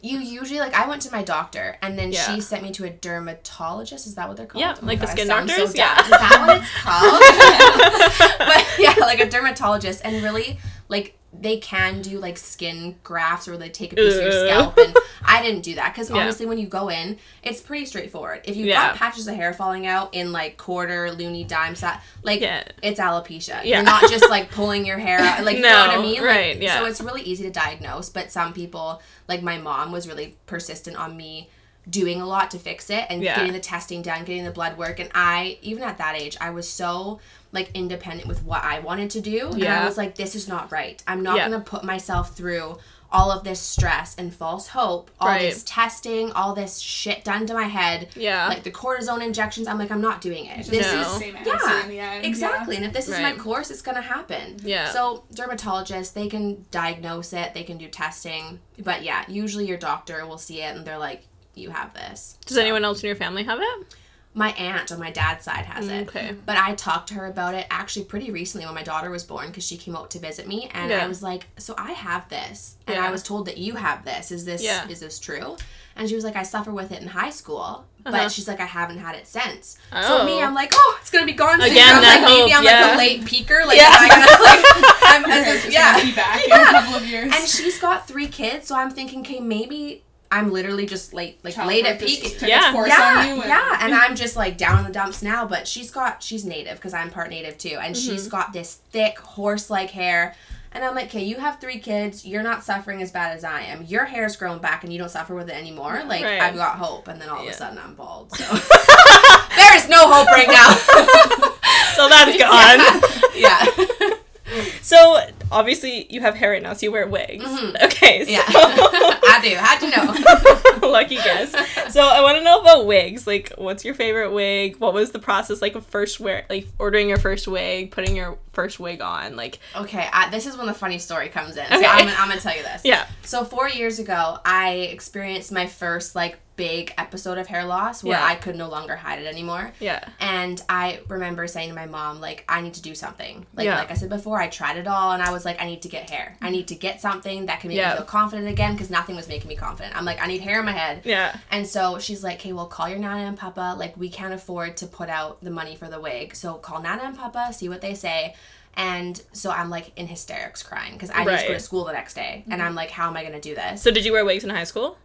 you 0.02 0.20
usually 0.20 0.60
like 0.60 0.74
I 0.74 0.88
went 0.88 1.02
to 1.04 1.12
my 1.12 1.24
doctor 1.24 1.78
and 1.82 1.98
then 1.98 2.12
Yeah. 2.12 2.22
she 2.36 2.42
sent 2.42 2.64
me 2.64 2.72
to 2.72 2.86
a 2.86 2.90
dermatologist. 2.90 4.08
Is 4.08 4.16
that 4.16 4.28
what 4.28 4.38
they're 4.38 4.46
called? 4.46 4.62
Yeah, 4.62 4.76
Oh 4.82 4.86
like 4.86 5.00
the 5.00 5.06
God, 5.06 5.12
I 5.12 5.16
skin 5.16 5.28
doctors? 5.28 5.72
So 5.72 5.78
Yeah. 5.78 6.02
Is 6.04 6.10
that 6.10 6.46
what 6.46 6.58
it's 6.58 6.72
called? 6.82 7.22
but 8.40 8.66
yeah, 8.80 8.96
like 9.06 9.20
a 9.20 9.30
dermatologist 9.30 10.02
and 10.04 10.24
really 10.24 10.60
like 10.90 11.17
they 11.40 11.58
can 11.58 12.02
do 12.02 12.20
like 12.20 12.38
skin 12.38 12.96
grafts 13.04 13.48
or 13.48 13.58
they 13.58 13.70
take 13.70 13.94
a 13.94 13.96
piece 13.96 14.16
of 14.16 14.22
your 14.24 14.32
scalp 14.32 14.78
and 14.78 14.96
I 15.26 15.42
didn't 15.42 15.62
do 15.62 15.76
that 15.76 15.94
because 15.94 16.10
Yeah. 16.10 16.18
honestly 16.18 16.46
when 16.46 16.58
you 16.58 16.68
go 16.68 16.90
in 16.90 17.18
it's 17.44 17.62
pretty 17.62 17.86
straightforward. 17.86 18.42
If 18.46 18.56
you've 18.56 18.68
Yeah. 18.68 18.88
got 18.90 18.96
patches 18.96 19.28
of 19.28 19.36
hair 19.36 19.54
falling 19.54 19.86
out 19.86 20.14
in 20.14 20.32
like 20.32 20.58
quarter, 20.58 21.08
loonie, 21.10 21.48
dime, 21.48 21.76
sat, 21.76 22.04
like 22.24 22.42
Yeah. 22.42 22.64
it's 22.82 23.00
alopecia. 23.00 23.62
Yeah. 23.64 23.78
You're 23.78 23.84
not 23.84 24.10
just 24.10 24.30
like 24.30 24.50
pulling 24.52 24.86
your 24.86 24.98
hair 24.98 25.20
out. 25.20 25.44
Like 25.44 25.58
you 25.58 25.64
know 25.64 25.70
what 25.70 25.90
I 25.92 25.96
No, 25.98 26.02
mean? 26.02 26.24
right, 26.24 26.62
yeah. 26.62 26.80
So 26.80 26.86
it's 26.86 27.02
really 27.02 27.22
easy 27.22 27.44
to 27.44 27.52
diagnose, 27.52 28.10
but 28.10 28.32
some 28.32 28.54
people, 28.54 29.02
like 29.28 29.42
my 29.44 29.58
mom, 29.58 29.92
was 29.92 30.08
really 30.08 30.36
persistent 30.48 30.98
on 30.98 31.16
me 31.16 31.50
doing 31.90 32.20
a 32.20 32.26
lot 32.26 32.52
to 32.52 32.60
fix 32.60 32.90
it 32.90 33.06
and 33.10 33.22
getting 33.22 33.54
the 33.54 33.62
testing 33.62 34.02
done, 34.02 34.26
getting 34.26 34.44
the 34.44 34.52
blood 34.52 34.78
work. 34.78 35.00
And 35.00 35.10
I, 35.16 35.58
even 35.62 35.84
at 35.84 35.98
that 36.00 36.20
age, 36.22 36.36
I 36.42 36.50
was 36.50 36.68
so 36.68 37.22
like 37.52 37.72
independent 37.74 38.28
with 38.28 38.44
what 38.44 38.64
I 38.64 38.80
wanted 38.80 39.10
to 39.12 39.22
do. 39.22 39.48
And 39.50 39.60
Yeah. 39.60 39.82
I 39.82 39.86
was 39.86 39.98
like, 39.98 40.16
this 40.16 40.36
is 40.36 40.48
not 40.48 40.72
right. 40.72 41.02
I'm 41.08 41.24
not 41.24 41.38
Yeah. 41.38 41.50
gonna 41.50 41.62
put 41.64 41.84
myself 41.84 42.36
through 42.36 42.78
all 43.10 43.32
of 43.32 43.46
this 43.46 43.62
stress 43.62 44.16
and 44.18 44.36
false 44.36 44.68
hope, 44.68 45.10
all 45.22 45.30
Right. 45.30 45.40
this 45.44 45.64
testing, 45.66 46.30
all 46.34 46.54
this 46.54 46.78
shit 46.80 47.24
done 47.24 47.46
to 47.48 47.54
my 47.54 47.64
head. 47.64 48.10
Yeah. 48.18 48.50
Like 48.50 48.64
the 48.64 48.72
cortisone 48.72 49.24
injections, 49.24 49.66
I'm 49.66 49.80
like, 49.80 49.92
I'm 49.92 50.02
not 50.02 50.20
doing 50.20 50.46
it. 50.48 50.66
This 50.66 50.92
No. 50.92 51.00
is 51.00 51.08
the 51.08 51.20
same 51.20 51.38
yeah, 51.46 51.84
in 51.84 51.88
the 51.90 52.00
end. 52.02 52.26
exactly. 52.26 52.76
And 52.76 52.84
if 52.84 52.92
this 52.92 53.08
is 53.08 53.18
my 53.18 53.32
course, 53.32 53.72
it's 53.72 53.82
gonna 53.82 54.02
happen. 54.02 54.58
Yeah. 54.62 54.92
So 54.92 55.24
dermatologists, 55.34 56.12
they 56.14 56.28
can 56.28 56.66
diagnose 56.70 57.32
it, 57.32 57.54
they 57.54 57.64
can 57.64 57.78
do 57.78 57.88
testing, 57.88 58.60
but 58.78 59.04
yeah, 59.04 59.24
usually 59.30 59.66
your 59.66 59.78
doctor 59.78 60.26
will 60.28 60.38
see 60.38 60.62
it 60.62 60.76
and 60.76 60.86
they're 60.86 60.98
like, 60.98 61.24
"You 61.56 61.70
have 61.70 61.94
this." 61.94 62.38
Does 62.46 62.56
So, 62.56 62.62
anyone 62.62 62.84
else 62.84 63.02
in 63.04 63.08
your 63.08 63.16
family 63.16 63.44
have 63.46 63.60
it? 63.62 63.96
My 64.38 64.52
aunt 64.52 64.92
on 64.92 65.00
my 65.00 65.10
dad's 65.10 65.46
side 65.46 65.66
has 65.66 65.88
it. 65.88 66.08
Okay. 66.08 66.36
But 66.46 66.58
I 66.58 66.76
talked 66.76 67.08
to 67.10 67.16
her 67.16 67.26
about 67.26 67.56
it 67.56 67.66
actually 67.72 68.06
pretty 68.06 68.30
recently 68.30 68.66
when 68.68 68.76
my 68.76 68.84
daughter 68.84 69.10
was 69.10 69.24
born 69.24 69.48
because 69.48 69.66
she 69.66 69.78
came 69.78 69.96
out 69.96 70.12
to 70.12 70.20
visit 70.20 70.48
me 70.48 70.70
and 70.74 70.92
Yeah. 70.92 71.04
I 71.04 71.08
was 71.08 71.24
like, 71.24 71.48
"So 71.58 71.74
I 71.78 71.94
have 71.94 72.30
this." 72.30 72.76
And 72.86 72.96
Yeah. 72.98 73.08
I 73.08 73.10
was 73.12 73.24
told 73.24 73.48
that 73.48 73.58
you 73.58 73.76
have 73.76 74.06
this. 74.06 74.32
Is 74.32 74.46
this 74.46 74.62
Yeah. 74.62 74.88
is 74.88 75.00
this 75.00 75.18
true? 75.20 75.58
And 75.96 76.08
she 76.08 76.14
was 76.14 76.24
like, 76.24 76.36
"I 76.36 76.44
suffer 76.44 76.72
with 76.72 76.92
it 76.92 77.02
in 77.02 77.08
high 77.08 77.32
school." 77.32 77.86
Uh-huh. 78.06 78.16
But 78.16 78.32
she's 78.32 78.48
like, 78.48 78.62
I 78.62 78.66
haven't 78.66 79.00
had 79.00 79.16
it 79.16 79.28
since. 79.28 79.78
Oh. 79.92 80.02
So 80.20 80.26
me, 80.26 80.42
I'm 80.42 80.54
like, 80.54 80.72
oh, 80.74 80.98
it's 81.02 81.10
gonna 81.10 81.26
be 81.26 81.34
gone 81.34 81.60
soon. 81.60 81.72
Again, 81.72 81.96
I'm 81.96 82.02
that 82.04 82.22
like, 82.22 82.30
maybe 82.38 82.54
I'm 82.54 82.64
yeah. 82.64 82.82
like 82.82 82.94
a 82.94 82.98
late 82.98 83.22
peaker. 83.26 83.66
Like, 83.66 83.78
Yeah. 83.78 83.88
am 83.92 84.04
I 84.04 84.08
gonna 84.08 84.44
like, 84.44 84.66
I'm, 85.04 85.26
as 85.32 85.46
hair's 85.46 85.64
this- 85.64 85.74
yeah. 85.74 86.02
be 86.02 86.12
back 86.14 86.42
in 86.44 86.50
Yeah. 86.50 86.70
a 86.70 86.72
couple 86.74 86.96
of 86.96 87.06
years. 87.06 87.34
And 87.36 87.48
she's 87.50 87.80
got 87.80 88.08
three 88.08 88.28
kids, 88.28 88.68
so 88.68 88.76
I'm 88.78 88.92
thinking, 88.92 89.22
okay, 89.22 89.40
maybe 89.42 90.04
I'm 90.30 90.52
literally 90.52 90.86
just 90.86 91.14
late, 91.14 91.40
like 91.44 91.56
late 91.58 91.86
at 91.86 92.00
peak. 92.00 92.42
Yeah. 92.42 92.72
course 92.74 92.90
Yeah, 92.90 93.16
on 93.20 93.26
you 93.28 93.42
and- 93.42 93.50
yeah, 93.50 93.78
and 93.82 93.94
I'm 93.94 94.16
just 94.16 94.36
like 94.36 94.58
down 94.58 94.80
in 94.80 94.86
the 94.86 94.92
dumps 94.92 95.22
now. 95.24 95.46
But 95.46 95.68
she's 95.68 95.90
got, 95.92 96.22
she's 96.22 96.44
native 96.46 96.76
because 96.78 96.94
I'm 96.94 97.10
part 97.10 97.30
native 97.30 97.58
too, 97.58 97.78
and 97.82 97.96
Mm-hmm. 97.96 98.10
she's 98.12 98.28
got 98.28 98.52
this 98.54 98.76
thick 98.92 99.18
horse-like 99.20 99.92
hair. 99.92 100.36
And 100.74 100.84
I'm 100.84 100.94
like, 100.94 101.06
okay, 101.06 101.24
you 101.24 101.38
have 101.38 101.60
three 101.62 101.80
kids. 101.80 102.26
You're 102.26 102.44
not 102.44 102.62
suffering 102.64 103.02
as 103.02 103.10
bad 103.12 103.36
as 103.36 103.44
I 103.46 103.62
am. 103.62 103.84
Your 103.84 104.04
hair's 104.06 104.36
grown 104.36 104.60
back, 104.60 104.84
and 104.84 104.92
you 104.92 105.00
don't 105.00 105.10
suffer 105.10 105.34
with 105.34 105.50
it 105.50 105.56
anymore. 105.56 106.04
Like 106.06 106.24
Right. 106.24 106.42
I've 106.42 106.56
got 106.56 106.78
hope. 106.78 107.08
And 107.08 107.20
then 107.22 107.30
all 107.30 107.42
of 107.42 107.48
a 107.48 107.54
sudden, 107.54 107.80
I'm 107.80 107.96
bald. 107.96 108.32
So 108.36 108.44
there 109.56 109.76
is 109.78 109.88
no 109.90 110.12
hope 110.12 110.28
right 110.28 110.48
now. 110.50 111.54
So 111.96 112.08
that's 112.08 112.38
gone. 112.38 113.02
yeah. 113.36 114.16
so 114.82 115.20
obviously 115.52 116.08
you 116.10 116.22
have 116.22 116.36
hair 116.36 116.52
right 116.52 116.62
now, 116.64 116.74
so 116.74 116.86
you 116.86 116.92
wear 116.92 117.08
wigs. 117.08 117.44
Mhm. 117.46 117.76
Okay. 117.88 118.26
So 118.26 118.32
Yeah. 118.32 118.44
I 118.48 119.40
do. 119.42 119.56
How'd 119.56 119.82
you 119.82 120.82
know? 120.82 120.88
lucky 120.90 121.16
guess. 121.16 121.52
So 121.94 122.02
I 122.02 122.22
want 122.22 122.38
to 122.38 122.44
know 122.44 122.60
about 122.62 122.86
wigs. 122.86 123.28
Like, 123.28 123.52
what's 123.58 123.84
your 123.86 123.94
favorite 123.94 124.32
wig? 124.32 124.78
What 124.78 124.94
was 124.94 125.12
the 125.12 125.20
process 125.20 125.62
like 125.62 125.76
of 125.76 125.86
first 125.86 126.20
wear, 126.20 126.46
like 126.50 126.68
ordering 126.80 127.10
your 127.10 127.18
first 127.18 127.48
wig, 127.48 127.92
putting 127.92 128.16
your 128.16 128.38
first 128.58 128.80
wig 128.80 129.02
on? 129.02 129.36
Like, 129.36 129.60
Okay, 129.76 130.10
I, 130.12 130.30
this 130.32 130.48
is 130.48 130.58
when 130.58 130.66
the 130.66 130.74
funny 130.74 130.98
story 130.98 131.30
comes 131.30 131.58
in. 131.58 131.68
So 131.70 131.78
Okay. 131.78 131.86
I'm, 131.86 132.08
I'm 132.08 132.28
gonna 132.28 132.42
tell 132.42 132.58
you 132.58 132.64
this. 132.64 132.82
yeah, 132.84 133.06
So 133.22 133.46
four 133.46 133.70
years 133.70 134.00
ago, 134.00 134.40
I 134.44 134.70
experienced 134.92 135.52
my 135.52 135.68
first 135.68 136.16
like 136.16 136.40
big 136.56 136.92
episode 136.98 137.38
of 137.38 137.46
hair 137.46 137.64
loss 137.66 138.04
where 138.04 138.18
Yeah. 138.18 138.26
I 138.26 138.34
could 138.34 138.56
no 138.56 138.68
longer 138.68 138.96
hide 138.96 139.20
it 139.20 139.28
anymore. 139.28 139.72
yeah, 139.80 140.04
And 140.20 140.60
I 140.68 141.02
remember 141.08 141.46
saying 141.46 141.70
to 141.70 141.76
my 141.76 141.86
mom, 141.86 142.20
like, 142.20 142.44
I 142.50 142.62
need 142.62 142.74
to 142.74 142.82
do 142.82 142.96
something. 142.96 143.46
Like, 143.54 143.66
Yeah. 143.66 143.78
like 143.78 143.92
I 143.92 143.94
said 143.94 144.10
before, 144.10 144.42
I 144.42 144.48
tried 144.48 144.78
it 144.78 144.88
all, 144.88 145.12
and 145.12 145.22
I 145.22 145.30
was 145.32 145.46
like, 145.46 145.62
I 145.62 145.66
need 145.66 145.84
to 145.84 145.88
get 145.88 146.10
hair. 146.10 146.36
I 146.42 146.50
need 146.50 146.70
to 146.70 146.76
get 146.76 147.00
something 147.00 147.46
that 147.46 147.60
can 147.60 147.68
make 147.68 147.78
Yeah. 147.78 147.92
me 147.92 147.98
feel 147.98 148.06
confident 148.06 148.48
again 148.48 148.72
because 148.74 148.90
nothing 148.90 149.16
was 149.16 149.28
making 149.28 149.50
me 149.50 149.56
confident. 149.56 149.96
I'm 149.96 150.04
like, 150.04 150.20
I 150.20 150.26
need 150.26 150.42
hair 150.42 150.58
in 150.62 150.66
my 150.66 150.72
head. 150.72 151.02
yeah, 151.06 151.38
And 151.52 151.68
so 151.68 152.00
she's 152.00 152.24
like, 152.24 152.38
okay, 152.40 152.54
well, 152.54 152.66
call 152.66 152.90
your 152.90 152.98
Nana 152.98 153.26
and 153.28 153.38
Papa. 153.38 153.76
Like, 153.78 153.96
we 153.96 154.10
can't 154.10 154.34
afford 154.34 154.78
to 154.78 154.88
put 154.88 155.10
out 155.10 155.44
the 155.44 155.52
money 155.52 155.76
for 155.76 155.88
the 155.88 156.02
wig. 156.02 156.36
So 156.36 156.56
call 156.56 156.82
Nana 156.82 157.04
and 157.04 157.16
Papa, 157.16 157.54
see 157.54 157.70
what 157.70 157.82
they 157.82 157.94
say. 157.94 158.34
And 158.78 159.20
so 159.34 159.50
I'm 159.52 159.70
like 159.72 159.92
in 159.98 160.06
hysterics 160.08 160.62
crying 160.64 160.94
because 160.94 161.10
I 161.10 161.24
need 161.26 161.40
to 161.40 161.48
go 161.48 161.54
to 161.54 161.60
school 161.60 161.84
the 161.86 161.94
next 161.94 162.14
day. 162.14 162.46
And 162.50 162.62
I'm 162.62 162.76
like, 162.76 162.92
how 162.92 163.08
am 163.08 163.18
I 163.18 163.22
going 163.24 163.34
to 163.34 163.42
do 163.42 163.56
this? 163.56 163.82
So 163.82 163.90
did 163.92 164.06
you 164.06 164.12
wear 164.14 164.24
wigs 164.24 164.44
in 164.44 164.50
high 164.52 164.64
school? 164.66 164.98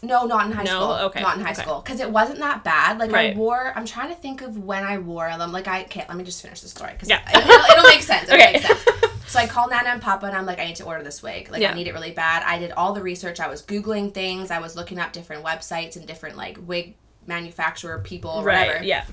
No, 0.00 0.24
not 0.26 0.46
in 0.46 0.52
high 0.52 0.62
No? 0.62 0.70
school. 0.70 0.92
Okay, 1.06 1.20
Not 1.20 1.36
in 1.36 1.42
high 1.44 1.50
okay. 1.50 1.62
school. 1.62 1.80
Because 1.84 1.98
it 1.98 2.08
wasn't 2.08 2.38
that 2.38 2.62
bad. 2.62 2.98
Like, 2.98 3.10
Right. 3.10 3.34
I 3.34 3.36
wore, 3.36 3.72
I'm 3.74 3.84
trying 3.84 4.10
to 4.10 4.14
think 4.14 4.42
of 4.42 4.56
when 4.56 4.84
I 4.84 4.98
wore 4.98 5.28
them. 5.36 5.50
Like, 5.50 5.66
I 5.66 5.82
can't, 5.82 6.08
let 6.08 6.16
me 6.16 6.22
just 6.22 6.40
finish 6.40 6.60
the 6.60 6.68
story 6.68 6.92
because 6.92 7.08
Yeah. 7.08 7.20
it, 7.28 7.44
will 7.44 7.64
it'll 7.72 7.90
make 7.90 8.02
sense. 8.02 8.28
It'll 8.28 8.40
Okay. 8.40 8.52
make 8.52 8.62
sense. 8.62 8.84
So 9.26 9.38
I 9.38 9.46
called 9.46 9.70
Nana 9.70 9.90
and 9.90 10.00
Papa 10.00 10.24
and 10.24 10.34
I'm 10.34 10.46
like, 10.46 10.58
I 10.58 10.64
need 10.64 10.76
to 10.76 10.84
order 10.84 11.02
this 11.04 11.22
wig. 11.22 11.50
Like, 11.50 11.60
Yeah. 11.60 11.72
I 11.72 11.74
need 11.74 11.86
it 11.86 11.92
really 11.92 12.12
bad. 12.12 12.44
I 12.46 12.58
did 12.58 12.70
all 12.72 12.94
the 12.94 13.02
research. 13.02 13.40
I 13.40 13.48
was 13.48 13.60
Googling 13.62 14.14
things. 14.14 14.50
I 14.50 14.58
was 14.60 14.74
looking 14.74 14.98
up 14.98 15.12
different 15.12 15.44
websites 15.44 15.96
and 15.96 16.06
different, 16.06 16.36
like, 16.38 16.56
wig 16.66 16.94
manufacturer 17.26 17.98
people 17.98 18.30
or 18.30 18.44
Right. 18.44 18.66
whatever. 18.68 18.84
Yeah. 18.84 19.04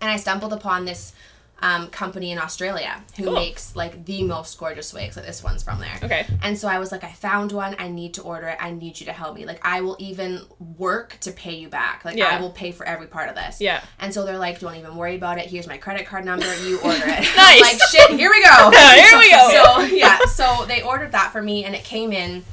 And 0.00 0.10
I 0.10 0.16
stumbled 0.16 0.54
upon 0.54 0.84
this 0.86 1.12
um, 1.60 1.88
company 1.88 2.30
in 2.30 2.38
Australia 2.38 3.02
who 3.16 3.24
Cool. 3.24 3.32
makes, 3.34 3.74
like, 3.74 4.04
the 4.04 4.22
most 4.22 4.58
gorgeous 4.58 4.92
wigs. 4.94 5.16
Like, 5.16 5.26
this 5.26 5.42
one's 5.42 5.62
from 5.62 5.80
there. 5.80 5.98
Okay. 6.02 6.26
And 6.42 6.56
so 6.56 6.68
I 6.68 6.78
was 6.78 6.92
like, 6.92 7.02
I 7.04 7.10
found 7.12 7.50
one. 7.52 7.74
I 7.78 7.88
need 7.88 8.14
to 8.14 8.22
order 8.22 8.46
it. 8.48 8.58
I 8.60 8.70
need 8.70 9.00
you 9.00 9.06
to 9.06 9.12
help 9.12 9.34
me. 9.36 9.44
Like, 9.44 9.60
I 9.62 9.80
will 9.80 9.96
even 9.98 10.42
work 10.76 11.16
to 11.22 11.32
pay 11.32 11.54
you 11.56 11.68
back. 11.68 12.04
Like, 12.04 12.16
Yeah. 12.16 12.26
I 12.36 12.40
will 12.40 12.50
pay 12.50 12.70
for 12.70 12.86
every 12.86 13.06
part 13.08 13.28
of 13.28 13.34
this. 13.34 13.60
Yeah. 13.60 13.82
And 13.98 14.14
so 14.14 14.24
they're 14.24 14.38
like, 14.38 14.60
don't 14.60 14.76
even 14.76 14.94
worry 14.96 15.16
about 15.16 15.38
it. 15.38 15.46
Here's 15.46 15.66
my 15.66 15.78
credit 15.78 16.06
card 16.06 16.24
number. 16.24 16.46
You 16.64 16.78
order 16.80 17.02
it. 17.06 17.26
Nice. 17.36 17.60
like, 17.60 17.80
shit, 17.90 18.10
here 18.18 18.30
we 18.30 18.42
go. 18.42 18.70
Here 18.70 19.18
we 19.18 19.30
go. 19.30 19.48
So, 19.48 19.80
yeah. 19.94 20.18
So 20.26 20.64
they 20.66 20.82
ordered 20.82 21.12
that 21.12 21.32
for 21.32 21.40
me 21.42 21.64
and 21.64 21.74
it 21.74 21.82
came 21.84 22.12
in 22.12 22.44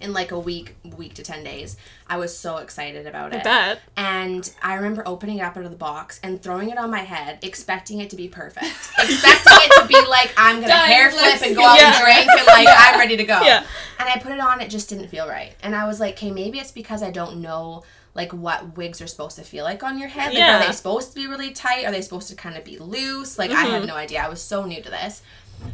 in 0.00 0.12
like 0.12 0.30
a 0.30 0.38
week, 0.38 0.76
week 0.96 1.14
to 1.14 1.22
10 1.22 1.42
days. 1.44 1.76
I 2.06 2.16
was 2.18 2.36
so 2.36 2.58
excited 2.58 3.06
about 3.06 3.34
I 3.34 3.38
it. 3.38 3.44
bet. 3.44 3.80
And 3.96 4.50
I 4.62 4.74
remember 4.74 5.02
opening 5.06 5.38
it 5.38 5.42
up 5.42 5.56
out 5.56 5.64
of 5.64 5.70
the 5.70 5.76
box 5.76 6.20
and 6.22 6.40
throwing 6.42 6.70
it 6.70 6.78
on 6.78 6.90
my 6.90 7.00
head, 7.00 7.38
expecting 7.42 8.00
it 8.00 8.10
to 8.10 8.16
be 8.16 8.28
perfect. 8.28 8.66
expecting 8.98 9.58
it 9.58 9.80
to 9.82 9.86
be 9.88 10.00
like 10.08 10.32
I'm 10.36 10.60
gonna 10.60 10.72
hair 10.74 11.10
flip 11.10 11.42
and 11.42 11.56
go 11.56 11.64
out 11.64 11.80
and 11.80 12.04
drink 12.04 12.30
and 12.38 12.46
like 12.46 12.68
I'm 12.68 12.98
ready 12.98 13.16
to 13.16 13.24
go. 13.24 13.40
Yeah. 13.42 13.64
And 13.98 14.08
I 14.08 14.18
put 14.18 14.32
it 14.32 14.40
on, 14.40 14.60
it 14.60 14.70
just 14.70 14.88
didn't 14.88 15.08
feel 15.08 15.26
right. 15.28 15.54
And 15.62 15.74
I 15.74 15.86
was 15.86 15.98
like, 16.00 16.14
okay, 16.14 16.30
maybe 16.30 16.58
it's 16.58 16.72
because 16.72 17.02
I 17.02 17.10
don't 17.10 17.40
know 17.40 17.82
like 18.14 18.32
what 18.32 18.76
wigs 18.76 19.00
are 19.00 19.06
supposed 19.06 19.36
to 19.36 19.42
feel 19.42 19.64
like 19.64 19.82
on 19.84 19.98
your 19.98 20.08
head. 20.08 20.28
Like, 20.28 20.38
Yeah. 20.38 20.60
are 20.62 20.66
they 20.66 20.72
supposed 20.72 21.10
to 21.10 21.14
be 21.14 21.26
really 21.28 21.50
tight? 21.50 21.84
Are 21.84 21.92
they 21.92 22.00
supposed 22.00 22.28
to 22.30 22.34
kind 22.34 22.56
of 22.56 22.64
be 22.64 22.76
loose? 22.78 23.38
Like, 23.38 23.50
I 23.50 23.64
Mm-hmm. 23.64 23.72
had 23.72 23.86
no 23.86 23.94
idea. 23.94 24.20
I 24.22 24.28
was 24.28 24.40
so 24.42 24.64
new 24.64 24.82
to 24.82 24.90
this. 24.90 25.22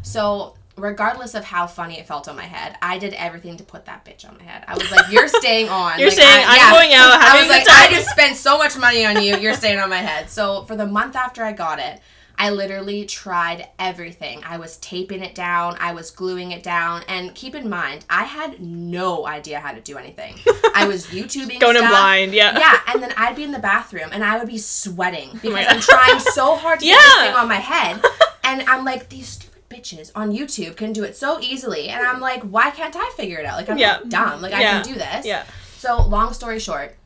So, 0.03 0.55
regardless 0.77 1.35
of 1.35 1.45
how 1.45 1.67
funny 1.67 1.99
it 1.99 2.07
felt 2.07 2.29
on 2.29 2.37
my 2.37 2.43
head, 2.45 2.77
I 2.83 2.99
did 2.99 3.15
everything 3.15 3.57
to 3.59 3.65
put 3.65 3.85
that 3.87 4.05
bitch 4.05 4.29
on 4.29 4.37
my 4.39 4.45
head. 4.45 4.65
I 4.67 4.75
was 4.75 4.91
like, 4.91 5.11
"You're 5.11 5.29
staying 5.29 5.69
on." 5.81 5.99
You're 5.99 6.09
Like, 6.09 6.19
saying, 6.19 6.45
I- 6.47 6.51
"I'm 6.51 6.57
yeah. 6.57 6.71
going 6.73 6.93
out, 6.95 7.13
I 7.13 7.41
was 7.41 7.49
like, 7.49 7.65
good 7.65 7.73
"I 7.75 7.89
just 7.91 8.09
spent 8.11 8.37
so 8.37 8.59
much 8.59 8.77
money 8.77 9.05
on 9.07 9.23
you. 9.23 9.37
You're 9.37 9.55
staying 9.55 9.79
on 9.79 9.89
my 9.91 9.97
head." 9.99 10.31
So 10.31 10.65
for 10.65 10.77
the 10.77 10.87
month 10.87 11.17
after 11.17 11.45
I 11.45 11.53
got 11.53 11.79
it. 11.79 12.01
I 12.37 12.51
literally 12.51 13.05
tried 13.07 13.69
everything. 13.79 14.43
I 14.45 14.57
was 14.57 14.79
taping 14.79 15.23
it 15.23 15.37
down, 15.37 15.77
I 15.79 15.93
was 15.93 16.11
gluing 16.11 16.51
it 16.51 16.65
down, 16.65 17.05
and 17.07 17.33
keep 17.33 17.55
in 17.55 17.69
mind, 17.71 18.05
I 18.11 18.25
had 18.25 18.59
no 18.61 19.25
idea 19.25 19.61
how 19.61 19.71
to 19.71 19.81
do 19.81 19.97
anything. 19.97 20.41
I 20.75 20.85
was 20.89 21.07
YouTubing 21.17 21.61
Going 21.61 21.77
in 21.77 21.83
stuff. 21.83 21.91
blind, 21.93 22.35
yeah. 22.35 22.59
Yeah, 22.59 22.81
and 22.89 23.01
then 23.01 23.13
I'd 23.17 23.37
be 23.37 23.45
in 23.45 23.53
the 23.53 23.61
bathroom 23.61 24.09
and 24.11 24.25
I 24.25 24.37
would 24.37 24.49
be 24.49 24.59
sweating 24.59 25.29
oh 25.33 25.39
because 25.43 25.53
my 25.53 25.65
I'm 25.65 25.81
trying 25.95 26.19
so 26.19 26.57
hard 26.57 26.81
to 26.81 26.87
get 26.87 27.01
this 27.01 27.15
thing 27.19 27.35
on 27.37 27.47
my 27.47 27.55
head. 27.55 28.05
And 28.43 28.63
I'm 28.63 28.85
like, 28.85 29.09
these 29.11 29.29
stupid 29.29 29.54
bitches 29.75 30.11
on 30.15 30.31
YouTube 30.33 30.77
can 30.77 30.93
do 30.93 31.03
it 31.05 31.17
so 31.17 31.41
easily. 31.41 31.89
And 31.89 32.07
I'm 32.07 32.21
like, 32.21 32.43
why 32.43 32.71
can't 32.71 32.95
I 32.97 33.13
figure 33.17 33.39
it 33.39 33.47
out? 33.47 33.57
Like, 33.57 33.69
I'm 33.69 33.79
Yeah. 33.79 33.93
not 33.93 34.09
dumb. 34.09 34.43
Like, 34.43 34.53
I 34.53 34.63
can 34.63 34.83
do 34.85 34.95
this. 34.95 35.27
Yeah. 35.27 35.45
So, 35.79 36.07
long 36.07 36.33
story 36.33 36.59
short, 36.59 36.97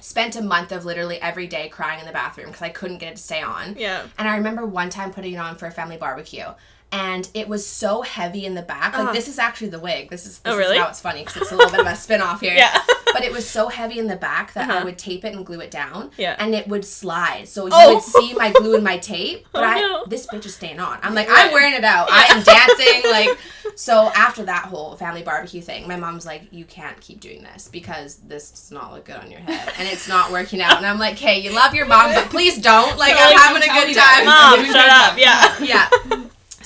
spent 0.00 0.36
a 0.36 0.42
month 0.42 0.72
of 0.72 0.84
literally 0.84 1.20
every 1.20 1.46
day 1.46 1.68
crying 1.68 2.00
in 2.00 2.06
the 2.06 2.12
bathroom 2.12 2.46
because 2.48 2.62
I 2.62 2.68
couldn't 2.70 2.98
get 2.98 3.12
it 3.12 3.16
to 3.16 3.22
stay 3.22 3.42
on. 3.42 3.74
Yeah. 3.78 4.02
And 4.18 4.28
I 4.28 4.36
remember 4.36 4.64
one 4.64 4.88
time 4.90 5.12
putting 5.12 5.34
it 5.34 5.38
on 5.38 5.56
for 5.56 5.66
a 5.66 5.70
family 5.70 5.96
barbecue. 5.96 6.46
And 6.92 7.28
it 7.34 7.48
was 7.48 7.66
so 7.66 8.02
heavy 8.02 8.46
in 8.46 8.54
the 8.54 8.62
back. 8.62 8.96
Like 8.96 9.08
Ah. 9.08 9.12
this 9.12 9.28
is 9.28 9.38
actually 9.38 9.68
the 9.68 9.78
wig. 9.80 10.08
This 10.08 10.24
is 10.24 10.38
this 10.38 10.54
Oh, 10.54 10.56
really? 10.56 10.76
is 10.76 10.82
how 10.82 10.88
it's 10.88 11.00
funny 11.00 11.24
because 11.24 11.42
it's 11.42 11.52
a 11.52 11.56
little 11.56 11.70
bit 11.70 11.80
of 11.80 11.86
a 11.86 11.96
spin 12.04 12.20
off 12.22 12.40
here. 12.40 12.54
Yeah. 12.54 12.76
But 13.12 13.24
it 13.24 13.32
was 13.32 13.48
so 13.48 13.68
heavy 13.68 13.98
in 13.98 14.08
the 14.08 14.16
back 14.16 14.52
that 14.52 14.68
I 14.68 14.74
Uh-huh. 14.76 14.84
would 14.84 14.98
tape 14.98 15.24
it 15.24 15.32
and 15.34 15.46
glue 15.46 15.60
it 15.60 15.70
down. 15.70 16.10
Yeah. 16.18 16.36
And 16.38 16.54
it 16.54 16.68
would 16.68 16.84
slide. 16.84 17.48
So 17.48 17.64
you 17.64 17.72
Oh. 17.72 17.94
would 17.94 18.02
see 18.02 18.34
my 18.34 18.50
glue 18.52 18.74
and 18.74 18.84
my 18.84 18.98
tape. 18.98 19.46
But 19.52 19.62
Oh, 19.62 19.66
I 19.66 19.80
no. 19.80 20.04
this 20.06 20.26
bitch 20.26 20.44
is 20.44 20.54
staying 20.54 20.80
on. 20.80 20.98
I'm 21.02 21.14
like, 21.14 21.26
I'm 21.30 21.50
wearing 21.50 21.72
it 21.72 21.84
out. 21.84 22.08
I 22.10 22.24
am 22.34 22.42
dancing. 22.42 23.10
Like 23.10 23.38
so 23.74 24.10
after 24.14 24.42
that 24.44 24.66
whole 24.66 24.96
family 24.96 25.22
barbecue 25.22 25.62
thing, 25.62 25.88
my 25.88 25.96
mom's 25.96 26.26
like, 26.26 26.42
You 26.52 26.64
can't 26.66 27.00
keep 27.00 27.20
doing 27.20 27.42
this 27.42 27.68
because 27.68 28.16
this 28.16 28.50
does 28.50 28.70
not 28.70 28.92
look 28.92 29.06
good 29.06 29.16
on 29.16 29.30
your 29.30 29.40
head 29.40 29.72
and 29.78 29.88
it's 29.88 30.08
not 30.08 30.30
working 30.30 30.60
out. 30.60 30.76
And 30.76 30.84
I'm 30.86 30.98
like, 30.98 31.16
Hey, 31.18 31.38
you 31.40 31.52
love 31.52 31.74
your 31.74 31.86
mom, 31.86 32.12
but 32.12 32.28
please 32.28 32.60
don't. 32.60 32.98
Like 32.98 33.14
I'm 33.16 33.34
Like, 33.34 33.38
having 33.38 33.62
a 33.62 33.72
good 33.86 33.96
time. 33.96 34.26
Mom, 34.26 34.64
shut 34.66 34.76
up. 34.88 35.16
job. 35.16 35.18
Yeah. 35.18 35.56
yeah. 35.60 35.88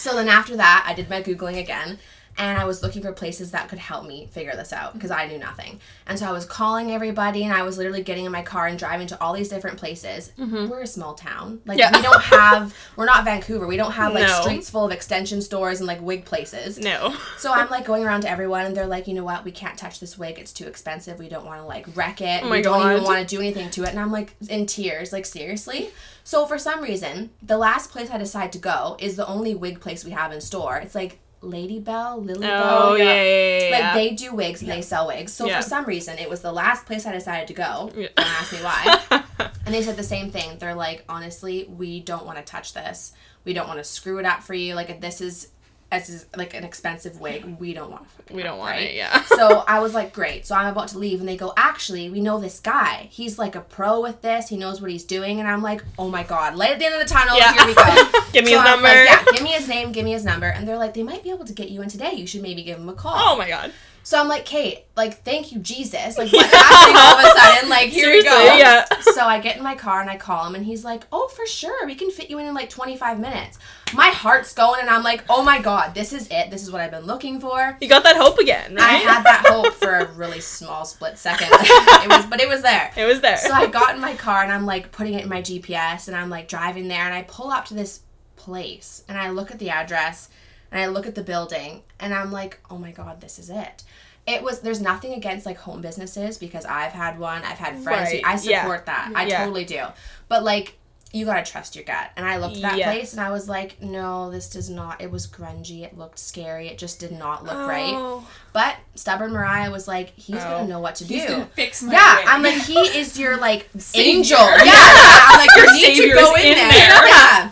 So 0.01 0.15
then 0.15 0.31
after 0.31 0.57
that, 0.57 0.85
I 0.87 0.95
did 0.95 1.11
my 1.11 1.23
Googling 1.23 1.59
again 1.59 1.99
and 2.41 2.59
I 2.59 2.65
was 2.65 2.83
looking 2.83 3.03
for 3.03 3.13
places 3.13 3.53
that 3.53 3.69
could 3.69 3.79
help 3.79 4.05
me 4.07 4.29
figure 4.33 4.53
this 4.57 4.73
out 4.73 4.95
because 4.95 5.11
I 5.13 5.27
knew 5.27 5.39
nothing. 5.39 5.79
And 6.07 6.19
so 6.19 6.27
I 6.27 6.33
was 6.33 6.45
calling 6.45 6.91
everybody 6.91 7.45
and 7.45 7.53
I 7.53 7.63
was 7.63 7.77
literally 7.79 8.03
getting 8.03 8.25
in 8.25 8.33
my 8.33 8.43
car 8.43 8.67
and 8.67 8.79
driving 8.79 9.07
to 9.09 9.21
all 9.23 9.33
these 9.35 9.49
different 9.51 9.77
places. 9.79 10.33
We're 10.39 10.81
a 10.81 10.87
small 10.87 11.15
town. 11.15 11.61
Like 11.67 11.79
Mm-hmm. 11.79 11.95
Yeah. 11.95 12.01
we 12.01 12.03
don't 12.03 12.23
have 12.23 12.75
we're 12.97 13.05
not 13.05 13.25
Vancouver. 13.25 13.67
We 13.67 13.77
don't 13.77 13.93
have 13.93 14.13
like 14.15 14.27
No. 14.27 14.41
streets 14.41 14.69
full 14.71 14.85
of 14.87 14.91
extension 14.93 15.41
stores 15.43 15.81
and 15.81 15.87
like 15.87 16.01
wig 16.01 16.25
places. 16.25 16.79
No. 16.79 17.15
So 17.39 17.53
I'm 17.53 17.69
like 17.71 17.85
going 17.85 18.05
around 18.05 18.23
to 18.23 18.31
everyone 18.31 18.65
and 18.67 18.77
they're 18.77 18.87
like, 18.87 19.07
you 19.07 19.15
know 19.15 19.25
what, 19.25 19.45
we 19.45 19.53
can't 19.53 19.79
touch 19.79 20.01
this 20.01 20.19
wig, 20.19 20.39
it's 20.39 20.53
too 20.53 20.67
expensive. 20.67 21.19
We 21.19 21.29
don't 21.29 21.45
want 21.47 21.61
to 21.61 21.67
like 21.67 21.87
wreck 21.95 22.21
it. 22.21 22.43
Oh 22.43 22.49
my 22.49 22.57
we 22.57 22.63
don't 22.63 22.91
even 22.91 23.05
want 23.05 23.21
to 23.21 23.37
do 23.37 23.41
anything 23.41 23.71
to 23.71 23.83
it. 23.85 23.91
And 23.91 24.01
I'm 24.01 24.11
like 24.11 24.35
in 24.49 24.67
tears, 24.67 25.13
like 25.13 25.27
seriously. 25.27 25.91
So 26.25 26.47
for 26.47 26.59
some 26.59 26.81
reason, 26.81 27.31
the 27.43 27.59
last 27.59 27.91
place 27.91 28.11
I 28.11 28.17
decide 28.19 28.53
to 28.53 28.59
go 28.59 28.97
is 28.99 29.17
the 29.17 29.27
only 29.27 29.55
wig 29.55 29.81
place 29.81 30.05
we 30.05 30.13
have 30.13 30.33
in 30.33 30.41
store. 30.41 30.77
It's 30.79 30.95
like 30.95 31.19
Lady 31.43 31.79
Bell, 31.79 32.21
Lily 32.23 32.47
Oh, 32.47 32.51
Bell. 32.51 32.99
yeah, 32.99 33.05
yeah, 33.05 33.23
yeah, 33.23 33.69
yeah. 33.71 33.79
Like 33.87 33.95
they 33.95 34.11
do 34.15 34.35
wigs 34.35 34.61
and 34.63 34.71
they 34.71 34.83
sell 34.83 35.07
wigs. 35.07 35.33
So 35.33 35.49
for 35.49 35.63
some 35.63 35.85
reason, 35.87 36.19
it 36.19 36.29
was 36.29 36.43
the 36.43 36.53
last 36.53 36.85
place 36.87 37.07
I 37.07 37.13
decided 37.13 37.49
to 37.49 37.55
go. 37.55 37.91
Don't 37.95 38.11
ask 38.19 38.53
me 38.53 38.59
why. 38.59 39.23
And 39.67 39.75
they 39.75 39.83
said 39.83 39.97
the 39.97 40.03
same 40.03 40.31
thing. 40.33 40.59
They're 40.59 40.75
like, 40.75 41.05
honestly, 41.09 41.65
we 41.65 42.01
don't 42.01 42.27
want 42.27 42.39
to 42.39 42.45
touch 42.45 42.73
this. 42.75 43.13
We 43.45 43.53
don't 43.53 43.69
want 43.69 43.79
to 43.79 43.85
screw 43.85 44.19
it 44.19 44.25
up 44.27 44.43
for 44.43 44.53
you. 44.53 44.75
Like 44.75 44.91
if 44.91 45.01
this 45.01 45.21
is 45.21 45.49
as 45.91 46.09
is 46.09 46.27
like 46.37 46.55
an 46.55 46.65
expensive 46.65 47.21
wig, 47.21 47.45
we 47.59 47.75
don't 47.75 47.91
want 47.91 48.07
to. 48.27 48.35
we 48.35 48.43
don't 48.43 48.59
want 48.59 48.73
right? 48.73 48.91
it, 48.91 48.95
yeah. 48.95 49.23
so 49.25 49.65
I 49.67 49.81
was 49.81 49.93
like, 49.93 50.13
great. 50.13 50.47
So 50.47 50.55
I'm 50.55 50.69
about 50.69 50.89
to 50.89 50.99
leave, 50.99 51.21
and 51.21 51.29
they 51.29 51.37
go, 51.37 51.53
actually, 51.57 52.11
we 52.11 52.21
know 52.21 52.39
this 52.39 52.61
guy. 52.61 53.09
He's 53.11 53.39
like 53.39 53.57
a 53.57 53.61
pro 53.61 54.01
with 54.01 54.23
this. 54.23 54.49
He 54.49 54.57
knows 54.57 54.81
what 54.81 54.91
he's 54.91 55.05
doing. 55.05 55.41
And 55.41 55.49
I'm 55.49 55.63
like, 55.63 55.83
oh 55.99 56.09
my 56.09 56.23
god, 56.23 56.55
light 56.55 56.73
at 56.73 56.79
the 56.79 56.87
end 56.87 56.95
of 56.95 57.01
the 57.01 57.13
tunnel. 57.13 57.37
Yeah. 57.37 57.53
Here 57.53 57.67
we 57.67 57.75
go. 57.75 58.11
Give 58.33 58.45
me 58.45 58.53
so 58.53 58.61
his 58.61 58.69
I'm 58.69 58.83
number. 58.83 58.89
like, 58.89 59.09
yeah, 59.09 59.25
give 59.33 59.43
me 59.43 59.51
his 59.51 59.67
name, 59.67 59.91
give 59.91 60.05
me 60.05 60.13
his 60.13 60.25
number. 60.25 60.47
And 60.47 60.67
they're 60.69 60.79
like, 60.79 60.95
they 60.95 61.03
might 61.03 61.25
be 61.25 61.31
able 61.31 61.45
to 61.47 61.53
get 61.53 61.71
you 61.71 61.83
in 61.83 61.89
today. 61.89 62.13
You 62.13 62.27
should 62.29 62.43
maybe 62.43 62.63
give 62.63 62.79
him 62.79 62.89
a 62.89 62.93
call. 62.93 63.15
Oh 63.17 63.37
my 63.37 63.49
god. 63.49 63.73
So 64.11 64.19
I'm 64.19 64.27
like, 64.27 64.45
Kate, 64.45 64.87
like, 64.97 65.23
thank 65.23 65.53
you, 65.53 65.61
Jesus. 65.61 66.19
Like, 66.19 66.33
what's 66.33 66.53
happening 66.53 66.97
all 66.97 67.17
of 67.17 67.25
a 67.25 67.39
sudden? 67.39 67.69
Like, 67.69 67.91
here 67.91 68.11
we 68.11 68.25
go. 68.25 68.57
Yeah. 68.57 68.85
So 69.03 69.25
I 69.25 69.39
get 69.39 69.57
in 69.57 69.63
my 69.63 69.77
car 69.77 70.01
and 70.01 70.11
I 70.11 70.17
call 70.17 70.45
him, 70.49 70.57
and 70.57 70.65
he's 70.65 70.85
like, 70.85 71.05
"Oh, 71.13 71.29
for 71.29 71.47
sure, 71.47 71.87
we 71.87 71.95
can 71.95 72.11
fit 72.11 72.29
you 72.29 72.41
in 72.41 72.47
in 72.47 72.53
like 72.53 72.71
25 72.71 73.21
minutes." 73.21 73.61
My 73.95 74.09
heart's 74.09 74.53
going, 74.53 74.81
and 74.81 74.91
I'm 74.91 75.05
like, 75.05 75.23
"Oh 75.29 75.45
my 75.45 75.61
god, 75.61 75.95
this 75.95 76.13
is 76.13 76.27
it. 76.29 76.51
This 76.51 76.65
is 76.65 76.73
what 76.73 76.81
I've 76.81 76.91
been 76.91 77.05
looking 77.05 77.39
for." 77.39 77.79
You 77.81 77.89
got 77.89 78.03
that 78.03 78.17
hope 78.17 78.39
again, 78.39 78.77
I 78.81 78.95
had 78.95 79.23
that 79.23 79.47
hope 79.47 79.75
for 79.75 79.99
a 79.99 80.13
really 80.15 80.41
small 80.57 80.85
split 80.85 81.17
second. 81.17 81.47
it 81.53 82.09
was, 82.09 82.27
but 82.27 82.41
it 82.41 82.49
was 82.49 82.63
there. 82.63 82.91
it 82.97 83.05
was 83.05 83.21
there. 83.21 83.37
So 83.37 83.53
I 83.53 83.69
got 83.69 83.95
in 83.95 84.01
my 84.01 84.17
car 84.17 84.43
and 84.43 84.51
I'm 84.51 84.67
like 84.67 84.91
putting 84.91 85.15
it 85.15 85.23
in 85.23 85.29
my 85.29 85.41
GPS, 85.41 86.09
and 86.09 86.17
I'm 86.17 86.31
like 86.31 86.49
driving 86.49 86.89
there, 86.89 87.05
and 87.05 87.15
I 87.15 87.23
pull 87.23 87.53
up 87.53 87.67
to 87.67 87.75
this 87.75 88.01
place, 88.35 89.05
and 89.09 89.17
I 89.17 89.31
look 89.31 89.53
at 89.53 89.61
the 89.61 89.71
address, 89.71 90.31
and 90.71 90.81
I 90.81 90.87
look 90.87 91.07
at 91.07 91.15
the 91.15 91.23
building, 91.23 91.83
and 91.99 92.15
I'm 92.15 92.31
like, 92.33 92.59
"Oh 92.71 92.79
my 92.79 92.93
god, 92.93 93.21
this 93.21 93.39
is 93.39 93.51
it." 93.51 93.83
It 94.27 94.43
was 94.43 94.61
there's 94.61 94.81
nothing 94.81 95.15
against 95.15 95.47
like 95.47 95.57
home 95.59 95.81
businesses 95.81 96.39
because 96.39 96.65
I've 96.65 96.93
had 96.93 97.19
one. 97.19 97.43
I've 97.43 97.59
had 97.59 97.79
friends. 97.83 98.11
who- 98.11 98.17
Right, 98.17 98.25
I 98.27 98.39
yeah. 98.43 98.63
support 98.63 98.87
that. 98.87 99.13
I 99.15 99.27
Yeah. 99.27 99.39
totally 99.41 99.65
do. 99.65 99.85
But 100.29 100.45
like 100.45 100.77
you 101.13 101.25
gotta 101.25 101.43
trust 101.43 101.75
your 101.75 101.83
gut. 101.85 102.09
And 102.17 102.25
I 102.25 102.37
looked 102.37 102.55
at 102.57 102.63
that 102.63 102.79
Yeah. 102.79 102.93
place 102.93 103.11
and 103.15 103.21
I 103.21 103.33
was 103.33 103.49
like, 103.49 103.83
no, 103.83 104.31
this 104.31 104.49
does 104.49 104.71
not. 104.71 105.01
It 105.01 105.11
was 105.11 105.27
grungy. 105.27 105.83
It 105.83 105.99
looked 105.99 106.21
scary. 106.21 106.69
It 106.69 106.79
just 106.79 107.01
did 107.01 107.11
not 107.11 107.43
look 107.45 107.67
right. 107.67 107.93
Oh. 107.97 108.25
But 108.53 108.77
stubborn 108.95 109.33
Mariah 109.33 109.73
was 109.73 109.89
like, 109.89 110.11
he's 110.17 110.37
Oh. 110.37 110.51
gonna 110.51 110.69
know 110.69 110.79
what 110.79 110.95
to 110.97 111.05
He's 111.05 111.23
do. 111.23 111.29
gonna 111.29 111.47
fix 111.57 111.83
my 111.83 111.95
Yeah, 111.95 112.17
wig. 112.19 112.27
I'm 112.29 112.43
like, 112.45 112.63
he 112.63 112.79
is 112.79 113.19
your 113.19 113.39
like 113.39 113.69
Savior. 113.79 114.09
angel. 114.19 114.39
Yeah, 114.39 114.65
yeah. 114.67 115.21
I'm 115.31 115.39
like, 115.41 115.51
you 115.57 115.73
need 115.73 115.97
to 116.11 116.15
go 116.15 116.35
in, 116.37 116.47
in 116.47 116.55
there. 116.55 116.69
there. 116.69 117.09
Yeah. 117.09 117.51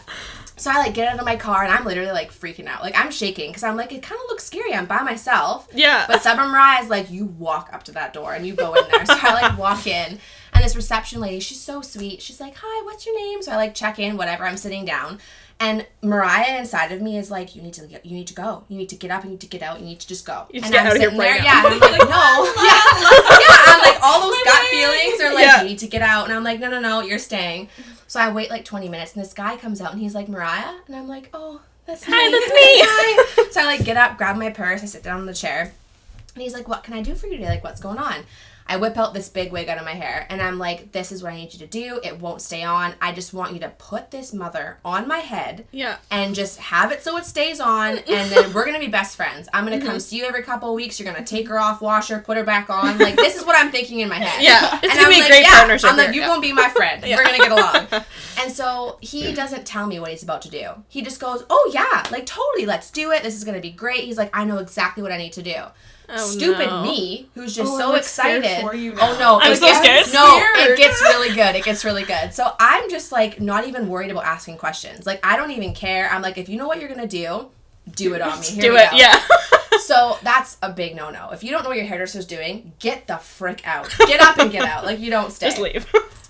So 0.58 0.70
I 0.70 0.78
like 0.78 0.94
get 0.94 1.08
out 1.08 1.18
of 1.18 1.24
my 1.24 1.36
car 1.36 1.62
and 1.64 1.72
I'm 1.72 1.84
literally 1.84 2.10
like 2.12 2.32
freaking 2.32 2.66
out. 2.66 2.82
Like 2.82 2.98
I'm 2.98 3.10
shaking 3.10 3.50
because 3.50 3.62
I'm 3.62 3.76
like, 3.76 3.92
it 3.92 4.02
kind 4.02 4.20
of 4.20 4.28
looks 4.28 4.44
scary. 4.44 4.74
I'm 4.74 4.86
by 4.86 5.02
myself. 5.02 5.68
Yeah. 5.72 6.04
But 6.08 6.20
Stubborn 6.20 6.48
Mariah 6.50 6.82
is 6.82 6.90
like, 6.90 7.10
you 7.10 7.26
walk 7.26 7.70
up 7.72 7.84
to 7.84 7.92
that 7.92 8.12
door 8.12 8.34
and 8.34 8.46
you 8.46 8.54
go 8.54 8.74
in 8.74 8.84
there. 8.90 9.06
So 9.06 9.14
I 9.16 9.34
like 9.40 9.58
walk 9.58 9.86
in, 9.86 10.18
and 10.52 10.64
this 10.64 10.74
reception 10.76 11.20
lady, 11.20 11.40
she's 11.40 11.60
so 11.60 11.80
sweet. 11.82 12.20
She's 12.20 12.40
like, 12.40 12.54
hi, 12.56 12.84
what's 12.84 13.06
your 13.06 13.16
name? 13.16 13.42
So 13.42 13.52
I 13.52 13.56
like 13.56 13.74
check 13.74 13.98
in, 13.98 14.16
whatever. 14.16 14.44
I'm 14.44 14.56
sitting 14.56 14.84
down, 14.84 15.18
and 15.60 15.86
Mariah 16.02 16.58
inside 16.58 16.90
of 16.92 17.00
me 17.00 17.16
is 17.18 17.30
like, 17.30 17.54
you 17.54 17.62
need 17.62 17.74
to 17.74 17.86
get, 17.86 18.04
you 18.04 18.16
need 18.16 18.26
to 18.28 18.34
go. 18.34 18.64
You 18.68 18.76
need 18.76 18.88
to 18.88 18.96
get 18.96 19.10
up. 19.12 19.24
You 19.24 19.30
need 19.30 19.40
to 19.40 19.46
get 19.46 19.62
out. 19.62 19.78
You 19.78 19.86
need 19.86 20.00
to 20.00 20.08
just 20.08 20.26
go. 20.26 20.46
You 20.52 20.60
and 20.64 20.74
I'm 20.74 20.86
out 20.86 20.92
of 20.92 20.98
here 20.98 21.10
sitting 21.10 21.18
there, 21.18 21.36
yeah. 21.36 21.64
And 21.66 21.74
I'm 21.74 21.80
like, 21.80 22.00
no, 22.00 22.52
yeah, 22.56 22.80
yeah. 23.38 23.56
I'm 23.66 23.82
like, 23.82 24.02
all 24.02 24.20
those 24.22 24.36
gut 24.44 24.62
feelings 24.66 25.20
are 25.20 25.34
like, 25.34 25.44
Yeah. 25.44 25.62
you 25.62 25.68
need 25.68 25.78
to 25.78 25.86
get 25.88 26.02
out, 26.02 26.24
and 26.26 26.34
I'm 26.34 26.42
like, 26.44 26.58
no, 26.58 26.68
no, 26.70 26.80
no, 26.80 27.00
you're 27.02 27.18
staying. 27.20 27.68
So 28.08 28.18
I 28.18 28.32
wait 28.32 28.48
like 28.50 28.64
20 28.64 28.88
minutes, 28.88 29.14
and 29.14 29.22
this 29.22 29.34
guy 29.34 29.56
comes 29.58 29.80
out, 29.82 29.92
and 29.92 30.00
he's 30.00 30.14
like, 30.14 30.28
Mariah, 30.28 30.74
and 30.86 30.96
I'm 30.96 31.06
like, 31.06 31.28
oh, 31.34 31.60
that's 31.84 32.08
me. 32.08 32.14
Hi, 32.16 32.30
that's 32.30 32.52
me. 32.52 32.82
Hi. 32.84 33.24
So 33.52 33.60
I 33.62 33.64
like 33.64 33.84
get 33.84 33.96
up, 33.96 34.18
grab 34.18 34.36
my 34.36 34.50
purse, 34.50 34.82
I 34.82 34.86
sit 34.86 35.02
down 35.02 35.20
on 35.20 35.26
the 35.26 35.34
chair, 35.34 35.72
and 36.34 36.42
he's 36.42 36.54
like, 36.54 36.68
What 36.68 36.84
can 36.84 36.94
I 36.94 37.02
do 37.02 37.14
for 37.14 37.26
you 37.26 37.36
today? 37.36 37.48
Like, 37.48 37.64
what's 37.64 37.80
going 37.80 37.98
on? 37.98 38.24
I 38.68 38.76
whip 38.76 38.98
out 38.98 39.14
this 39.14 39.28
big 39.28 39.50
wig 39.50 39.68
out 39.68 39.78
of 39.78 39.84
my 39.84 39.94
hair 39.94 40.26
and 40.28 40.42
I'm 40.42 40.58
like, 40.58 40.92
This 40.92 41.10
is 41.10 41.22
what 41.22 41.32
I 41.32 41.36
need 41.36 41.52
you 41.52 41.58
to 41.60 41.66
do. 41.66 42.00
It 42.04 42.20
won't 42.20 42.42
stay 42.42 42.62
on. 42.62 42.94
I 43.00 43.12
just 43.12 43.32
want 43.32 43.54
you 43.54 43.60
to 43.60 43.70
put 43.78 44.10
this 44.10 44.32
mother 44.32 44.78
on 44.84 45.08
my 45.08 45.18
head 45.18 45.66
yeah. 45.72 45.96
and 46.10 46.34
just 46.34 46.58
have 46.58 46.92
it 46.92 47.02
so 47.02 47.16
it 47.16 47.24
stays 47.24 47.60
on 47.60 47.98
and 47.98 48.30
then 48.30 48.52
we're 48.52 48.66
gonna 48.66 48.78
be 48.78 48.88
best 48.88 49.16
friends. 49.16 49.48
I'm 49.52 49.64
gonna 49.64 49.80
come 49.80 49.96
mhm. 49.96 50.02
see 50.02 50.18
you 50.18 50.26
every 50.26 50.42
couple 50.42 50.68
of 50.68 50.74
weeks. 50.74 51.00
You're 51.00 51.10
gonna 51.12 51.24
take 51.24 51.48
her 51.48 51.58
off, 51.58 51.80
wash 51.80 52.08
her, 52.08 52.18
put 52.18 52.36
her 52.36 52.44
back 52.44 52.68
on. 52.68 52.98
Like 52.98 53.16
this 53.16 53.36
is 53.36 53.44
what 53.44 53.56
I'm 53.56 53.70
thinking 53.70 54.00
in 54.00 54.08
my 54.08 54.16
head. 54.16 54.42
Yeah. 54.42 54.78
It's 54.88 54.94
And 54.94 55.02
gonna 55.02 55.06
I'm 55.06 55.10
be 55.10 55.16
a 55.16 55.20
like, 55.20 55.30
great 55.30 55.42
yeah. 55.42 55.58
partnership. 55.58 55.90
I'm 55.90 55.96
like, 55.96 56.14
you're 56.14 56.22
yeah. 56.24 56.28
gonna 56.28 56.40
be 56.40 56.52
my 56.52 56.68
friend. 56.68 57.04
Yeah. 57.04 57.16
We're 57.18 57.24
gonna 57.24 57.38
get 57.38 57.52
along. 57.52 58.04
And 58.40 58.52
so 58.52 58.98
he 59.00 59.32
doesn't 59.34 59.66
tell 59.66 59.86
me 59.86 59.98
what 59.98 60.10
he's 60.10 60.22
about 60.22 60.42
to 60.42 60.50
do. 60.50 60.70
He 60.88 61.02
just 61.02 61.20
goes, 61.20 61.44
Oh 61.50 61.70
yeah, 61.72 62.06
like 62.10 62.26
totally, 62.26 62.66
let's 62.66 62.90
do 62.90 63.10
it. 63.12 63.22
This 63.22 63.34
is 63.34 63.44
gonna 63.44 63.60
be 63.60 63.70
great. 63.70 64.04
He's 64.04 64.18
like, 64.18 64.30
I 64.32 64.44
know 64.44 64.58
exactly 64.58 65.02
what 65.02 65.12
I 65.12 65.16
need 65.16 65.32
to 65.32 65.42
do. 65.42 65.56
Oh, 66.10 66.16
Stupid 66.16 66.66
no. 66.68 66.82
me, 66.82 67.28
who's 67.34 67.54
just 67.54 67.70
Oh, 67.72 67.78
so 67.78 67.92
I'm, 67.92 67.98
excited. 67.98 68.60
for 68.62 68.74
you 68.74 68.94
Oh 68.98 69.16
no, 69.18 69.38
I'm 69.40 69.52
it 69.52 69.56
so 69.56 69.66
gets- 69.66 69.78
scared. 69.80 70.06
No, 70.14 70.38
Scared. 70.38 70.70
it 70.70 70.76
gets 70.78 71.00
really 71.02 71.34
good. 71.34 71.54
It 71.54 71.64
gets 71.64 71.84
really 71.84 72.04
good. 72.04 72.32
So 72.32 72.50
I'm 72.58 72.88
just 72.88 73.12
like 73.12 73.40
not 73.40 73.66
even 73.68 73.88
worried 73.88 74.10
about 74.10 74.24
asking 74.24 74.56
questions. 74.56 75.04
Like 75.06 75.20
I 75.24 75.36
don't 75.36 75.50
even 75.50 75.74
care. 75.74 76.08
I'm 76.10 76.22
like, 76.22 76.38
if 76.38 76.48
you 76.48 76.56
know 76.56 76.66
what 76.66 76.80
you're 76.80 76.88
gonna 76.88 77.06
do, 77.06 77.48
do 77.94 78.14
it 78.14 78.22
on 78.22 78.40
me. 78.40 78.46
Here 78.46 78.62
Do 78.72 78.76
it. 78.76 78.90
go. 78.90 78.96
Yeah. 78.96 79.20
So 79.80 80.18
that's 80.22 80.56
a 80.60 80.70
big 80.72 80.96
no 80.96 81.08
no. 81.10 81.30
If 81.30 81.44
you 81.44 81.50
don't 81.50 81.62
know 81.62 81.68
what 81.68 81.78
your 81.78 81.86
hairdresser's 81.86 82.26
doing, 82.26 82.72
get 82.78 83.06
the 83.06 83.16
frick 83.16 83.66
out. 83.66 83.94
Get 83.98 84.20
up 84.20 84.36
and 84.38 84.50
get 84.50 84.64
out. 84.64 84.84
Like 84.84 84.98
you 84.98 85.08
don't 85.10 85.30
stay. 85.32 85.46
Just 85.50 85.60
leave. 85.60 85.86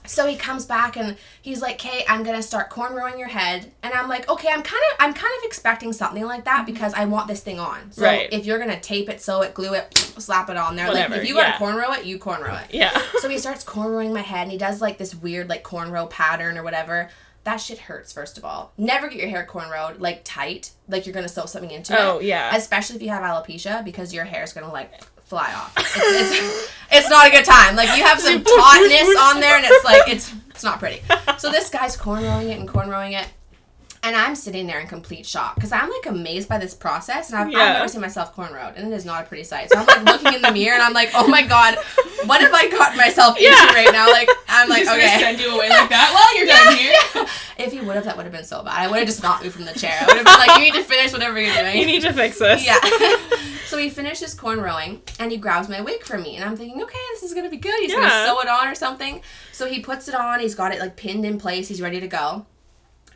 So 0.08 0.26
he 0.26 0.36
comes 0.36 0.64
back 0.66 0.96
and 0.96 1.16
he's 1.40 1.62
like, 1.62 1.74
"Okay, 1.74 2.04
I'm 2.08 2.22
gonna 2.22 2.42
start 2.42 2.70
cornrowing 2.70 3.18
your 3.18 3.28
head," 3.28 3.70
and 3.82 3.92
I'm 3.94 4.08
like, 4.08 4.28
"Okay, 4.28 4.48
I'm 4.48 4.62
kind 4.62 4.82
of, 4.90 4.96
I'm 4.98 5.14
kind 5.14 5.32
of 5.38 5.44
expecting 5.44 5.92
something 5.92 6.24
like 6.24 6.44
that 6.44 6.62
mhm. 6.62 6.66
because 6.66 6.94
I 6.94 7.04
want 7.04 7.28
this 7.28 7.40
thing 7.40 7.60
on. 7.60 7.92
So 7.92 8.02
Right. 8.04 8.28
if 8.32 8.46
you're 8.46 8.58
gonna 8.58 8.80
tape 8.80 9.08
it, 9.08 9.20
sew 9.20 9.42
it, 9.42 9.54
glue 9.54 9.74
it, 9.74 9.96
slap 9.96 10.50
it 10.50 10.56
on 10.56 10.76
there. 10.76 10.88
Whatever, 10.88 11.14
like 11.14 11.22
if 11.22 11.28
you 11.28 11.36
yeah. 11.36 11.58
gotta 11.58 11.64
cornrow 11.64 11.98
it, 11.98 12.04
you 12.04 12.18
cornrow 12.18 12.60
it. 12.62 12.74
Yeah. 12.74 13.00
So 13.20 13.28
he 13.28 13.38
starts 13.38 13.64
cornrowing 13.64 14.12
my 14.12 14.20
head 14.20 14.42
and 14.42 14.52
he 14.52 14.58
does 14.58 14.80
like 14.80 14.98
this 14.98 15.14
weird 15.14 15.48
like 15.48 15.62
cornrow 15.64 16.08
pattern 16.08 16.56
or 16.58 16.62
whatever. 16.62 17.08
That 17.44 17.58
shit 17.58 17.78
hurts, 17.78 18.12
first 18.12 18.36
of 18.36 18.44
all. 18.44 18.72
Never 18.76 19.08
get 19.08 19.18
your 19.18 19.28
hair 19.30 19.46
cornrowed 19.48 20.00
like 20.00 20.20
tight, 20.24 20.72
like 20.88 21.06
you're 21.06 21.14
gonna 21.14 21.28
sew 21.28 21.46
something 21.46 21.70
into 21.70 21.94
it. 21.94 21.98
Oh, 21.98 22.20
yeah. 22.20 22.54
Especially 22.54 22.96
if 22.96 23.02
you 23.02 23.08
have 23.08 23.22
alopecia 23.22 23.84
because 23.84 24.12
your 24.12 24.24
hair's 24.24 24.52
gonna 24.52 24.72
like 24.72 24.92
fly 25.28 25.52
off. 25.54 25.72
It's, 25.76 26.32
it's, 26.32 26.72
it's 26.90 27.10
not 27.10 27.26
a 27.26 27.30
good 27.30 27.44
time. 27.44 27.76
Like 27.76 27.96
you 27.96 28.04
have 28.04 28.20
some 28.20 28.42
tautness 28.44 29.16
on 29.20 29.40
there 29.40 29.56
and 29.56 29.64
it's 29.68 29.84
like 29.84 30.08
it's 30.08 30.32
it's 30.50 30.64
not 30.64 30.78
pretty. 30.78 31.02
So 31.38 31.50
this 31.50 31.70
guy's 31.70 31.96
cornrowing 31.96 32.48
it 32.48 32.58
and 32.58 32.68
cornrowing 32.68 33.20
it. 33.20 33.28
And 34.00 34.14
I'm 34.14 34.36
sitting 34.36 34.68
there 34.68 34.78
in 34.78 34.86
complete 34.86 35.26
shock 35.26 35.56
because 35.56 35.72
I'm 35.72 35.90
like 35.90 36.06
amazed 36.06 36.48
by 36.48 36.58
this 36.58 36.72
process, 36.72 37.30
and 37.30 37.36
I've, 37.38 37.48
I've 37.48 37.74
never 37.74 37.88
seen 37.88 38.00
myself 38.00 38.32
cornrowed, 38.34 38.76
and 38.76 38.86
it 38.92 38.94
is 38.96 39.04
not 39.04 39.24
a 39.24 39.26
pretty 39.26 39.42
sight. 39.42 39.70
So 39.72 39.76
I'm 39.78 39.86
like 39.86 40.04
looking 40.04 40.34
in 40.34 40.40
the 40.42 40.52
mirror, 40.52 40.74
and 40.74 40.82
I'm 40.84 40.92
like, 40.92 41.10
oh 41.14 41.26
my 41.26 41.42
god, 41.44 41.76
what 42.24 42.40
have 42.40 42.54
I 42.54 42.70
gotten 42.70 42.96
myself 42.96 43.36
into 43.36 43.48
Yeah. 43.50 43.74
right 43.74 43.92
now? 43.92 44.08
Like 44.08 44.28
I'm 44.48 44.68
like, 44.68 44.86
okay. 44.86 45.18
send 45.18 45.40
you 45.40 45.52
away 45.52 45.68
like 45.68 45.88
that. 45.90 46.12
Well, 46.14 46.36
you're 46.38 46.46
done 46.46 46.76
here. 46.76 47.26
If 47.58 47.72
he 47.72 47.80
would 47.80 47.96
have, 47.96 48.04
that 48.04 48.16
would 48.16 48.22
have 48.22 48.32
been 48.32 48.44
so 48.44 48.62
bad. 48.62 48.74
I 48.78 48.86
would 48.86 48.98
have 48.98 49.08
just 49.08 49.20
knocked 49.20 49.42
me 49.42 49.48
from 49.50 49.64
the 49.64 49.72
chair. 49.76 49.98
I 50.00 50.06
would 50.06 50.16
have 50.16 50.24
been 50.24 50.38
like, 50.38 50.58
you 50.60 50.64
need 50.72 50.74
to 50.74 50.84
finish 50.84 51.12
whatever 51.12 51.40
you're 51.40 51.52
doing. 51.52 51.76
You 51.76 51.86
need 51.86 52.02
to 52.02 52.12
fix 52.12 52.38
this. 52.38 52.64
Yeah. 52.64 52.78
so 53.68 53.76
he 53.78 53.90
finishes 53.90 54.35
cornrowing 54.35 55.00
and 55.20 55.31
he 55.31 55.37
grabs 55.37 55.68
my 55.68 55.81
wig 55.81 56.02
from 56.02 56.22
me. 56.22 56.37
And 56.37 56.44
I'm 56.44 56.57
thinking, 56.57 56.83
okay, 56.83 56.98
this 57.12 57.22
is 57.22 57.33
going 57.35 57.44
to 57.44 57.50
be 57.50 57.57
good. 57.59 57.78
He's 57.81 57.92
going 57.92 58.09
to 58.09 58.24
sew 58.24 58.40
it 58.40 58.48
on 58.48 58.66
or 58.66 58.74
something. 58.74 59.20
So 59.52 59.66
he 59.66 59.81
puts 59.81 60.09
it 60.09 60.14
on. 60.14 60.40
He's 60.40 60.54
got 60.54 60.72
it 60.74 60.81
like 60.81 60.96
pinned 60.96 61.24
in 61.24 61.38
place. 61.38 61.68
He's 61.68 61.81
ready 61.83 62.00
to 62.00 62.09
go. 62.09 62.46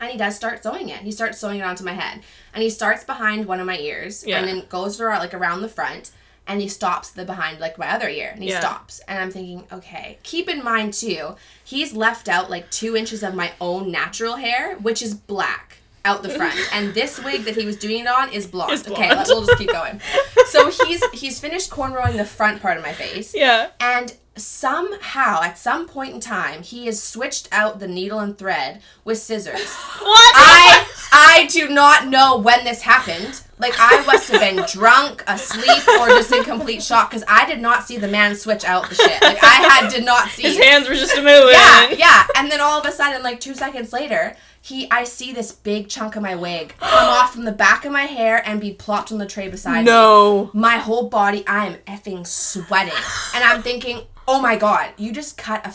And 0.01 0.11
he 0.11 0.19
does 0.19 0.37
start 0.37 0.62
sewing 0.62 0.88
it. 0.88 1.01
He 1.01 1.12
starts 1.12 1.38
sewing 1.38 1.61
it 1.61 1.62
onto 1.62 1.85
my 1.85 1.93
head. 1.93 2.23
And 2.53 2.62
he 2.62 2.71
starts 2.71 3.05
behind 3.05 3.47
one 3.47 3.61
of 3.61 3.67
my 3.67 3.79
ears 3.79 4.25
Yeah. 4.27 4.38
and 4.38 4.49
then 4.49 4.67
goes 4.69 5.01
around, 5.01 5.21
like 5.21 5.33
around 5.35 5.62
the 5.62 5.69
front. 5.69 6.11
And 6.47 6.61
he 6.61 6.67
stops 6.69 7.11
the 7.11 7.25
behind 7.25 7.61
like 7.61 7.79
my 7.79 7.88
other 7.88 8.09
ear. 8.09 8.31
And 8.35 8.43
he 8.43 8.51
Yeah. 8.51 8.61
stops. 8.61 9.01
And 9.09 9.19
I'm 9.21 9.31
thinking, 9.31 9.65
okay. 9.73 10.19
Keep 10.25 10.49
in 10.49 10.62
mind 10.65 10.93
too, 10.93 11.37
he's 11.65 11.93
left 11.95 12.29
out 12.29 12.51
like 12.51 12.69
two 12.71 12.97
inches 12.97 13.23
of 13.23 13.35
my 13.35 13.53
own 13.61 13.91
natural 13.93 14.37
hair, 14.37 14.77
which 14.79 15.01
is 15.03 15.15
black 15.15 15.72
out 16.05 16.23
the 16.23 16.29
front. 16.31 16.55
and 16.73 16.93
this 16.95 17.23
wig 17.23 17.45
that 17.45 17.55
he 17.57 17.65
was 17.67 17.77
doing 17.77 18.01
it 18.01 18.07
on 18.09 18.33
is 18.33 18.47
blonde. 18.47 18.73
Is 18.73 18.87
Okay, 18.87 19.09
blonde. 19.09 19.19
let, 19.19 19.29
we'll 19.29 19.47
just 19.47 19.59
keep 19.59 19.71
going. 19.71 20.01
So 20.47 20.71
he's 20.71 21.03
he's 21.11 21.41
finished 21.41 21.71
cornrowing 21.71 22.17
the 22.17 22.25
front 22.25 22.61
part 22.61 22.77
of 22.77 22.83
my 22.83 22.93
face. 22.93 23.35
Yeah. 23.35 23.69
And 23.81 24.15
somehow, 24.37 25.43
at 25.43 25.59
some 25.59 25.87
point 25.87 26.15
in 26.15 26.21
time, 26.21 26.62
he 26.62 26.87
has 26.87 27.03
switched 27.03 27.49
out 27.53 27.79
the 27.81 27.88
needle 27.88 28.19
and 28.21 28.37
thread 28.37 28.81
with 29.05 29.19
scissors. 29.19 29.75
What? 30.03 30.33
I 30.35 30.87
I 31.12 31.47
do 31.47 31.69
not 31.69 32.09
know 32.09 32.37
when 32.38 32.65
this 32.65 32.83
happened. 32.83 33.43
Like 33.59 33.75
I 33.79 34.05
must 34.05 34.31
have 34.31 34.41
been 34.41 34.65
drunk, 34.67 35.23
asleep, 35.29 35.87
or 36.01 36.09
just 36.09 36.33
in 36.33 36.43
complete 36.43 36.83
shock 36.83 37.11
because 37.11 37.23
I 37.29 37.47
did 37.47 37.61
not 37.61 37.85
see 37.85 37.99
the 37.99 38.09
man 38.09 38.35
switch 38.35 38.65
out 38.65 38.88
the 38.88 38.97
shit. 38.97 39.23
Like 39.23 39.38
I 39.43 39.69
had 39.69 39.88
did 39.91 40.05
not 40.05 40.29
see. 40.29 40.43
His 40.43 40.59
hands 40.59 40.88
were 40.88 40.97
just 40.97 41.17
a 41.17 41.23
moving. 41.23 41.53
Yeah, 41.53 41.91
yeah. 41.91 42.25
And 42.37 42.51
then 42.51 42.61
all 42.61 42.81
of 42.81 42.85
a 42.87 42.91
sudden, 42.93 43.23
like 43.23 43.38
two 43.41 43.55
seconds 43.55 43.93
later, 43.93 44.37
he 44.64 44.88
I 44.92 45.03
see 45.05 45.33
this 45.33 45.51
big 45.51 45.88
chunk 45.88 46.14
of 46.16 46.22
my 46.22 46.37
wig 46.37 46.75
come 46.79 47.09
off 47.09 47.35
from 47.35 47.44
the 47.44 47.51
back 47.53 47.85
of 47.85 47.90
my 47.92 48.05
hair 48.05 48.40
and 48.48 48.61
be 48.61 48.72
plopped 48.72 49.11
on 49.11 49.18
the 49.18 49.27
tray 49.27 49.48
beside 49.48 49.81
me 49.81 49.90
No. 49.90 50.51
my 50.55 50.77
whole 50.79 51.09
body 51.09 51.44
i 51.48 51.66
am 51.66 51.75
effing 51.88 52.25
sweating 52.27 52.94
and 53.35 53.42
i'm 53.44 53.61
thinking 53.62 54.03
oh 54.29 54.40
my 54.40 54.57
god 54.57 54.90
you 54.96 55.12
just 55.12 55.37
cut 55.37 55.66
a 55.66 55.70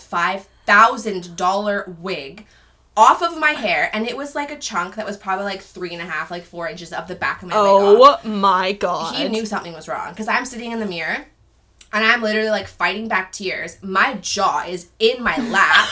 $5000 0.67 2.00
wig 2.00 2.45
off 2.95 3.21
of 3.21 3.38
my 3.39 3.52
hair 3.52 3.89
and 3.93 4.08
it 4.08 4.17
was 4.17 4.34
like 4.36 4.50
a 4.52 4.58
chunk 4.58 4.95
that 4.95 5.06
was 5.06 5.17
probably 5.17 5.45
like 5.45 5.62
three 5.62 5.93
and 5.93 6.02
a 6.02 6.06
half 6.06 6.32
like 6.32 6.43
four 6.43 6.67
inches 6.67 6.91
of 6.91 7.08
the 7.08 7.15
back 7.15 7.43
of 7.43 7.50
my 7.50 7.56
wig. 7.56 7.65
Oh 7.67 8.19
my 8.28 8.71
god. 8.71 9.15
he 9.15 9.28
knew 9.30 9.45
something 9.45 9.73
was 9.73 9.88
wrong 9.88 10.10
because 10.12 10.28
i'm 10.28 10.45
sitting 10.45 10.71
in 10.71 10.80
the 10.80 10.86
mirror 10.88 11.26
and 11.93 12.04
i'm 12.06 12.21
literally 12.23 12.50
like 12.50 12.67
fighting 12.67 13.08
back 13.08 13.32
tears 13.32 13.78
my 13.84 14.15
jaw 14.15 14.63
is 14.67 14.88
in 15.00 15.21
my 15.23 15.38
lap 15.50 15.88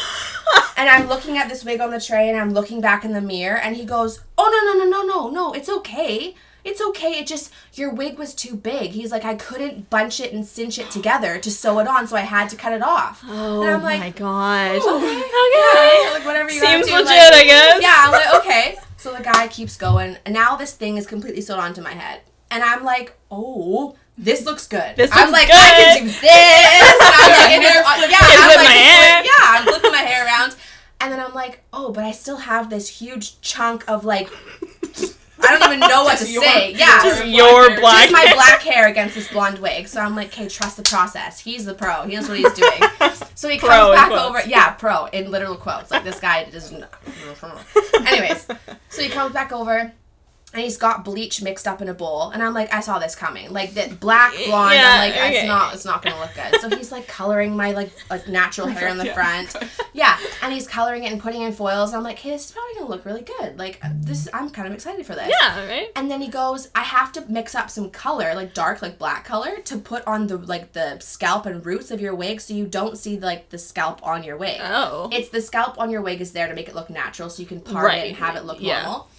and 0.86 0.90
i'm 1.04 1.08
looking 1.10 1.38
at 1.38 1.50
this 1.50 1.64
wig 1.66 1.80
on 1.82 1.90
the 1.92 2.00
tray 2.00 2.30
and 2.30 2.38
i'm 2.40 2.54
looking 2.54 2.80
back 2.82 3.04
in 3.04 3.12
the 3.14 3.22
mirror 3.22 3.58
and 3.58 3.76
he 3.76 3.86
goes 3.86 4.22
oh 4.38 4.48
no 4.54 4.60
no 4.74 4.86
no 4.86 4.90
no 5.04 5.08
no 5.14 5.30
no 5.30 5.54
it's 5.54 5.70
okay 5.70 6.36
it's 6.64 6.82
okay 6.82 7.20
it 7.20 7.28
just 7.28 7.52
your 7.74 7.92
wig 7.94 8.18
was 8.18 8.34
too 8.34 8.56
big 8.56 8.92
he's 8.92 9.12
like 9.12 9.26
i 9.26 9.36
couldn't 9.36 9.90
bunch 9.90 10.20
it 10.20 10.32
and 10.34 10.46
cinch 10.46 10.78
it 10.80 10.90
together 10.92 11.38
to 11.40 11.50
sew 11.52 11.80
it 11.80 11.88
on 11.88 12.08
so 12.08 12.16
i 12.16 12.22
had 12.22 12.50
to 12.50 12.56
cut 12.56 12.74
it 12.74 12.82
off 12.84 13.24
Oh 13.28 13.62
and 13.62 13.72
i'm 13.72 13.82
oh 13.82 13.84
like 13.84 14.00
my 14.00 14.10
god. 14.12 14.80
Oh, 14.84 14.98
okay, 14.98 15.08
Okay. 15.46 16.04
yeah, 16.06 16.14
like 16.14 16.26
whatever 16.26 16.50
you 16.52 16.60
Seems 16.60 16.86
legit, 16.92 17.06
like- 17.06 17.34
I 17.34 17.44
guess. 17.46 17.82
yeah, 17.82 17.96
I'm 18.06 18.12
like, 18.12 18.34
okay. 18.42 18.76
So 18.98 19.14
the 19.16 19.22
guy 19.24 19.48
keeps 19.48 19.78
going, 19.78 20.18
and 20.26 20.34
now 20.34 20.56
this 20.56 20.74
thing 20.74 20.98
is 20.98 21.06
completely 21.06 21.42
sewed 21.42 21.60
onto 21.60 21.82
my 21.82 21.92
head. 21.92 22.22
And 22.50 22.64
I'm 22.64 22.84
like, 22.84 23.16
oh, 23.30 23.96
this 24.18 24.46
looks 24.46 24.66
good. 24.68 24.96
This 24.96 25.12
I'm 25.14 25.30
looks 25.30 25.32
like, 25.34 25.48
good. 25.48 25.56
I 25.56 25.96
can 25.98 26.06
do 26.06 26.10
this. 26.10 26.98
I'm 27.06 27.32
like, 27.38 27.52
it 27.52 27.62
is, 27.62 27.76
yeah, 28.12 28.18
I'm 28.22 28.48
whip 28.50 28.58
like, 28.58 28.66
my 28.66 28.72
hair. 28.72 29.18
like- 29.22 29.26
yeah, 29.26 29.44
I'm 29.46 29.64
flipping 29.68 29.92
my 29.92 29.98
hair 30.00 30.26
around. 30.26 30.56
And 31.06 31.14
then 31.14 31.20
I'm 31.20 31.36
like, 31.36 31.62
oh, 31.72 31.92
but 31.92 32.04
I 32.04 32.12
still 32.12 32.38
have 32.38 32.72
this 32.72 32.90
huge 32.90 33.40
chunk 33.42 33.84
of 33.88 34.04
like, 34.06 34.28
I 35.40 35.60
don't 35.60 35.62
even 35.68 35.80
know 35.82 36.04
what 36.04 36.18
to 36.18 36.28
your- 36.28 36.42
say. 36.44 36.72
Yeah. 36.74 37.04
Just 37.04 37.22
Black 37.22 37.32
your 37.36 37.70
hair. 37.70 37.80
black 37.80 38.10
just 38.10 38.14
my 38.14 38.34
black 38.34 38.62
hair 38.64 38.88
against 38.88 39.14
this 39.14 39.32
blonde 39.32 39.60
wig. 39.60 39.88
So 39.88 40.02
I'm 40.02 40.16
like, 40.16 40.30
okay, 40.30 40.48
trust 40.50 40.78
the 40.78 40.84
process. 40.84 41.40
He's 41.40 41.64
the 41.66 41.76
pro. 41.76 42.02
He 42.08 42.16
knows 42.16 42.28
what 42.28 42.40
he's 42.40 42.54
doing. 42.54 42.82
So 43.38 43.50
he 43.50 43.60
Pro 43.60 43.68
comes 43.70 43.96
back 43.96 44.08
quotes. 44.08 44.24
over. 44.24 44.50
Yeah, 44.50 44.72
pro 44.72 45.06
in 45.08 45.30
literal 45.30 45.58
quotes. 45.58 45.92
Like 45.92 46.06
this 46.06 46.22
guy 46.22 46.46
doesn't. 46.50 46.86
Anyways, 48.08 48.48
so 48.90 49.02
he 49.04 49.10
comes 49.10 49.34
back 49.34 49.52
over. 49.52 49.92
And 50.56 50.64
he's 50.64 50.78
got 50.78 51.04
bleach 51.04 51.42
mixed 51.42 51.68
up 51.68 51.82
in 51.82 51.90
a 51.90 51.94
bowl, 51.94 52.30
and 52.30 52.42
I'm 52.42 52.54
like, 52.54 52.74
I 52.74 52.80
saw 52.80 52.98
this 52.98 53.14
coming. 53.14 53.52
Like 53.52 53.74
that 53.74 54.00
black 54.00 54.32
blonde, 54.46 54.74
Yeah, 54.76 54.90
I'm 54.90 55.00
like, 55.10 55.14
okay. 55.20 55.38
it's 55.40 55.48
not, 55.48 55.74
it's 55.74 55.84
not 55.84 56.02
gonna 56.02 56.18
look 56.18 56.32
good. 56.34 56.62
So 56.62 56.70
he's 56.78 56.94
like 56.94 57.08
coloring 57.10 57.58
my 57.58 57.72
like 57.74 57.92
like 58.10 58.30
natural 58.30 58.68
hair 58.68 58.88
in 58.88 58.98
the 58.98 59.06
Yeah. 59.08 59.14
front, 59.14 59.56
yeah, 59.94 60.18
and 60.42 60.54
he's 60.54 60.66
coloring 60.66 61.04
it 61.04 61.12
and 61.12 61.22
putting 61.22 61.42
in 61.42 61.52
foils. 61.52 61.90
And 61.90 61.98
I'm 61.98 62.04
like, 62.04 62.20
hey, 62.20 62.30
this 62.32 62.46
is 62.46 62.52
probably 62.54 62.74
gonna 62.76 62.90
look 62.90 63.04
really 63.04 63.22
good. 63.22 63.60
Like 63.60 63.82
this, 64.02 64.30
I'm 64.34 64.50
kind 64.50 64.66
of 64.68 64.74
excited 64.74 65.06
for 65.06 65.14
this. 65.14 65.30
Yeah, 65.30 65.68
right? 65.68 65.90
And 65.98 66.10
then 66.10 66.22
he 66.22 66.30
goes, 66.30 66.70
I 66.74 66.84
have 66.84 67.12
to 67.14 67.26
mix 67.30 67.54
up 67.54 67.70
some 67.70 67.90
color, 67.90 68.34
like 68.34 68.54
dark, 68.54 68.82
like 68.82 68.98
black 68.98 69.26
color, 69.26 69.58
to 69.58 69.78
put 69.78 70.08
on 70.08 70.28
the 70.28 70.38
like 70.38 70.72
the 70.72 71.00
scalp 71.02 71.46
and 71.46 71.66
roots 71.66 71.92
of 71.92 72.00
your 72.00 72.16
wig, 72.16 72.40
so 72.40 72.54
you 72.54 72.66
don't 72.66 72.98
see 72.98 73.20
like 73.20 73.50
the 73.50 73.58
scalp 73.58 74.06
on 74.08 74.24
your 74.24 74.38
wig. 74.38 74.62
Oh. 74.64 75.10
It's 75.12 75.28
the 75.28 75.42
scalp 75.42 75.78
on 75.78 75.90
your 75.90 76.02
wig 76.02 76.22
is 76.22 76.32
there 76.32 76.48
to 76.48 76.54
make 76.54 76.70
it 76.70 76.76
look 76.76 76.90
natural, 76.90 77.30
so 77.30 77.42
you 77.42 77.48
can 77.48 77.60
part 77.60 77.94
it 77.94 78.08
and 78.08 78.16
have 78.18 78.38
it 78.38 78.46
look 78.46 78.62
Yeah. 78.62 78.84
normal. 78.84 79.10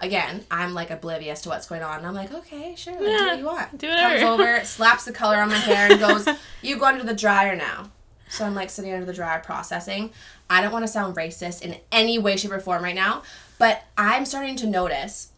Again, 0.00 0.44
I'm 0.50 0.74
like 0.74 0.90
oblivious 0.90 1.40
to 1.42 1.48
what's 1.48 1.66
going 1.66 1.82
on, 1.82 1.98
and 1.98 2.06
I'm 2.06 2.14
like, 2.14 2.32
okay, 2.32 2.74
sure, 2.76 2.96
do 2.98 3.04
what 3.04 3.38
you 3.38 3.44
want. 3.46 3.78
do 3.78 3.88
whatever. 3.88 4.18
Comes 4.18 4.40
over, 4.40 4.64
slaps 4.64 5.04
the 5.06 5.12
color 5.12 5.36
on 5.38 5.48
my 5.48 5.56
hair, 5.56 5.90
and 5.90 5.98
goes, 6.00 6.28
"You 6.62 6.76
go 6.78 6.84
under 6.86 7.02
the 7.04 7.14
dryer 7.14 7.56
now." 7.56 7.90
So 8.28 8.44
I'm 8.44 8.54
like 8.54 8.68
sitting 8.70 8.92
under 8.92 9.06
the 9.06 9.14
dryer 9.14 9.40
processing. 9.40 10.10
I 10.50 10.60
don't 10.60 10.72
want 10.72 10.82
to 10.84 10.88
sound 10.88 11.16
racist 11.16 11.62
in 11.62 11.76
any 11.90 12.18
way, 12.18 12.36
shape, 12.36 12.52
or 12.52 12.60
form 12.60 12.82
right 12.84 12.94
now, 12.94 13.22
but 13.58 13.84
I'm 13.96 14.26
starting 14.26 14.56
to 14.56 14.66
notice 14.66 15.30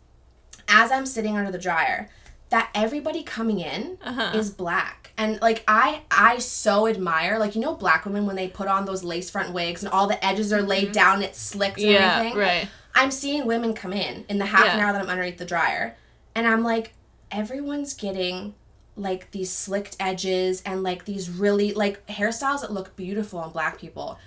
as 0.68 0.90
I'm 0.90 1.06
sitting 1.06 1.36
under 1.36 1.50
the 1.52 1.58
dryer 1.58 2.08
that 2.50 2.70
everybody 2.74 3.22
coming 3.22 3.60
in 3.60 3.98
Uh-huh. 4.02 4.32
is 4.36 4.50
black. 4.50 5.12
And 5.16 5.40
like 5.40 5.64
I 5.68 6.02
I 6.10 6.38
so 6.38 6.86
admire 6.86 7.38
like 7.38 7.54
you 7.54 7.60
know 7.60 7.74
black 7.74 8.04
women 8.06 8.26
when 8.26 8.36
they 8.36 8.48
put 8.48 8.68
on 8.68 8.86
those 8.86 9.02
lace 9.04 9.28
front 9.30 9.52
wigs 9.52 9.82
and 9.82 9.92
all 9.92 10.06
the 10.06 10.22
edges 10.24 10.52
are 10.52 10.62
laid 10.62 10.92
down, 10.92 11.22
it's 11.22 11.38
slicked 11.40 11.78
and 11.78 11.86
Mm-hmm. 11.86 11.92
yeah, 12.02 12.16
everything. 12.18 12.38
right. 12.38 12.68
I'm 12.98 13.10
seeing 13.10 13.46
women 13.46 13.74
come 13.74 13.92
in 13.92 14.24
in 14.28 14.38
the 14.38 14.46
half 14.46 14.66
an 14.66 14.80
hour 14.80 14.92
that 14.92 15.00
I'm 15.02 15.08
underneath 15.08 15.38
the 15.38 15.44
dryer, 15.44 15.96
and 16.34 16.46
I'm 16.46 16.62
like, 16.64 16.92
everyone's 17.30 17.94
getting 17.94 18.54
like 18.96 19.30
these 19.30 19.50
slicked 19.52 19.96
edges 20.00 20.60
and 20.66 20.82
like 20.82 21.04
these 21.04 21.30
really 21.30 21.72
like 21.72 22.04
hairstyles 22.08 22.62
that 22.62 22.72
look 22.72 22.96
beautiful 22.96 23.38
on 23.38 23.50
black 23.52 23.78
people. 23.78 24.18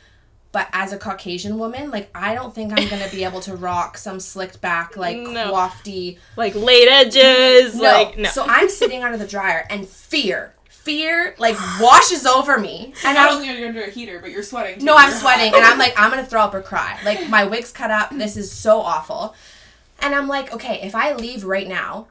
But 0.53 0.67
as 0.73 0.91
a 0.93 0.97
Caucasian 0.97 1.57
woman, 1.59 1.91
like 1.91 2.09
I 2.15 2.33
don't 2.35 2.53
think 2.55 2.71
I'm 2.77 2.87
gonna 2.89 3.09
be 3.09 3.23
able 3.29 3.41
to 3.41 3.55
rock 3.55 3.97
some 3.97 4.19
slicked 4.19 4.61
back, 4.61 4.95
like 4.97 5.17
No. 5.17 5.51
wafty. 5.53 6.17
Like 6.37 6.55
late 6.55 6.87
edges, 6.89 7.75
No. 7.75 7.81
like 7.83 8.17
no. 8.17 8.29
So 8.29 8.45
I'm 8.47 8.69
sitting 8.69 9.03
under 9.03 9.17
the 9.17 9.27
dryer 9.27 9.65
and 9.69 9.87
fear, 9.87 10.53
fear 10.83 11.35
like 11.37 11.55
washes 11.79 12.25
over 12.25 12.57
me, 12.57 12.93
and 13.05 13.15
Not 13.15 13.29
I'm 13.29 13.35
only 13.37 13.49
are 13.49 13.53
you 13.53 13.67
under 13.67 13.83
a 13.83 13.89
heater, 13.89 14.19
but 14.19 14.31
you're 14.31 14.43
sweating. 14.43 14.79
Too. 14.79 14.85
no, 14.85 14.95
I'm 14.95 15.11
sweating, 15.11 15.53
and 15.53 15.63
I'm 15.63 15.77
like, 15.77 15.93
I'm 15.99 16.09
gonna 16.09 16.25
throw 16.25 16.41
up 16.41 16.53
or 16.53 16.61
cry. 16.61 16.99
Like 17.05 17.29
my 17.29 17.45
wig's 17.45 17.71
cut 17.71 17.91
up. 17.91 18.09
This 18.11 18.35
is 18.37 18.51
so 18.51 18.79
awful. 18.81 19.35
And 19.99 20.15
I'm 20.15 20.27
like, 20.27 20.51
okay, 20.53 20.79
if 20.81 20.95
I 20.95 21.13
leave 21.13 21.43
right 21.43 21.67
now 21.67 22.07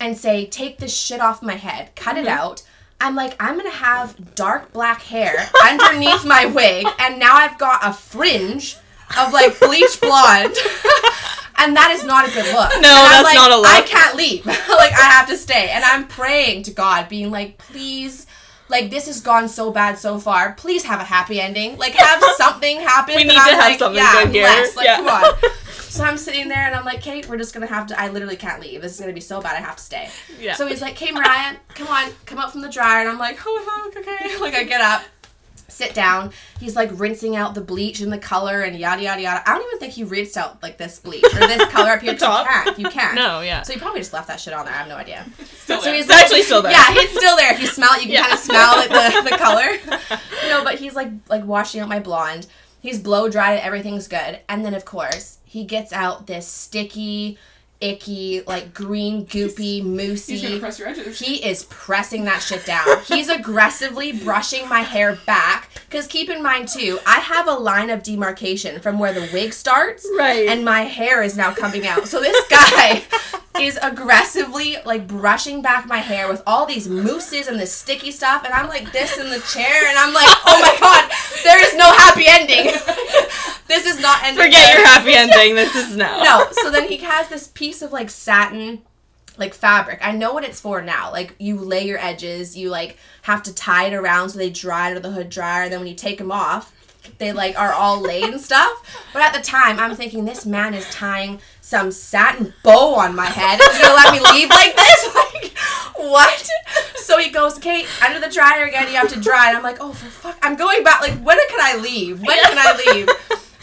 and 0.00 0.16
say, 0.16 0.46
take 0.46 0.78
this 0.78 0.94
shit 0.96 1.20
off 1.20 1.42
my 1.42 1.54
head, 1.54 1.94
cut 1.94 2.16
Mm-hmm. 2.16 2.26
it 2.26 2.28
out. 2.28 2.62
I'm 3.00 3.14
like, 3.14 3.36
I'm 3.40 3.56
gonna 3.56 3.70
have 3.70 4.34
dark 4.34 4.72
black 4.72 5.02
hair 5.02 5.34
underneath 5.64 6.24
my 6.24 6.46
wig, 6.46 6.84
and 6.98 7.18
now 7.20 7.34
I've 7.36 7.56
got 7.58 7.80
a 7.86 7.92
fringe 7.92 8.76
of 9.18 9.32
like 9.32 9.58
bleach 9.60 10.00
blonde. 10.00 10.56
and 11.58 11.76
that 11.76 11.90
is 11.92 12.04
not 12.04 12.28
a 12.28 12.32
good 12.32 12.46
look. 12.54 12.70
No, 12.80 12.88
that's 13.10 13.24
like, 13.24 13.34
not 13.34 13.50
a 13.50 13.56
look. 13.56 13.66
I 13.66 13.82
can't 13.82 14.16
leave. 14.16 14.46
like 14.46 14.92
I 14.92 15.08
have 15.10 15.28
to 15.28 15.36
stay. 15.36 15.70
And 15.70 15.84
I'm 15.84 16.06
praying 16.06 16.62
to 16.64 16.70
God, 16.70 17.08
being 17.08 17.30
like, 17.30 17.58
please, 17.58 18.26
like 18.68 18.90
this 18.90 19.06
has 19.06 19.20
gone 19.20 19.48
so 19.48 19.70
bad 19.70 19.98
so 19.98 20.18
far. 20.18 20.52
Please 20.54 20.84
have 20.84 21.00
a 21.00 21.04
happy 21.04 21.40
ending. 21.40 21.76
Like 21.78 21.92
have 21.94 22.22
something 22.36 22.80
happen. 22.80 23.16
We 23.16 23.24
need 23.24 23.30
to 23.32 23.38
I'm 23.38 23.48
have 23.54 23.58
like, 23.58 23.78
something 23.78 23.96
yeah, 23.98 24.24
good 24.24 24.32
here. 24.32 24.44
blessed. 24.44 24.76
Like 24.76 24.86
Yeah. 24.86 24.96
come 24.96 25.08
on. 25.08 25.34
So 25.88 26.04
I'm 26.04 26.18
sitting 26.18 26.48
there 26.48 26.58
and 26.66 26.74
I'm 26.76 26.84
like, 26.84 27.00
Kate, 27.00 27.26
we're 27.28 27.38
just 27.38 27.54
gonna 27.54 27.66
have 27.66 27.86
to. 27.88 27.98
I 27.98 28.08
literally 28.10 28.36
can't 28.36 28.60
leave. 28.60 28.82
This 28.82 28.92
is 28.92 29.00
gonna 29.00 29.14
be 29.14 29.22
so 29.22 29.40
bad. 29.40 29.56
I 29.56 29.60
have 29.60 29.76
to 29.76 29.82
stay. 29.82 30.10
Yeah. 30.38 30.52
So 30.54 30.66
he's 30.66 30.82
like, 30.82 30.94
Kate 30.96 31.14
Mariah, 31.14 31.56
come 31.74 31.88
on, 31.88 32.10
come 32.26 32.38
up 32.38 32.52
from 32.52 32.60
the 32.60 32.68
dryer. 32.68 33.00
And 33.00 33.08
I'm 33.08 33.18
like, 33.18 33.38
oh, 33.44 33.90
okay. 33.96 34.38
Like 34.38 34.54
I 34.54 34.64
get 34.64 34.82
up, 34.82 35.02
sit 35.70 35.94
down. 35.94 36.32
He's 36.58 36.74
like 36.76 36.90
rinsing 36.94 37.36
out 37.36 37.54
the 37.54 37.60
bleach 37.60 38.00
and 38.00 38.10
the 38.12 38.18
color 38.18 38.62
and 38.62 38.76
yada 38.78 39.02
yada 39.02 39.20
yada. 39.20 39.42
I 39.48 39.54
don't 39.54 39.66
even 39.66 39.78
think 39.78 39.92
he 39.92 40.02
rinsed 40.04 40.36
out 40.36 40.62
like 40.62 40.78
this 40.78 40.98
bleach 40.98 41.24
or 41.24 41.40
this 41.46 41.70
color 41.70 41.90
up 41.90 42.00
here. 42.00 42.12
You 42.18 42.18
can't. 42.18 42.78
You 42.78 42.88
can't. 42.88 43.14
no, 43.14 43.40
yeah. 43.40 43.62
So 43.62 43.72
he 43.74 43.78
probably 43.78 44.00
just 44.00 44.12
left 44.12 44.28
that 44.28 44.40
shit 44.40 44.54
on 44.54 44.64
there. 44.64 44.74
I 44.74 44.78
have 44.78 44.88
no 44.88 44.96
idea. 44.96 45.26
Still 45.44 45.78
So 45.78 45.84
there. 45.84 45.94
he's 45.94 46.06
It's 46.06 46.14
actually 46.14 46.42
still 46.42 46.62
there. 46.62 46.72
Yeah, 46.72 46.84
it's 46.88 47.14
still 47.16 47.36
there. 47.36 47.52
If 47.52 47.60
you 47.60 47.66
smell 47.66 47.90
it, 47.94 47.98
you 48.00 48.06
can 48.06 48.12
Yeah. 48.14 48.22
kind 48.22 48.32
of 48.32 48.38
smell 48.38 48.76
like 48.76 48.88
the, 48.88 49.30
the 49.30 49.36
color. 49.38 50.18
No, 50.48 50.64
but 50.64 50.76
he's 50.76 50.94
like 50.94 51.10
like 51.28 51.44
washing 51.44 51.80
out 51.80 51.88
my 51.88 52.00
blonde. 52.00 52.46
He's 52.80 52.98
blow 53.00 53.28
dried 53.28 53.54
it. 53.58 53.64
Everything's 53.64 54.08
good. 54.08 54.40
And 54.48 54.64
then 54.64 54.72
of 54.74 54.84
course 54.84 55.38
he 55.44 55.64
gets 55.64 55.92
out 55.92 56.26
this 56.26 56.46
sticky, 56.46 57.38
icky, 57.80 58.42
like 58.46 58.74
green, 58.74 59.26
goopy, 59.26 59.82
He's 59.82 60.42
gonna 60.42 60.54
moosey. 60.56 60.60
press 60.60 60.78
your 60.78 60.88
edges. 60.88 61.18
He 61.18 61.44
is 61.44 61.64
pressing 61.64 62.24
that 62.24 62.42
shit 62.42 62.64
down. 62.64 62.86
He's 63.06 63.28
aggressively 63.28 64.12
brushing 64.12 64.68
my 64.68 64.80
hair 64.80 65.18
back. 65.26 65.70
Because 65.88 66.06
keep 66.06 66.28
in 66.28 66.42
mind, 66.42 66.68
too, 66.68 66.98
I 67.06 67.20
have 67.20 67.46
a 67.48 67.54
line 67.54 67.90
of 67.90 68.02
demarcation 68.02 68.80
from 68.80 68.98
where 68.98 69.12
the 69.12 69.28
wig 69.32 69.52
starts. 69.52 70.06
Right. 70.18 70.48
And 70.48 70.64
my 70.64 70.82
hair 70.82 71.22
is 71.22 71.36
now 71.36 71.52
coming 71.54 71.86
out. 71.86 72.08
So 72.08 72.20
this 72.20 72.36
guy 72.48 73.02
is 73.60 73.78
aggressively 73.82 74.76
like 74.84 75.06
brushing 75.06 75.62
back 75.62 75.86
my 75.86 75.98
hair 75.98 76.28
with 76.28 76.42
all 76.46 76.66
these 76.66 76.88
mousses 76.88 77.46
and 77.48 77.58
this 77.58 77.72
sticky 77.72 78.10
stuff. 78.10 78.44
And 78.44 78.52
I'm 78.52 78.68
like 78.68 78.92
this 78.92 79.18
in 79.18 79.30
the 79.30 79.40
chair. 79.40 79.86
And 79.88 79.98
I'm 79.98 80.12
like, 80.12 80.26
oh 80.46 80.60
my 80.60 80.76
God, 80.80 81.10
there 81.44 81.62
is 81.64 81.74
no 81.76 81.90
happy 81.92 82.24
ending. 82.26 82.66
this 83.68 83.86
is 83.86 84.00
not 84.00 84.22
ending. 84.24 84.44
Forget 84.44 84.72
good. 84.72 84.78
your 84.78 84.86
happy 84.86 85.12
ending. 85.14 85.54
This 85.54 85.74
is 85.74 85.96
now. 85.96 86.22
No. 86.22 86.46
So 86.52 86.70
then 86.70 86.88
he 86.88 86.98
has 86.98 87.28
this 87.28 87.48
piece 87.48 87.67
of 87.82 87.92
like 87.92 88.10
satin 88.10 88.82
like 89.38 89.54
fabric. 89.54 90.00
I 90.02 90.12
know 90.12 90.32
what 90.32 90.44
it's 90.44 90.60
for 90.60 90.82
now. 90.82 91.12
Like 91.12 91.34
you 91.38 91.56
lay 91.56 91.86
your 91.86 91.98
edges, 91.98 92.56
you 92.56 92.70
like 92.70 92.98
have 93.22 93.42
to 93.44 93.54
tie 93.54 93.86
it 93.86 93.94
around 93.94 94.30
so 94.30 94.38
they 94.38 94.50
dry 94.50 94.88
under 94.88 95.00
the 95.00 95.12
hood 95.12 95.30
dryer, 95.30 95.68
then 95.68 95.80
when 95.80 95.88
you 95.88 95.94
take 95.94 96.18
them 96.18 96.32
off, 96.32 96.74
they 97.18 97.32
like 97.32 97.58
are 97.58 97.72
all 97.72 98.00
laid 98.00 98.24
and 98.24 98.40
stuff. 98.40 99.06
But 99.12 99.22
at 99.22 99.32
the 99.32 99.40
time, 99.40 99.78
I'm 99.78 99.94
thinking 99.94 100.24
this 100.24 100.44
man 100.44 100.74
is 100.74 100.88
tying 100.90 101.40
some 101.60 101.90
satin 101.90 102.52
bow 102.62 102.94
on 102.96 103.14
my 103.14 103.26
head. 103.26 103.60
He's 103.60 103.80
gonna 103.80 103.94
let 103.94 104.12
me 104.12 104.20
leave 104.32 104.50
like 104.50 104.76
this? 104.76 105.08
Like 105.18 105.56
what? 105.96 106.48
So 106.96 107.18
he 107.18 107.30
goes, 107.30 107.58
Kate, 107.58 107.86
under 108.04 108.20
the 108.20 108.32
dryer 108.32 108.64
again. 108.64 108.88
You 108.88 108.96
have 108.96 109.08
to 109.12 109.20
dry. 109.20 109.48
And 109.48 109.56
I'm 109.56 109.62
like, 109.62 109.78
oh 109.80 109.92
for 109.92 110.06
fuck, 110.06 110.38
I'm 110.42 110.56
going 110.56 110.82
back. 110.82 111.00
Like 111.00 111.18
when 111.20 111.38
can 111.48 111.60
I 111.60 111.76
leave? 111.80 112.20
When 112.20 112.38
can 112.38 112.58
I 112.58 112.92
leave? 112.92 113.08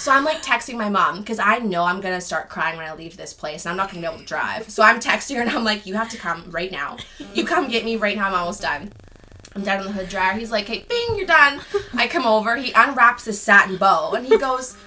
So 0.05 0.11
I'm 0.11 0.23
like 0.23 0.43
texting 0.43 0.77
my 0.77 0.87
mom 0.87 1.21
because 1.21 1.39
I 1.39 1.57
know 1.57 1.83
I'm 1.83 1.99
gonna 1.99 2.21
start 2.21 2.47
crying 2.47 2.77
when 2.77 2.85
I 2.85 2.93
leave 2.93 3.17
this 3.17 3.33
place 3.33 3.65
and 3.65 3.71
I'm 3.71 3.77
not 3.77 3.89
gonna 3.89 4.01
be 4.01 4.05
able 4.05 4.19
to 4.19 4.23
drive. 4.23 4.69
So 4.69 4.83
I'm 4.83 4.99
texting 4.99 5.37
her 5.37 5.41
and 5.41 5.49
I'm 5.49 5.63
like, 5.63 5.87
you 5.87 5.95
have 5.95 6.09
to 6.09 6.17
come 6.17 6.43
right 6.51 6.71
now. 6.71 6.97
You 7.33 7.43
come 7.43 7.69
get 7.69 7.83
me 7.83 7.95
right 7.95 8.15
now. 8.15 8.27
I'm 8.27 8.35
almost 8.35 8.61
done. 8.61 8.93
I'm 9.55 9.63
down 9.63 9.79
in 9.79 9.87
the 9.87 9.91
hood 9.93 10.07
dryer. 10.07 10.37
He's 10.37 10.51
like, 10.51 10.67
hey, 10.67 10.85
bing, 10.87 11.15
you're 11.17 11.25
done. 11.25 11.59
I 11.95 12.07
come 12.07 12.27
over. 12.27 12.55
He 12.55 12.71
unwraps 12.73 13.25
this 13.25 13.41
satin 13.41 13.77
bow 13.77 14.11
and 14.11 14.27
he 14.27 14.37
goes, 14.37 14.77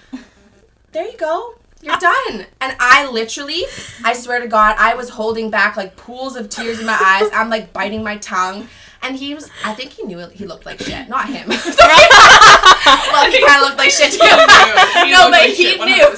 there 0.92 1.08
you 1.08 1.16
go. 1.16 1.56
You're 1.80 1.96
done. 1.96 2.46
And 2.60 2.76
I 2.80 3.08
literally, 3.10 3.64
I 4.04 4.12
swear 4.12 4.40
to 4.40 4.48
God, 4.48 4.74
I 4.78 4.94
was 4.94 5.10
holding 5.10 5.50
back 5.50 5.76
like 5.76 5.96
pools 5.96 6.36
of 6.36 6.48
tears 6.48 6.80
in 6.80 6.86
my 6.86 6.98
eyes. 7.00 7.30
I'm 7.32 7.48
like 7.50 7.72
biting 7.72 8.02
my 8.02 8.16
tongue. 8.18 8.68
And 9.00 9.14
he 9.14 9.32
was, 9.32 9.48
I 9.64 9.74
think 9.74 9.92
he 9.92 10.02
knew 10.02 10.18
he 10.30 10.44
looked 10.44 10.66
like 10.66 10.80
shit. 10.80 11.08
Not 11.08 11.28
him. 11.28 11.48
well, 11.48 11.56
he 13.30 13.46
kind 13.46 13.62
of 13.62 13.68
looked 13.68 13.78
like 13.78 13.90
shit 13.90 14.10
too. 14.12 14.18
He 14.18 15.12
no, 15.12 15.30
but 15.30 15.32
like 15.32 15.50
he 15.50 15.64
shit, 15.64 15.80
knew. 15.80 16.16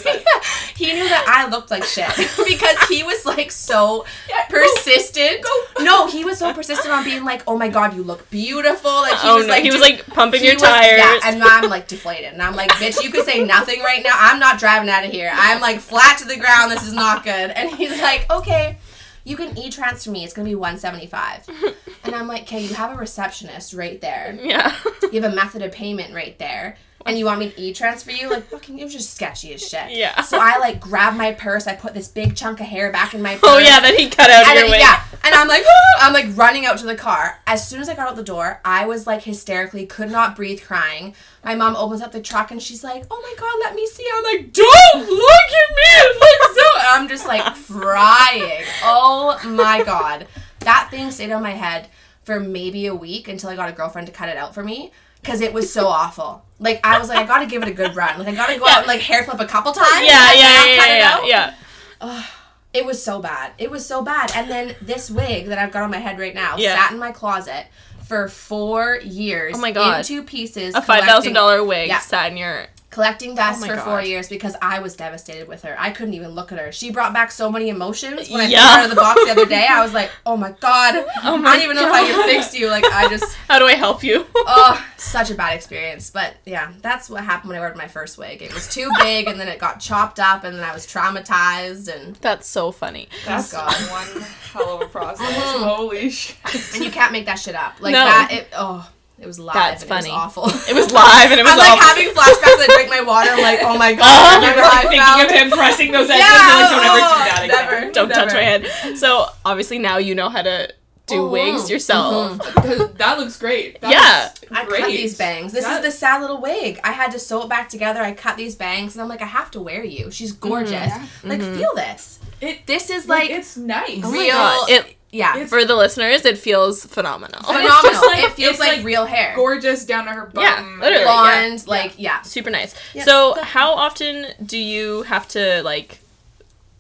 100%. 0.81 0.87
he 0.87 0.93
knew 0.95 1.09
that 1.09 1.25
I 1.29 1.49
looked 1.51 1.71
like 1.71 1.85
shit 1.85 2.09
because 2.49 2.79
he 2.89 3.03
was 3.03 3.25
like 3.27 3.51
so 3.53 4.05
persistent. 4.49 5.45
No, 5.81 6.07
he 6.07 6.25
was 6.25 6.39
so 6.39 6.53
persistent 6.53 6.93
on 6.93 7.05
being 7.05 7.25
like, 7.25 7.43
"Oh 7.47 7.57
my 7.57 7.69
god, 7.69 7.95
you 7.95 8.03
look 8.03 8.29
beautiful." 8.31 8.91
Like 8.91 9.19
he 9.19 9.29
oh 9.29 9.37
was 9.37 9.47
no, 9.47 9.53
like, 9.53 9.63
he 9.63 9.71
was 9.71 9.81
like 9.81 10.07
pumping 10.07 10.43
your 10.45 10.55
was- 10.55 10.63
tires. 10.63 10.99
Yeah, 10.99 11.21
and 11.25 11.43
I'm 11.43 11.69
like 11.71 11.89
deflated, 11.89 12.33
and 12.33 12.43
I'm 12.43 12.57
like, 12.57 12.71
"Bitch, 12.73 13.03
you 13.03 13.11
could 13.11 13.25
say 13.25 13.45
nothing 13.45 13.81
right 13.81 14.03
now. 14.03 14.13
I'm 14.15 14.39
not 14.41 14.59
driving 14.59 14.89
out 14.89 15.05
of 15.05 15.11
here. 15.11 15.31
I'm 15.33 15.61
like 15.61 15.81
flat 15.81 16.19
to 16.19 16.27
the 16.27 16.37
ground. 16.37 16.71
This 16.71 16.87
is 16.87 16.93
not 16.93 17.25
good." 17.25 17.51
And 17.51 17.71
he's 17.71 18.01
like, 18.01 18.31
"Okay." 18.31 18.79
You 19.23 19.37
can 19.37 19.57
e-transfer 19.59 20.11
me. 20.11 20.25
It's 20.25 20.33
gonna 20.33 20.49
be 20.49 20.55
one 20.55 20.79
seventy 20.79 21.07
five, 21.07 21.47
and 22.05 22.15
I'm 22.15 22.27
like, 22.27 22.43
"Okay, 22.43 22.61
you 22.65 22.75
have 22.75 22.91
a 22.91 22.97
receptionist 22.97 23.75
right 23.75 24.01
there. 24.01 24.37
yeah. 24.43 24.75
You 25.13 25.21
have 25.21 25.31
a 25.33 25.37
method 25.37 25.61
of 25.63 25.73
payment 25.73 26.15
right 26.15 26.39
there, 26.39 26.79
and 27.07 27.19
you 27.19 27.25
want 27.25 27.41
me 27.41 27.51
to 27.51 27.61
e-transfer 27.61 28.11
you? 28.11 28.29
Like, 28.31 28.45
fucking, 28.45 28.79
it 28.79 28.85
was 28.85 28.93
just 28.93 29.15
sketchy 29.15 29.55
as 29.55 29.67
shit." 29.67 29.91
Yeah. 29.91 30.21
So 30.23 30.39
I 30.41 30.59
like 30.59 30.81
grab 30.81 31.15
my 31.17 31.33
purse. 31.33 31.67
I 31.67 31.75
put 31.75 31.95
this 31.95 32.09
big 32.09 32.37
chunk 32.37 32.61
of 32.61 32.67
hair 32.67 32.91
back 32.93 33.15
in 33.15 33.23
my 33.23 33.35
oh, 33.35 33.39
purse. 33.39 33.51
oh 33.51 33.59
yeah, 33.59 33.81
then 33.81 33.97
he 33.97 34.09
cut 34.09 34.31
out 34.31 34.47
And 34.47 34.55
your 34.59 34.63
then- 34.65 34.71
wig. 34.73 34.81
yeah, 34.81 35.03
and 35.25 35.35
I'm 35.35 35.49
like! 35.49 35.65
I'm 36.01 36.13
like 36.15 36.27
running 36.37 36.65
out 36.67 36.79
to 36.79 36.87
the 36.87 36.95
car. 36.97 37.39
As 37.47 37.67
soon 37.69 37.81
as 37.81 37.89
I 37.89 37.95
got 37.95 38.09
out 38.09 38.17
the 38.17 38.23
door, 38.23 38.61
I 38.65 38.87
was 38.87 39.07
like 39.07 39.23
hysterically, 39.23 39.85
could 39.87 40.11
not 40.11 40.35
breathe, 40.37 40.63
crying. 40.63 41.15
My 41.45 41.55
mom 41.55 41.77
opens 41.77 42.01
up 42.03 42.13
the 42.13 42.21
truck 42.23 42.51
and 42.51 42.63
she's 42.63 42.83
like, 42.85 43.05
"Oh 43.11 43.21
my 43.23 43.35
god, 43.39 43.55
let 43.61 43.75
me 43.75 43.87
see." 43.87 44.07
I'm 44.15 44.25
like, 44.25 44.53
"Don't 44.53 45.09
look 45.09 45.51
at 45.63 45.71
me!" 45.77 45.91
It 46.01 46.21
looks 46.21 46.55
so. 46.57 46.79
And 46.79 46.87
I'm 46.89 47.09
just 47.09 47.27
like 47.27 47.45
crying. 47.67 48.65
Oh 48.83 49.39
my 49.47 49.83
god, 49.85 50.27
that 50.61 50.89
thing 50.91 51.11
stayed 51.11 51.33
on 51.33 51.43
my 51.43 51.53
head 51.53 51.89
for 52.25 52.39
maybe 52.41 52.87
a 52.87 52.95
week 52.95 53.29
until 53.29 53.51
I 53.51 53.57
got 53.57 53.69
a 53.69 53.73
girlfriend 53.73 54.07
to 54.07 54.13
cut 54.13 54.29
it 54.29 54.37
out 54.37 54.55
for 54.55 54.63
me 54.63 54.93
because 55.23 55.41
it 55.41 55.53
was 55.53 55.73
so 55.73 55.87
awful. 55.87 56.45
Like 56.59 56.81
I 56.85 56.99
was 56.99 57.09
like, 57.09 57.19
I 57.19 57.25
gotta 57.25 57.47
give 57.47 57.63
it 57.63 57.69
a 57.69 57.73
good 57.73 57.97
run. 57.97 58.19
Like 58.19 58.29
I 58.29 58.35
gotta 58.35 58.59
go 58.59 58.67
out 58.67 58.79
and 58.79 58.87
like 58.87 59.01
hair 59.01 59.25
flip 59.25 59.41
a 59.41 59.47
couple 59.47 59.73
times. 59.73 60.07
Yeah, 60.07 60.33
yeah, 60.33 60.65
yeah, 60.65 60.75
yeah, 60.77 61.25
yeah, 61.25 61.55
yeah. 62.03 62.25
It 62.73 62.85
was 62.87 63.03
so 63.03 63.21
bad. 63.21 63.53
It 63.59 63.71
was 63.71 63.85
so 63.85 64.03
bad. 64.03 64.31
And 64.35 64.49
then 64.51 64.77
this 64.81 65.11
wig 65.11 65.47
that 65.47 65.59
I've 65.59 65.73
got 65.73 65.83
on 65.83 65.91
my 65.91 65.99
head 65.99 66.19
right 66.19 66.35
now 66.35 66.57
Yeah. 66.57 66.77
sat 66.77 66.93
in 66.93 66.99
my 66.99 67.11
closet 67.11 67.67
for 68.07 68.29
four 68.29 68.99
years. 69.03 69.55
Oh 69.57 69.61
my 69.61 69.73
God. 69.73 69.99
In 69.99 70.05
two 70.05 70.23
pieces. 70.23 70.75
A 70.75 70.83
five 70.83 71.05
thousand 71.05 71.33
dollar 71.33 71.65
wig 71.65 71.89
Yeah. 71.89 71.99
sat 71.99 72.31
in 72.31 72.37
your. 72.37 72.67
Collecting 72.91 73.37
dust 73.37 73.63
Oh 73.63 73.69
for 73.69 73.77
God. 73.77 73.85
four 73.85 74.03
years 74.03 74.29
because 74.29 74.57
I 74.61 74.81
was 74.81 74.97
devastated 74.97 75.47
with 75.47 75.63
her. 75.63 75.77
I 75.79 75.91
couldn't 75.91 76.15
even 76.15 76.31
look 76.31 76.51
at 76.51 76.59
her. 76.59 76.73
She 76.73 76.91
brought 76.91 77.13
back 77.13 77.31
so 77.31 77.49
many 77.49 77.69
emotions. 77.69 78.29
When 78.29 78.41
I 78.41 78.47
Yeah. 78.47 78.59
took 78.59 78.67
her 78.71 78.79
out 78.79 78.85
of 78.85 78.91
the 78.91 78.97
box 78.97 79.25
the 79.25 79.31
other 79.31 79.47
day, 79.47 79.65
I 79.71 79.81
was 79.81 79.95
like, 79.95 80.11
oh 80.27 80.37
my 80.37 80.51
God. 80.61 81.05
Oh 81.23 81.37
I 81.45 81.55
don't 81.57 81.63
even 81.63 81.77
know 81.77 81.87
if 81.87 81.93
I 81.93 82.05
can 82.05 82.29
fix 82.29 82.53
you. 82.55 82.69
Like, 82.69 82.85
I 82.85 83.09
just, 83.09 83.33
How 83.49 83.59
do 83.61 83.67
I 83.67 83.75
help 83.75 84.03
you? 84.03 84.27
oh, 84.35 84.85
such 84.97 85.31
a 85.31 85.35
bad 85.35 85.55
experience. 85.55 86.11
But 86.11 86.35
yeah, 86.45 86.73
that's 86.83 87.09
what 87.09 87.23
happened 87.23 87.51
when 87.51 87.59
I 87.59 87.63
ordered 87.63 87.77
my 87.77 87.87
first 87.89 88.19
wig. 88.19 88.43
It 88.43 88.53
was 88.53 88.67
too 88.69 88.91
big 88.99 89.29
and 89.29 89.39
then 89.39 89.47
it 89.49 89.59
got 89.61 89.79
chopped 89.79 90.19
up 90.19 90.43
and 90.45 90.57
then 90.59 90.65
I 90.65 90.73
was 90.75 90.87
traumatized 90.87 91.95
and 91.95 92.17
That's 92.17 92.49
so 92.49 92.73
funny. 92.73 93.09
That's 93.25 93.53
God. 93.53 93.73
one 93.91 94.23
hell 94.53 94.77
of 94.77 94.83
a 94.83 94.87
process. 94.87 95.29
Holy 95.31 96.11
shit. 96.11 96.37
and 96.75 96.85
you 96.85 96.91
can't 96.91 97.13
make 97.13 97.27
that 97.27 97.39
shit 97.39 97.55
up. 97.55 97.81
Like 97.81 97.93
No. 97.93 98.05
that. 98.05 98.31
It 98.33 98.49
oh, 98.57 98.89
it 99.21 99.27
was 99.27 99.39
live. 99.39 99.55
That's 99.55 99.83
and 99.83 99.89
funny. 99.89 100.09
It 100.09 100.13
was 100.13 100.19
awful. 100.37 100.45
It 100.49 100.75
was 100.75 100.91
live 100.93 101.31
and 101.31 101.39
it 101.41 101.43
was 101.45 101.53
I'm 101.53 101.59
like 101.59 101.69
awful. 101.73 101.89
having 101.89 102.09
flashbacks. 102.09 102.59
I 102.59 102.67
drink 102.75 102.89
my 102.91 103.03
water. 103.03 103.31
I'm 103.31 103.43
like, 103.43 103.61
oh 103.63 103.77
my 103.79 103.93
god. 103.93 104.05
Oh, 104.07 104.41
I 104.41 104.55
You're 104.55 104.63
like 104.63 104.81
thinking 104.89 105.01
felt. 105.01 105.25
of 105.25 105.31
him 105.31 105.51
pressing 105.51 105.93
those 105.93 106.09
edges. 106.11 106.25
Yeah, 106.25 106.49
You're 106.49 106.61
like, 106.61 106.71
don't 106.71 106.85
ever 106.85 106.99
do 106.99 107.05
oh, 107.05 107.19
that 107.19 107.43
again. 107.45 107.81
never. 107.81 107.93
Don't 107.93 108.09
touch 108.09 108.33
my 108.33 108.43
head. 108.43 108.97
So 108.99 109.27
obviously 109.45 109.79
now 109.79 109.99
you 109.99 110.15
know 110.15 110.29
how 110.31 110.43
to 110.43 110.73
do 111.07 111.17
Mhm. 111.23 111.31
wigs 111.33 111.69
yourself. 111.71 112.39
Because 112.39 112.93
that 112.95 113.19
looks 113.19 113.37
great. 113.37 113.81
That 113.81 113.91
Yeah. 113.91 114.31
looks 114.51 114.53
I 114.53 114.65
cut 114.81 114.87
these 114.89 115.19
bangs. 115.19 115.53
This 115.53 115.65
That- 115.65 115.85
is 115.85 115.93
the 115.93 115.99
sad 115.99 116.21
little 116.21 116.41
wig. 116.41 116.79
I 116.85 116.93
had 116.93 117.11
to 117.13 117.19
sew 117.19 117.43
it 117.43 117.49
back 117.49 117.69
together. 117.69 118.01
I 118.01 118.13
cut 118.13 118.37
these 118.37 118.55
bangs, 118.55 118.95
and 118.95 119.03
I'm 119.03 119.09
like, 119.09 119.21
I 119.21 119.27
have 119.27 119.51
to 119.53 119.61
wear 119.61 119.83
you. 119.85 120.11
She's 120.13 120.31
gorgeous. 120.33 120.71
Yeah. 120.73 121.03
Like, 121.25 121.41
Mhm. 121.41 121.57
feel 121.59 121.75
this. 121.75 122.21
It, 122.41 122.65
This 122.67 122.91
is 122.91 123.09
like, 123.09 123.23
like 123.29 123.31
it's 123.39 123.57
nice. 123.57 124.01
Oh 124.05 124.11
my 124.11 124.19
real. 124.19 124.37
God. 124.37 124.71
It- 124.71 124.97
yeah, 125.13 125.35
it's- 125.35 125.49
For 125.49 125.65
the 125.65 125.75
listeners, 125.77 126.25
it 126.25 126.39
feels 126.39 126.85
phenomenal. 126.85 127.43
Phenomenal. 127.43 128.01
like- 128.07 128.25
it 128.25 128.33
feels 128.33 128.59
like, 128.59 128.77
like 128.79 128.85
real 128.85 129.07
hair. 129.07 129.33
gorgeous 129.37 129.85
down 129.85 130.05
to 130.07 130.13
her 130.13 130.27
bum. 130.27 130.43
Yeah, 130.45 130.65
literally. 130.81 131.05
Blonde, 131.05 131.67
like 131.67 131.95
yeah. 131.99 132.23
Super 132.23 132.51
nice. 132.51 132.75
Yeah. 132.95 133.05
So 133.05 133.35
how 133.43 133.73
often 133.73 134.27
do 134.45 134.57
you 134.59 135.03
have 135.03 135.27
to 135.29 135.63
like 135.63 135.99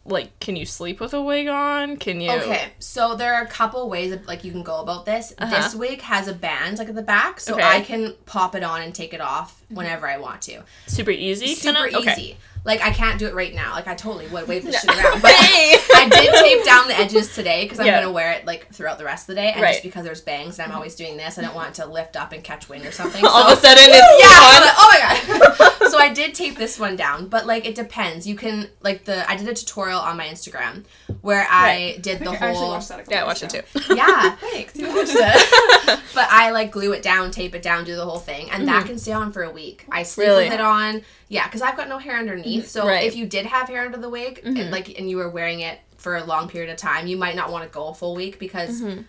like 0.06 0.38
can 0.40 0.56
you 0.56 0.64
sleep 0.64 0.98
with 1.00 1.12
a 1.14 1.20
wig 1.22 1.46
on? 1.46 1.96
Can 1.98 2.20
you 2.20 2.30
Okay, 2.32 2.68
so 2.78 3.14
there 3.14 3.34
are 3.34 3.42
a 3.42 3.46
couple 3.46 3.88
ways 3.90 4.12
of 4.12 4.26
like 4.26 4.44
you 4.44 4.50
can 4.52 4.62
go 4.62 4.80
about 4.80 5.04
this. 5.04 5.32
Uh-huh. 5.38 5.62
This 5.62 5.74
wig 5.74 6.00
has 6.02 6.26
a 6.26 6.32
band 6.34 6.78
like 6.78 6.88
at 6.88 6.94
the 6.94 7.02
back, 7.02 7.38
so 7.40 7.54
Okay. 7.54 7.62
I 7.62 7.80
can 7.82 8.14
pop 8.26 8.54
it 8.54 8.62
on 8.62 8.82
and 8.82 8.94
take 8.94 9.12
it 9.14 9.20
off 9.20 9.62
whenever 9.68 10.08
I 10.08 10.16
want 10.18 10.42
to. 10.42 10.62
super 10.86 11.10
easy? 11.10 11.54
Super 11.54 11.82
kinda? 11.84 11.98
Okay. 11.98 12.12
easy. 12.12 12.36
Like 12.64 12.80
I 12.82 12.90
can't 12.90 13.18
do 13.18 13.26
it 13.26 13.34
right 13.34 13.54
now. 13.54 13.72
Like 13.74 13.86
I 13.88 13.94
totally 13.94 14.26
would 14.28 14.46
wave 14.48 14.64
this 14.64 14.80
shit 14.80 14.90
around, 14.90 15.22
but 15.22 15.30
Hey! 15.32 15.76
I 15.94 16.08
did 16.10 16.34
tape 16.34 16.64
down 16.64 16.88
the 16.88 16.98
edges 16.98 17.34
today 17.34 17.64
because 17.64 17.78
I'm 17.80 17.86
Yeah. 17.86 18.00
gonna 18.00 18.12
wear 18.12 18.32
it 18.32 18.46
like 18.46 18.72
throughout 18.72 18.98
the 18.98 19.04
rest 19.04 19.24
of 19.28 19.34
the 19.36 19.40
day, 19.40 19.52
and 19.52 19.62
Right. 19.62 19.72
just 19.72 19.82
because 19.82 20.04
there's 20.04 20.20
bangs 20.22 20.58
and 20.58 20.70
I'm 20.70 20.74
always 20.76 20.94
doing 20.94 21.16
this, 21.18 21.38
I 21.38 21.42
don't 21.42 21.54
want 21.54 21.68
it 21.70 21.74
to 21.82 21.86
lift 21.86 22.16
up 22.16 22.32
and 22.32 22.42
catch 22.42 22.68
wind 22.68 22.84
or 22.86 22.92
something. 23.00 23.24
All 23.24 23.30
so- 23.46 23.52
of 23.52 23.58
a 23.58 23.60
sudden 23.60 23.82
it's 23.86 24.22
yeah, 24.22 24.60
like, 24.60 24.74
oh 24.78 24.88
my 24.92 25.58
god. 25.58 25.69
So 26.00 26.04
I 26.10 26.12
did 26.12 26.34
tape 26.34 26.56
this 26.56 26.78
one 26.78 26.96
down, 26.96 27.28
but 27.28 27.46
like 27.46 27.66
it 27.66 27.74
depends. 27.74 28.26
You 28.26 28.34
can 28.36 28.68
like 28.80 29.04
the 29.04 29.28
I 29.30 29.36
did 29.36 29.48
a 29.48 29.54
tutorial 29.54 29.98
on 30.00 30.16
my 30.16 30.26
Instagram 30.26 30.84
where 31.20 31.46
I 31.50 31.98
did 32.00 32.20
I 32.22 32.24
the 32.24 32.30
I 32.30 32.52
whole 32.52 32.68
watched 32.70 32.88
that 32.88 33.10
Yeah, 33.10 33.18
I 33.18 33.20
days 33.20 33.26
watched 33.26 33.42
it 33.42 33.50
too. 33.50 33.94
yeah, 33.94 34.36
thanks. 34.36 34.76
You 34.76 34.88
watched 34.96 35.12
it. 35.14 36.00
but 36.14 36.28
I 36.30 36.50
like 36.50 36.70
glue 36.72 36.92
it 36.92 37.02
down, 37.02 37.30
tape 37.30 37.54
it 37.54 37.62
down, 37.62 37.84
do 37.84 37.96
the 37.96 38.04
whole 38.04 38.18
thing, 38.18 38.50
and 38.50 38.66
that 38.68 38.86
can 38.86 38.98
stay 38.98 39.12
on 39.12 39.32
for 39.32 39.42
a 39.42 39.50
week. 39.50 39.84
I 39.90 40.02
sleep 40.02 40.28
Mm-hmm. 40.28 40.30
Really? 40.36 40.44
with 40.50 40.54
it 40.54 40.60
on, 40.60 41.02
yeah, 41.28 41.46
because 41.46 41.62
I've 41.62 41.76
got 41.76 41.88
no 41.88 41.98
hair 41.98 42.16
underneath. 42.16 42.68
So 42.68 42.86
Right. 42.86 42.98
Mm-hmm. 43.00 43.06
if 43.08 43.16
you 43.16 43.26
did 43.26 43.46
have 43.46 43.68
hair 43.68 43.84
under 43.84 43.98
the 43.98 44.08
wig, 44.10 44.40
and, 44.44 44.70
like, 44.70 44.98
and 44.98 45.08
you 45.10 45.16
were 45.16 45.30
wearing 45.30 45.60
it 45.60 45.78
for 45.96 46.16
a 46.16 46.24
long 46.24 46.48
period 46.48 46.70
of 46.70 46.76
time, 46.76 47.06
you 47.06 47.16
might 47.16 47.36
not 47.36 47.50
want 47.52 47.64
to 47.64 47.70
go 47.70 47.88
a 47.88 47.94
full 47.94 48.14
week 48.14 48.38
because. 48.38 48.80
Mm-hmm. 48.80 49.02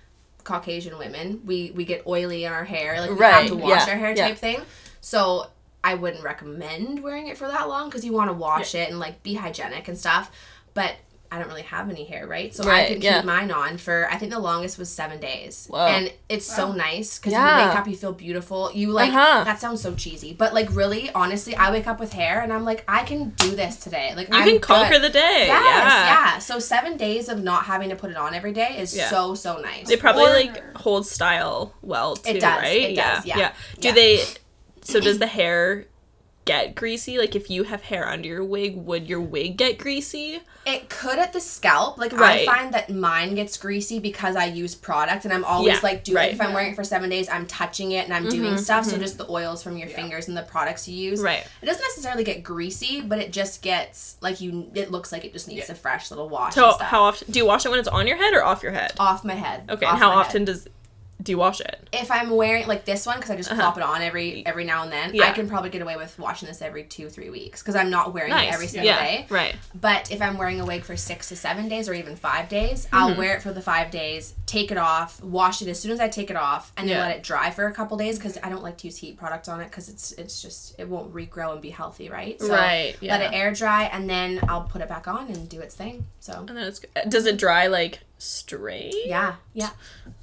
Caucasian 0.43 0.97
women, 0.97 1.39
we 1.45 1.69
we 1.75 1.85
get 1.85 2.07
oily 2.07 2.45
in 2.45 2.51
our 2.51 2.63
hair, 2.63 2.99
like 2.99 3.11
we 3.11 3.15
Right, 3.15 3.31
have 3.31 3.47
to 3.49 3.55
wash 3.55 3.85
yeah, 3.85 3.93
our 3.93 3.99
hair 3.99 4.09
yeah. 4.17 4.27
type 4.29 4.39
thing. 4.39 4.59
So 4.99 5.45
I 5.83 5.95
wouldn't 5.95 6.23
recommend 6.23 7.01
wearing 7.03 7.27
it 7.27 7.37
for 7.37 7.47
that 7.47 7.67
long 7.67 7.89
because 7.89 8.05
you 8.05 8.13
want 8.13 8.29
to 8.29 8.33
wash 8.33 8.75
it 8.75 8.89
and 8.89 8.99
like 8.99 9.23
be 9.23 9.33
hygienic 9.35 9.87
and 9.87 9.97
stuff. 9.97 10.31
But 10.73 10.95
I 11.33 11.39
don't 11.39 11.47
really 11.47 11.61
have 11.61 11.89
any 11.89 12.03
hair, 12.03 12.27
right? 12.27 12.53
So 12.53 12.65
I 12.65 12.67
Right, 12.67 12.87
can 12.87 12.99
keep 12.99 13.23
mine 13.25 13.51
on 13.51 13.77
for 13.77 14.05
I 14.11 14.17
think 14.17 14.33
the 14.33 14.39
longest 14.39 14.77
was 14.77 14.89
seven 14.91 15.21
days, 15.21 15.65
Whoa. 15.69 15.87
and 15.87 16.11
it's 16.27 16.45
so 16.45 16.73
nice 16.73 17.17
because 17.17 17.31
Yeah. 17.31 17.61
you 17.63 17.69
wake 17.69 17.77
up, 17.79 17.87
you 17.87 17.95
feel 17.95 18.11
beautiful. 18.11 18.69
You 18.73 18.91
like 18.91 19.11
Uh-huh. 19.13 19.45
that 19.45 19.61
sounds 19.61 19.81
so 19.81 19.95
cheesy, 19.95 20.33
but 20.33 20.53
like 20.53 20.67
really, 20.71 21.09
honestly, 21.15 21.55
I 21.55 21.71
wake 21.71 21.87
up 21.87 22.01
with 22.01 22.11
hair 22.11 22.41
and 22.41 22.51
I'm 22.51 22.65
like, 22.65 22.83
I 22.85 23.03
can 23.03 23.29
do 23.29 23.55
this 23.55 23.77
today. 23.77 24.13
Like 24.13 24.27
You 24.27 24.35
I'm 24.39 24.45
can 24.47 24.59
conquer 24.59 24.95
good. 24.95 25.03
the 25.03 25.09
day. 25.09 25.45
Yes, 25.47 25.63
yeah. 25.63 26.05
yeah. 26.33 26.39
So 26.39 26.59
seven 26.59 26.97
days 26.97 27.29
of 27.29 27.41
not 27.41 27.63
having 27.63 27.89
to 27.91 27.95
put 27.95 28.11
it 28.11 28.17
on 28.17 28.33
every 28.33 28.51
day 28.51 28.75
is 28.77 28.93
Yeah. 28.95 29.09
so 29.09 29.33
so 29.33 29.57
nice. 29.57 29.87
They 29.87 29.95
probably 29.95 30.25
Or- 30.25 30.33
like 30.33 30.75
hold 30.75 31.07
style 31.07 31.73
well 31.81 32.17
too, 32.17 32.33
does, 32.41 32.43
right? 32.43 32.89
it 32.91 32.95
does, 32.97 33.25
yeah. 33.25 33.53
Do 33.79 33.87
Yeah. 33.87 33.93
they 33.93 34.25
so 34.81 34.99
does 34.99 35.19
the 35.19 35.27
hair 35.27 35.85
get 36.43 36.73
greasy? 36.73 37.17
Like 37.19 37.35
if 37.35 37.49
you 37.51 37.63
have 37.63 37.83
hair 37.83 38.07
under 38.07 38.27
your 38.27 38.43
wig, 38.43 38.75
would 38.75 39.07
your 39.07 39.21
wig 39.21 39.57
get 39.57 39.77
greasy? 39.77 40.41
It 40.65 40.89
could 40.89 41.17
at 41.19 41.33
the 41.33 41.39
scalp. 41.39 41.97
Like 41.99 42.13
Right. 42.13 42.41
I 42.41 42.45
find 42.51 42.73
that 42.73 42.89
mine 42.89 43.35
gets 43.35 43.57
greasy 43.57 43.99
because 43.99 44.35
I 44.35 44.45
use 44.45 44.73
product 44.75 45.23
and 45.25 45.33
I'm 45.33 45.43
always 45.45 45.75
Yeah, 45.75 45.79
like 45.83 46.03
doing 46.03 46.15
right. 46.15 46.31
if 46.33 46.41
I'm 46.41 46.53
wearing 46.53 46.71
it 46.71 46.75
for 46.75 46.83
seven 46.83 47.09
days, 47.11 47.29
I'm 47.29 47.45
touching 47.47 47.91
it 47.91 48.05
and 48.05 48.13
I'm 48.13 48.27
doing 48.27 48.57
stuff. 48.57 48.85
So 48.85 48.97
just 48.97 49.17
the 49.19 49.29
oils 49.29 49.61
from 49.63 49.77
your 49.77 49.87
fingers 49.87 50.27
and 50.27 50.35
the 50.37 50.41
products 50.43 50.87
you 50.87 50.95
use. 50.95 51.19
Mm-hmm, 51.19 51.25
Right. 51.27 51.47
It 51.61 51.65
doesn't 51.67 51.81
necessarily 51.83 52.23
get 52.23 52.41
greasy, 52.43 53.01
but 53.01 53.19
it 53.19 53.31
just 53.31 53.61
gets 53.61 54.17
like 54.21 54.41
you 54.41 54.69
it 54.73 54.89
looks 54.91 55.11
like 55.11 55.23
it 55.25 55.33
just 55.33 55.47
needs 55.47 55.69
a 55.69 55.75
fresh 55.75 56.09
little 56.09 56.27
wash. 56.29 56.55
So 56.55 56.65
and 56.65 56.75
stuff. 56.75 56.87
how 56.87 57.03
often 57.03 57.31
do 57.31 57.37
you 57.39 57.45
wash 57.45 57.65
it 57.65 57.69
when 57.69 57.79
it's 57.79 57.87
on 57.87 58.07
your 58.07 58.17
head 58.17 58.33
or 58.33 58.43
off 58.43 58.63
your 58.63 58.71
head? 58.71 58.93
off 58.99 59.23
my 59.23 59.35
head. 59.35 59.63
Okay, 59.69 59.85
Off 59.85 59.93
and 59.93 60.01
how 60.01 60.09
my 60.09 60.15
head. 60.15 60.25
often 60.27 60.45
does 60.45 60.67
do 61.21 61.31
you 61.31 61.37
wash 61.37 61.59
it? 61.61 61.77
if 61.91 62.09
I'm 62.09 62.29
wearing 62.29 62.67
like 62.67 62.85
this 62.85 63.05
one 63.05 63.17
because 63.17 63.29
I 63.31 63.35
just 63.35 63.49
pop 63.49 63.75
it 63.77 63.83
on 63.83 64.01
every 64.01 64.45
every 64.45 64.63
now 64.63 64.83
and 64.83 64.91
then, 64.91 65.09
Uh-huh. 65.09 65.17
Yeah. 65.17 65.29
I 65.29 65.31
can 65.33 65.47
probably 65.49 65.69
get 65.69 65.81
away 65.81 65.97
with 65.97 66.17
washing 66.17 66.47
this 66.47 66.61
every 66.61 66.83
two 66.85 67.09
three 67.09 67.29
weeks 67.29 67.61
because 67.61 67.75
I'm 67.75 67.89
not 67.89 68.13
wearing 68.13 68.29
Nice. 68.31 68.47
it 68.49 68.53
every 68.53 68.67
single 68.67 68.85
yeah. 68.87 69.03
day. 69.03 69.25
Right. 69.29 69.55
But 69.75 70.09
if 70.11 70.21
I'm 70.21 70.37
wearing 70.37 70.61
a 70.61 70.65
wig 70.65 70.83
for 70.83 70.95
six 70.95 71.27
to 71.29 71.35
seven 71.35 71.67
days 71.67 71.89
or 71.89 71.93
even 71.93 72.15
five 72.15 72.47
days, 72.49 72.85
Mm-hmm. 72.85 72.95
I'll 72.95 73.15
wear 73.17 73.35
it 73.35 73.41
for 73.41 73.51
the 73.51 73.61
five 73.61 73.91
days, 73.91 74.33
take 74.45 74.71
it 74.71 74.77
off, 74.77 75.21
wash 75.21 75.61
it 75.61 75.67
as 75.67 75.79
soon 75.79 75.91
as 75.91 75.99
I 75.99 76.07
take 76.07 76.29
it 76.29 76.35
off, 76.37 76.71
and 76.77 76.87
then 76.87 76.97
Yeah. 76.97 77.03
let 77.07 77.17
it 77.17 77.23
dry 77.23 77.51
for 77.51 77.65
a 77.67 77.73
couple 77.73 77.97
days 77.97 78.17
because 78.17 78.37
I 78.41 78.49
don't 78.49 78.63
like 78.63 78.77
to 78.79 78.87
use 78.87 78.97
heat 78.97 79.17
products 79.17 79.47
on 79.49 79.59
it 79.61 79.65
because 79.65 79.89
it's 79.89 80.13
it's 80.13 80.41
just 80.41 80.79
it 80.79 80.87
won't 80.87 81.13
regrow 81.13 81.51
and 81.53 81.61
be 81.61 81.69
healthy, 81.71 82.09
right? 82.09 82.39
So 82.39 82.49
Right, 82.49 82.95
yeah. 83.01 83.17
Let 83.17 83.21
it 83.33 83.35
air 83.35 83.51
dry 83.51 83.83
and 83.85 84.09
then 84.09 84.39
I'll 84.47 84.63
put 84.63 84.81
it 84.81 84.87
back 84.89 85.07
on 85.07 85.27
and 85.27 85.47
do 85.49 85.59
its 85.59 85.75
thing. 85.75 86.05
So 86.21 86.33
And 86.47 86.57
then 86.57 86.67
it's 86.67 86.81
does 87.09 87.25
it 87.25 87.37
dry 87.37 87.67
like 87.67 87.99
straight? 88.21 88.93
yeah, 89.05 89.35
yeah. 89.53 89.71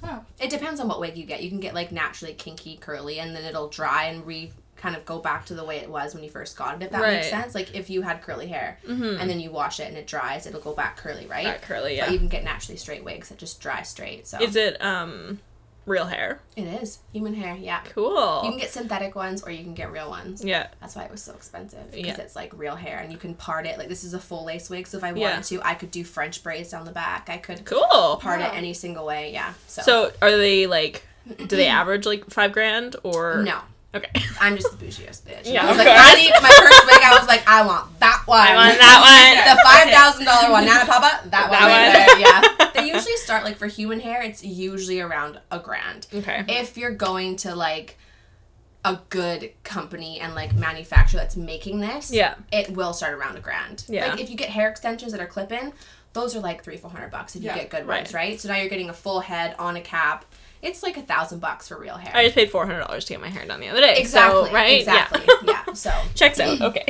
Wow. 0.01 0.25
It 0.39 0.49
depends 0.49 0.79
on 0.79 0.87
what 0.87 0.99
wig 0.99 1.17
you 1.17 1.25
get. 1.25 1.43
You 1.43 1.49
can 1.49 1.59
get 1.59 1.73
like 1.73 1.91
naturally 1.91 2.33
kinky, 2.33 2.77
curly, 2.77 3.19
and 3.19 3.35
then 3.35 3.43
it'll 3.43 3.69
dry 3.69 4.05
and 4.05 4.25
re 4.25 4.51
kind 4.77 4.95
of 4.95 5.03
go 5.05 5.19
back 5.19 5.45
to 5.45 5.53
the 5.53 5.65
way 5.65 5.75
it 5.79 5.89
was 5.89 6.13
when 6.13 6.23
you 6.23 6.29
first 6.29 6.55
got 6.57 6.81
it. 6.81 6.85
If 6.85 6.91
that 6.91 7.01
makes 7.01 7.03
Right. 7.03 7.23
Mm-hmm. 7.33 7.41
sense. 7.41 7.53
Like 7.55 7.75
if 7.75 7.89
you 7.89 8.01
had 8.01 8.21
curly 8.21 8.47
hair 8.47 8.77
and 8.87 9.29
then 9.29 9.41
you 9.41 9.51
wash 9.51 9.81
it 9.81 9.89
and 9.89 9.97
it 9.97 10.07
dries, 10.07 10.47
it'll 10.47 10.61
go 10.61 10.73
back 10.73 10.95
curly, 10.95 11.25
right? 11.27 11.43
Not 11.43 11.61
curly, 11.61 11.97
yeah. 11.97 12.05
But 12.05 12.13
you 12.13 12.17
can 12.19 12.29
get 12.29 12.45
naturally 12.45 12.77
straight 12.77 13.03
wigs 13.03 13.27
that 13.27 13.37
just 13.37 13.59
dry 13.59 13.81
straight. 13.81 14.25
So 14.25 14.41
Is 14.41 14.55
it 14.55 14.81
um 14.81 15.39
real 15.85 16.05
hair? 16.05 16.39
it 16.55 16.63
is 16.81 16.99
human 17.13 17.33
hair. 17.33 17.55
Yeah. 17.55 17.81
Cool. 17.93 18.41
You 18.43 18.49
can 18.51 18.59
get 18.59 18.69
synthetic 18.71 19.15
ones 19.15 19.41
or 19.43 19.49
you 19.51 19.63
can 19.63 19.73
get 19.73 19.91
real 19.91 20.09
ones. 20.09 20.43
yeah. 20.43 20.67
That's 20.81 20.95
why 20.95 21.03
it 21.03 21.11
was 21.11 21.23
so 21.23 21.33
expensive 21.33 21.89
because 21.91 22.17
Yeah. 22.17 22.21
it's 22.23 22.35
like 22.35 22.51
real 22.55 22.75
hair 22.75 22.99
and 22.99 23.11
you 23.11 23.17
can 23.17 23.33
part 23.33 23.65
it. 23.65 23.77
Like 23.77 23.87
this 23.87 24.03
is 24.03 24.13
a 24.13 24.19
full 24.19 24.43
lace 24.45 24.69
wig, 24.69 24.85
so 24.87 24.97
if 24.97 25.03
I 25.03 25.11
wanted 25.13 25.21
Yeah. 25.21 25.41
to, 25.41 25.61
I 25.67 25.73
could 25.75 25.89
do 25.91 26.03
French 26.03 26.43
braids 26.43 26.69
down 26.71 26.85
the 26.85 26.91
back. 26.91 27.29
I 27.29 27.37
could 27.37 27.65
Cool. 27.65 28.17
part 28.21 28.39
Wow. 28.41 28.47
it 28.51 28.55
any 28.55 28.73
single 28.73 29.05
way. 29.05 29.31
Yeah. 29.33 29.53
So, 29.67 29.81
So 29.81 30.11
are 30.21 30.31
they 30.37 30.67
like 30.67 31.03
do 31.37 31.55
they 31.55 31.67
average 31.81 32.05
like 32.05 32.29
five 32.29 32.51
grand 32.51 32.95
or 33.03 33.41
no. 33.43 33.59
Okay. 33.95 34.09
I'm 34.39 34.55
just 34.55 34.71
the 34.77 34.85
bougiest 34.85 35.23
bitch. 35.23 35.51
Yeah, 35.51 35.65
I 35.65 35.69
was 35.69 35.77
like, 35.77 35.87
course. 35.87 35.99
I 35.99 36.15
need 36.15 36.31
my 36.41 36.49
first 36.49 36.85
wig. 36.85 37.01
I 37.03 37.17
was 37.17 37.27
like, 37.27 37.47
I 37.47 37.65
want 37.65 37.99
that 37.99 38.21
one. 38.27 38.39
I 38.39 38.55
want 38.55 38.79
that 38.79 38.99
one. 39.01 39.55
the 39.55 39.63
five 39.63 39.89
thousand 39.93 40.25
dollar 40.25 40.51
one, 40.51 40.65
Nana 40.65 40.85
Papa. 40.85 41.27
That, 41.29 41.49
one. 41.49 41.59
That 41.59 42.07
right 42.21 42.61
one. 42.61 42.65
Yeah. 42.75 42.81
They 42.81 42.93
usually 42.93 43.15
start 43.17 43.43
like 43.43 43.57
for 43.57 43.67
human 43.67 43.99
hair. 43.99 44.21
It's 44.21 44.43
usually 44.43 44.99
around 45.01 45.39
a 45.51 45.59
grand. 45.59 46.07
Okay. 46.13 46.45
If 46.47 46.77
you're 46.77 46.93
going 46.93 47.35
to 47.37 47.55
like 47.55 47.97
a 48.85 48.99
good 49.09 49.51
company 49.63 50.19
and 50.21 50.35
like 50.35 50.55
manufacturer 50.55 51.19
that's 51.19 51.35
making 51.35 51.79
this, 51.81 52.11
Yeah. 52.13 52.35
it 52.51 52.69
will 52.69 52.93
start 52.93 53.13
around 53.13 53.35
a 53.37 53.41
grand. 53.41 53.83
Yeah. 53.89 54.07
Like 54.11 54.21
if 54.21 54.29
you 54.29 54.37
get 54.37 54.49
hair 54.49 54.69
extensions 54.69 55.11
that 55.11 55.19
are 55.19 55.27
clip 55.27 55.51
in, 55.51 55.73
those 56.13 56.35
are 56.35 56.39
like 56.39 56.63
three, 56.63 56.77
four 56.77 56.89
hundred 56.89 57.11
bucks 57.11 57.35
if 57.35 57.41
you 57.41 57.47
Yeah. 57.49 57.55
get 57.55 57.69
good 57.71 57.85
Right. 57.87 57.97
ones, 58.03 58.13
right? 58.13 58.39
So 58.39 58.47
now 58.49 58.55
you're 58.55 58.69
getting 58.69 58.89
a 58.89 58.93
full 58.93 59.19
head 59.19 59.55
on 59.59 59.75
a 59.75 59.81
cap. 59.81 60.25
It's 60.61 60.83
like 60.83 60.97
a 60.97 61.01
thousand 61.01 61.39
bucks 61.39 61.69
for 61.69 61.79
real 61.79 61.95
hair. 61.95 62.11
I 62.13 62.23
just 62.25 62.35
paid 62.35 62.51
four 62.51 62.65
hundred 62.65 62.79
dollars 62.81 63.05
to 63.05 63.13
get 63.13 63.21
my 63.21 63.29
hair 63.29 63.45
done 63.45 63.59
the 63.61 63.69
other 63.69 63.79
day. 63.79 63.95
exactly. 63.97 64.45
So, 64.47 64.53
right? 64.53 64.79
Exactly. 64.79 65.21
Yeah. 65.45 65.63
yeah. 65.67 65.73
So 65.73 65.91
Checks 66.15 66.39
out. 66.39 66.59
Okay. 66.69 66.83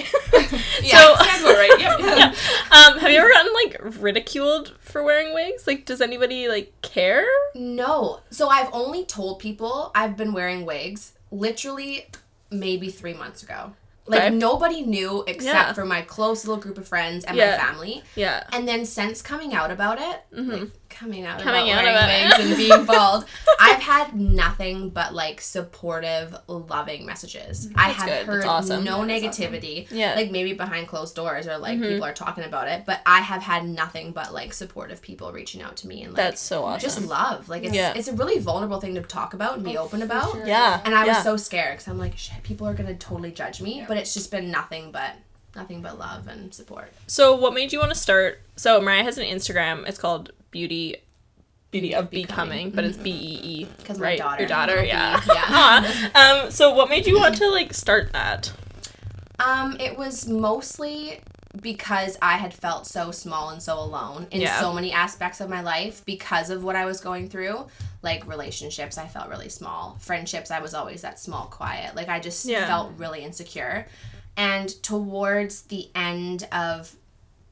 Yeah. 0.82 0.97
So 1.15 1.15
Sounds 1.24 1.41
about 1.41 1.55
right. 1.57 1.76
Yep. 1.80 1.99
yeah. 1.99 2.34
Um, 2.72 2.97
have 2.99 3.11
you 3.11 3.20
ever 3.20 3.30
gotten 3.30 3.53
like 3.53 4.01
ridiculed 4.01 4.76
for 4.80 5.03
wearing 5.03 5.34
wigs? 5.34 5.67
Like, 5.67 5.86
does 5.86 6.01
anybody 6.01 6.47
like 6.47 6.74
care? 6.82 7.28
No. 7.53 8.22
So 8.32 8.47
I've 8.49 8.70
only 8.74 9.05
told 9.05 9.39
people 9.39 9.91
I've 9.93 10.17
been 10.17 10.34
wearing 10.34 10.65
wigs 10.65 11.13
literally 11.32 12.07
maybe 12.51 12.89
three 12.89 13.13
months 13.13 13.43
ago. 13.43 13.74
Like 14.07 14.22
Okay. 14.24 14.30
nobody 14.36 14.82
knew 14.82 15.24
except 15.28 15.43
Yeah. 15.67 15.74
for 15.74 15.86
my 15.86 16.01
close 16.01 16.43
little 16.43 16.59
group 16.59 16.80
of 16.80 16.88
friends 16.88 17.24
and 17.26 17.38
Yeah. 17.38 17.51
my 17.57 17.63
family. 17.63 18.03
Yeah. 18.15 18.43
And 18.51 18.67
then 18.67 18.84
since 18.86 19.22
coming 19.22 19.53
out 19.53 19.70
about 19.70 19.99
it, 20.01 20.22
like 20.32 20.72
coming 20.90 21.26
out 21.26 21.40
Coming 21.40 21.70
about 21.70 21.78
out 21.80 21.84
wearing 21.84 22.30
about 22.30 22.38
wigs 22.40 22.50
and 22.50 22.58
being 22.58 22.86
bald, 22.86 23.26
I've 23.60 23.80
had 23.82 24.16
nothing 24.20 24.90
but 24.90 25.14
like 25.14 25.40
supportive, 25.42 26.36
loving 26.48 27.06
messages. 27.06 27.70
I 27.76 27.90
have 27.90 28.06
good. 28.08 28.12
That's 28.14 28.26
heard 28.28 28.46
awesome. 28.46 28.84
no 28.84 29.06
That's 29.06 29.24
awesome. 29.24 29.54
negativity. 29.54 29.88
Yeah. 29.92 30.16
Like 30.16 30.32
maybe 30.32 30.54
behind 30.54 30.88
closed 30.88 31.16
doors 31.16 31.48
or 31.48 31.58
like 31.58 31.70
Mm-hmm. 31.80 31.88
people 31.90 32.06
are 32.06 32.14
talking 32.14 32.44
about 32.44 32.68
it, 32.68 32.84
but 32.86 33.02
I 33.06 33.20
have 33.22 33.42
had 33.44 33.68
nothing 33.68 34.12
but 34.12 34.34
like 34.34 34.52
supportive 34.54 35.02
people 35.02 35.32
reaching 35.32 35.62
out 35.62 35.78
to 35.78 35.88
me 35.88 36.02
and 36.04 36.14
like 36.14 36.18
That's 36.18 36.42
so 36.42 36.64
awesome. 36.66 36.82
just 36.82 37.02
love. 37.06 37.48
Like 37.48 37.64
it's 37.64 37.74
Yeah. 37.74 37.94
it's 37.96 38.08
a 38.08 38.14
really 38.14 38.40
vulnerable 38.40 38.82
thing 38.82 38.96
to 38.96 39.02
talk 39.02 39.34
about 39.34 39.56
and 39.56 39.64
be 39.64 39.78
open 39.78 40.02
about. 40.02 40.32
sure. 40.32 40.46
yeah. 40.48 40.82
And 40.84 40.96
I 40.96 41.06
was 41.08 41.24
so 41.24 41.38
scared 41.38 41.74
because 41.78 41.88
I'm 41.88 41.98
like, 42.00 42.18
shit, 42.18 42.42
people 42.44 42.68
are 42.68 42.74
gonna 42.74 42.96
totally 42.96 43.32
judge 43.32 43.62
me. 43.62 43.86
But 43.88 43.98
it's 43.98 44.14
just 44.14 44.32
been 44.32 44.52
nothing 44.52 44.92
but 44.92 45.12
nothing 45.56 45.82
but 45.82 45.98
love 45.98 46.28
and 46.28 46.54
support. 46.54 46.92
So, 47.08 47.36
what 47.36 47.54
made 47.54 47.74
you 47.74 47.80
want 47.80 47.92
to 47.92 47.98
start? 47.98 48.42
So, 48.56 48.80
Mariah 48.82 49.04
has 49.04 49.18
an 49.18 49.26
Instagram. 49.26 49.88
It's 49.88 49.98
called 49.98 50.32
Beauty. 50.52 50.97
Beauty 51.72 51.93
of 51.93 52.10
Becoming, 52.10 52.72
but 52.72 52.84
it's 52.84 52.97
B 52.97 53.12
E 53.12 53.39
E. 53.62 53.68
'Cause 53.86 54.00
my 54.00 54.04
right? 54.06 54.18
daughter. 54.18 54.39
Your 54.41 54.50
daughter, 54.50 54.84
yeah. 54.84 55.22
yeah. 55.34 56.10
Um. 56.16 56.50
So, 56.52 56.74
what 56.74 56.89
made 56.89 57.06
you 57.06 57.18
want 57.20 57.36
to 57.38 57.47
like 57.50 57.74
start 57.76 58.12
that? 58.14 58.52
Um, 59.39 59.78
it 59.80 59.95
was 59.97 60.28
mostly 60.28 61.22
because 61.62 62.18
I 62.22 62.38
had 62.38 62.54
felt 62.54 62.86
so 62.88 63.12
small 63.12 63.50
and 63.50 63.62
so 63.62 63.80
alone 63.80 64.28
in 64.32 64.41
Yeah. 64.41 64.60
so 64.60 64.74
many 64.74 64.91
aspects 64.91 65.41
of 65.41 65.50
my 65.50 65.62
life 65.62 66.04
because 66.06 66.50
of 66.50 66.64
what 66.64 66.76
I 66.76 66.86
was 66.86 67.02
going 67.02 67.30
through. 67.30 67.68
Like 68.02 68.28
relationships, 68.28 68.97
I 68.97 69.08
felt 69.08 69.30
really 69.30 69.50
small. 69.50 69.97
Friendships, 70.00 70.52
I 70.52 70.60
was 70.62 70.74
always 70.74 71.02
that 71.04 71.20
small, 71.20 71.45
quiet. 71.45 71.95
Like 71.95 72.10
I 72.10 72.20
just 72.20 72.45
Yeah. 72.45 72.66
felt 72.68 72.93
really 72.97 73.24
insecure. 73.24 73.88
And 74.38 74.70
towards 74.84 75.64
the 75.64 75.89
end 75.95 76.47
of 76.52 76.93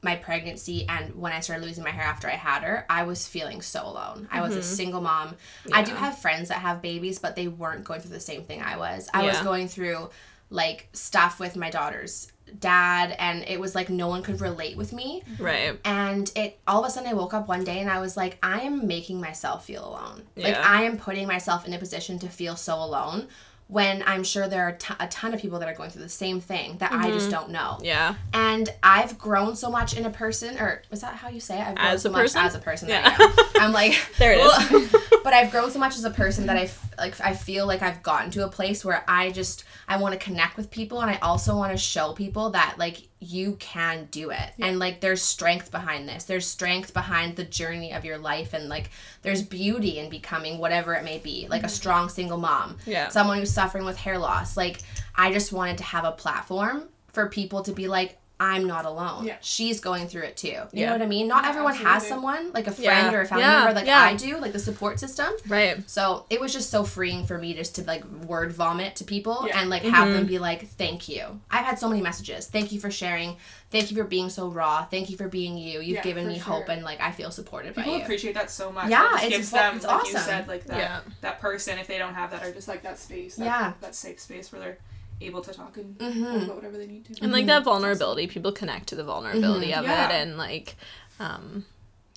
my 0.02 0.16
pregnancy 0.16 0.86
and 0.88 1.14
when 1.14 1.32
I 1.32 1.40
started 1.40 1.64
losing 1.64 1.82
my 1.82 1.90
hair 1.90 2.04
after 2.04 2.28
I 2.28 2.36
had 2.36 2.62
her, 2.62 2.86
I 2.88 3.02
was 3.02 3.26
feeling 3.26 3.60
so 3.60 3.84
alone. 3.84 4.28
I 4.30 4.40
was 4.40 4.54
a 4.54 4.60
mm-hmm. 4.60 4.74
single 4.74 5.00
mom. 5.00 5.34
I 5.72 5.82
do 5.82 5.94
have 5.94 6.18
friends 6.18 6.48
that 6.50 6.58
have 6.58 6.80
babies, 6.82 7.18
but 7.18 7.34
they 7.34 7.48
weren't 7.48 7.84
going 7.84 8.00
through 8.00 8.12
the 8.12 8.20
same 8.20 8.44
thing 8.44 8.62
I 8.62 8.76
was. 8.76 9.08
I 9.12 9.24
was 9.24 9.40
going 9.40 9.68
through 9.68 10.10
like 10.50 10.88
stuff 10.92 11.38
with 11.38 11.56
my 11.56 11.70
daughter's 11.70 12.32
dad 12.58 13.14
and 13.18 13.44
it 13.46 13.60
was 13.60 13.74
like 13.74 13.90
no 13.90 14.08
one 14.08 14.22
could 14.22 14.40
relate 14.40 14.76
with 14.76 14.92
me 14.92 15.22
Right. 15.38 15.78
and 15.84 16.30
it 16.34 16.58
all 16.66 16.82
of 16.82 16.88
a 16.88 16.90
sudden 16.90 17.10
I 17.10 17.12
woke 17.12 17.34
up 17.34 17.46
one 17.46 17.62
day 17.62 17.80
and 17.80 17.90
I 17.90 18.00
was 18.00 18.16
like 18.16 18.38
I 18.42 18.60
am 18.60 18.86
making 18.86 19.20
myself 19.20 19.66
feel 19.66 19.86
alone. 19.86 20.22
Yeah. 20.34 20.48
Like 20.48 20.56
I 20.56 20.82
am 20.84 20.96
putting 20.96 21.26
myself 21.26 21.66
in 21.66 21.74
a 21.74 21.78
position 21.78 22.18
to 22.20 22.28
feel 22.28 22.56
so 22.56 22.76
alone 22.76 23.28
when 23.68 24.02
I'm 24.06 24.24
sure 24.24 24.48
there 24.48 24.64
are 24.64 24.72
t- 24.72 24.94
a 24.98 25.06
ton 25.08 25.34
of 25.34 25.40
people 25.40 25.58
that 25.58 25.68
are 25.68 25.74
going 25.74 25.90
through 25.90 26.02
the 26.02 26.08
same 26.08 26.40
thing 26.40 26.78
that 26.78 26.90
I 26.90 27.04
Mm-hmm. 27.04 27.12
just 27.12 27.30
don't 27.30 27.50
know. 27.50 27.78
Yeah. 27.82 28.14
And 28.32 28.68
I've 28.82 29.18
grown 29.18 29.56
so 29.56 29.70
much 29.70 29.94
in 29.96 30.06
a 30.06 30.10
person, 30.10 30.58
or 30.58 30.82
is 30.90 31.02
that 31.02 31.14
how 31.16 31.28
you 31.28 31.38
say 31.40 31.58
it? 31.60 31.66
I've 31.68 31.74
grown 31.76 31.86
As 31.92 32.02
so 32.02 32.08
a 32.08 32.12
much 32.12 32.22
person? 32.22 32.40
as 32.42 32.54
a 32.54 32.58
person. 32.58 32.88
Yeah. 32.88 33.14
There 33.16 33.28
you 33.28 33.34
go. 33.36 33.42
I'm 33.60 33.72
like, 33.72 33.94
There 34.18 34.32
it 34.32 34.38
is. 34.40 34.90
But 34.90 35.22
but 35.24 35.32
I've 35.34 35.50
grown 35.50 35.70
so 35.70 35.78
much 35.78 35.96
as 35.96 36.04
a 36.04 36.10
person 36.10 36.46
that 36.46 36.56
I 36.56 36.62
f- 36.62 36.94
like 36.96 37.20
I 37.20 37.34
feel 37.34 37.66
like 37.66 37.82
I've 37.82 38.02
gotten 38.02 38.30
to 38.32 38.44
a 38.44 38.48
place 38.48 38.84
where 38.86 39.04
I 39.06 39.30
just 39.30 39.64
I 39.86 39.98
want 39.98 40.14
to 40.14 40.18
connect 40.18 40.56
with 40.56 40.70
people 40.70 41.02
and 41.02 41.10
I 41.10 41.16
also 41.18 41.54
want 41.56 41.72
to 41.72 41.78
show 41.78 42.14
people 42.14 42.50
that 42.50 42.76
like 42.78 43.02
you 43.20 43.56
can 43.58 44.06
do 44.10 44.30
it. 44.30 44.52
And 44.60 44.78
like 44.78 45.00
there's 45.00 45.22
strength 45.22 45.70
behind 45.70 46.08
this. 46.08 46.24
There's 46.24 46.46
strength 46.46 46.94
behind 46.94 47.36
the 47.36 47.44
journey 47.44 47.92
of 47.92 48.04
your 48.04 48.18
life 48.18 48.54
and 48.54 48.68
like 48.68 48.90
there's 49.22 49.42
beauty 49.42 49.98
in 49.98 50.08
becoming 50.08 50.58
whatever 50.58 50.94
it 50.94 51.04
may 51.04 51.18
be 51.18 51.48
like 51.48 51.62
a 51.62 51.66
mm-hmm. 51.66 51.74
strong 51.74 52.08
single 52.08 52.38
mom. 52.38 52.76
Yeah. 52.86 53.08
someone 53.08 53.38
who's 53.38 53.52
suffering 53.52 53.84
with 53.84 53.96
hair 53.96 54.18
loss. 54.18 54.56
Like 54.56 54.80
I 55.16 55.32
just 55.32 55.52
wanted 55.52 55.78
to 55.78 55.84
have 55.84 56.04
a 56.04 56.12
platform 56.12 56.84
for 57.12 57.28
people 57.28 57.62
to 57.62 57.72
be 57.72 57.88
like 57.88 58.18
I'm 58.40 58.66
not 58.68 58.84
alone. 58.84 59.24
Yeah. 59.26 59.36
She's 59.40 59.80
going 59.80 60.06
through 60.06 60.22
it 60.22 60.36
too. 60.36 60.48
You 60.48 60.66
Yeah. 60.72 60.86
know 60.86 60.92
what 60.92 61.02
I 61.02 61.06
mean? 61.06 61.26
Not 61.26 61.42
Yeah, 61.44 61.50
everyone 61.50 61.74
has 61.74 62.06
someone 62.06 62.52
like 62.52 62.66
a 62.68 62.70
friend 62.72 63.14
or 63.14 63.22
a 63.22 63.26
family 63.26 63.44
member 63.44 63.72
like. 63.74 63.88
I 63.88 64.14
do, 64.14 64.38
like 64.38 64.52
the 64.52 64.58
support 64.60 65.00
system. 65.00 65.32
Right. 65.48 65.82
So 65.90 66.24
it 66.30 66.40
was 66.40 66.52
just 66.52 66.70
so 66.70 66.84
freeing 66.84 67.26
for 67.26 67.36
me 67.36 67.54
just 67.54 67.74
to 67.76 67.82
like 67.84 68.04
word 68.04 68.52
vomit 68.52 68.94
to 68.96 69.04
people 69.04 69.48
and 69.52 69.68
like 69.70 69.82
have 69.82 70.08
Mm-hmm. 70.08 70.12
them 70.14 70.26
be 70.26 70.38
like, 70.38 70.68
thank 70.68 71.08
you. 71.08 71.40
I've 71.50 71.64
had 71.64 71.78
so 71.80 71.88
many 71.88 72.00
messages. 72.00 72.46
Thank 72.46 72.70
you 72.70 72.78
for 72.80 72.90
sharing. 72.90 73.36
Thank 73.70 73.90
you 73.90 73.96
for 73.96 74.04
being 74.04 74.30
so 74.30 74.48
raw. 74.48 74.84
Thank 74.84 75.10
you 75.10 75.16
for 75.16 75.28
being 75.28 75.58
you. 75.58 75.80
You've 75.80 76.02
given 76.02 76.26
me 76.28 76.38
hope 76.38 76.68
and 76.68 76.82
like 76.84 77.00
I 77.00 77.10
feel 77.10 77.30
supported 77.30 77.74
People 77.74 77.92
by 77.92 77.98
you. 77.98 78.02
appreciate 78.04 78.34
that 78.34 78.50
so 78.50 78.70
much. 78.72 78.88
Yeah, 78.88 79.16
It 79.18 79.24
it's 79.24 79.36
gives 79.36 79.50
them, 79.50 79.76
it's 79.76 79.84
like 79.84 80.06
you 80.06 80.18
said, 80.18 80.46
like 80.48 80.64
that 80.66 81.02
that 81.22 81.40
person 81.40 81.78
if 81.78 81.86
they 81.88 81.98
don't 81.98 82.14
have 82.14 82.30
that 82.30 82.44
or 82.44 82.52
just 82.52 82.68
like 82.68 82.82
that 82.84 82.98
space. 82.98 83.34
That, 83.36 83.44
Yeah. 83.44 83.72
That 83.80 83.94
safe 83.94 84.20
space 84.20 84.52
where 84.52 84.60
they're 84.60 84.78
able 85.20 85.40
to 85.42 85.52
talk 85.52 85.76
and 85.76 85.96
Mhm. 85.98 86.32
talk 86.32 86.42
about 86.44 86.56
whatever 86.56 86.78
they 86.78 86.86
need 86.86 87.04
to. 87.06 87.22
And 87.22 87.32
like 87.32 87.46
that 87.46 87.64
vulnerability, 87.64 88.26
people 88.26 88.52
connect 88.52 88.88
to 88.88 88.94
the 88.94 89.04
vulnerability 89.04 89.74
of 89.74 89.84
Yeah. 89.84 90.08
it 90.08 90.12
and 90.22 90.36
like 90.38 90.76
um 91.20 91.64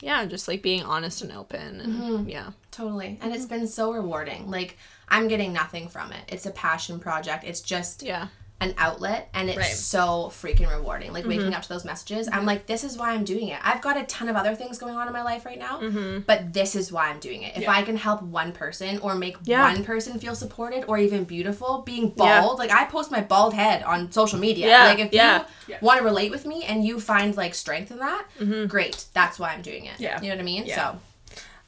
yeah, 0.04 0.26
just 0.26 0.48
like 0.48 0.64
being 0.64 0.82
honest 0.84 1.22
and 1.22 1.32
open 1.32 1.80
and 1.80 2.30
yeah. 2.30 2.52
Totally. 2.72 3.20
And 3.22 3.34
it's 3.36 3.46
been 3.46 3.68
so 3.68 3.94
rewarding. 3.94 4.50
Like 4.50 4.78
I'm 5.10 5.28
getting 5.28 5.54
nothing 5.54 5.90
from 5.90 6.12
it. 6.12 6.22
It's 6.28 6.46
a 6.46 6.52
passion 6.52 7.00
project. 7.00 7.44
It's 7.44 7.62
just 7.62 8.02
Yeah. 8.04 8.28
An 8.62 8.74
outlet 8.78 9.28
and 9.34 9.50
it's 9.50 9.58
Right. 9.58 9.66
Mm-hmm. 9.66 9.76
so 9.76 10.32
freaking 10.32 10.70
rewarding. 10.70 11.12
Like 11.12 11.26
waking 11.26 11.54
up 11.54 11.64
to 11.64 11.70
those 11.70 11.84
messages, 11.84 12.30
I'm 12.32 12.46
like, 12.46 12.68
this 12.68 12.84
is 12.86 12.98
why 12.98 13.12
I'm 13.12 13.26
doing 13.26 13.50
it. 13.50 13.60
I've 13.64 13.82
got 13.82 13.98
a 13.98 14.04
ton 14.06 14.30
of 14.30 14.36
other 14.38 14.56
things 14.56 14.78
going 14.78 14.96
on 14.96 15.08
in 15.08 15.14
my 15.14 15.24
life 15.24 15.46
right 15.46 15.60
now, 15.60 15.80
Mm-hmm. 15.82 16.20
but 16.28 16.54
this 16.54 16.76
is 16.76 16.92
why 16.92 17.10
I'm 17.10 17.20
doing 17.20 17.42
it. 17.42 17.58
If 17.58 17.64
Yeah. 17.64 17.72
I 17.72 17.82
can 17.82 17.98
help 17.98 18.22
one 18.22 18.52
person 18.54 19.00
or 19.00 19.16
make 19.16 19.36
Yeah. 19.44 19.64
one 19.74 19.84
person 19.84 20.18
feel 20.20 20.36
supported 20.36 20.86
or 20.88 20.98
even 20.98 21.24
beautiful, 21.26 21.80
being 21.86 22.14
Yeah. 22.16 22.42
bald, 22.42 22.60
like 22.60 22.72
I 22.72 22.86
post 22.86 23.12
my 23.12 23.22
bald 23.22 23.54
head 23.56 23.84
on 23.84 24.12
social 24.12 24.40
media. 24.40 24.68
Yeah, 24.68 24.84
Like 24.86 25.00
if 25.00 25.12
yeah. 25.12 25.40
you 25.40 25.46
Yeah. 25.68 25.78
want 25.82 25.98
to 25.98 26.04
relate 26.06 26.32
with 26.32 26.46
me 26.46 26.64
and 26.64 26.86
you 26.86 27.00
find 27.00 27.36
like 27.36 27.56
strength 27.56 27.90
in 27.92 27.98
that, 27.98 28.26
great. 28.68 29.06
That's 29.14 29.40
why 29.40 29.50
I'm 29.54 29.62
doing 29.64 29.86
it. 29.86 29.96
Yeah. 30.00 30.22
You 30.22 30.30
know 30.30 30.36
what 30.36 30.42
I 30.42 30.46
mean? 30.46 30.66
Yeah. 30.68 30.76
So 30.94 31.00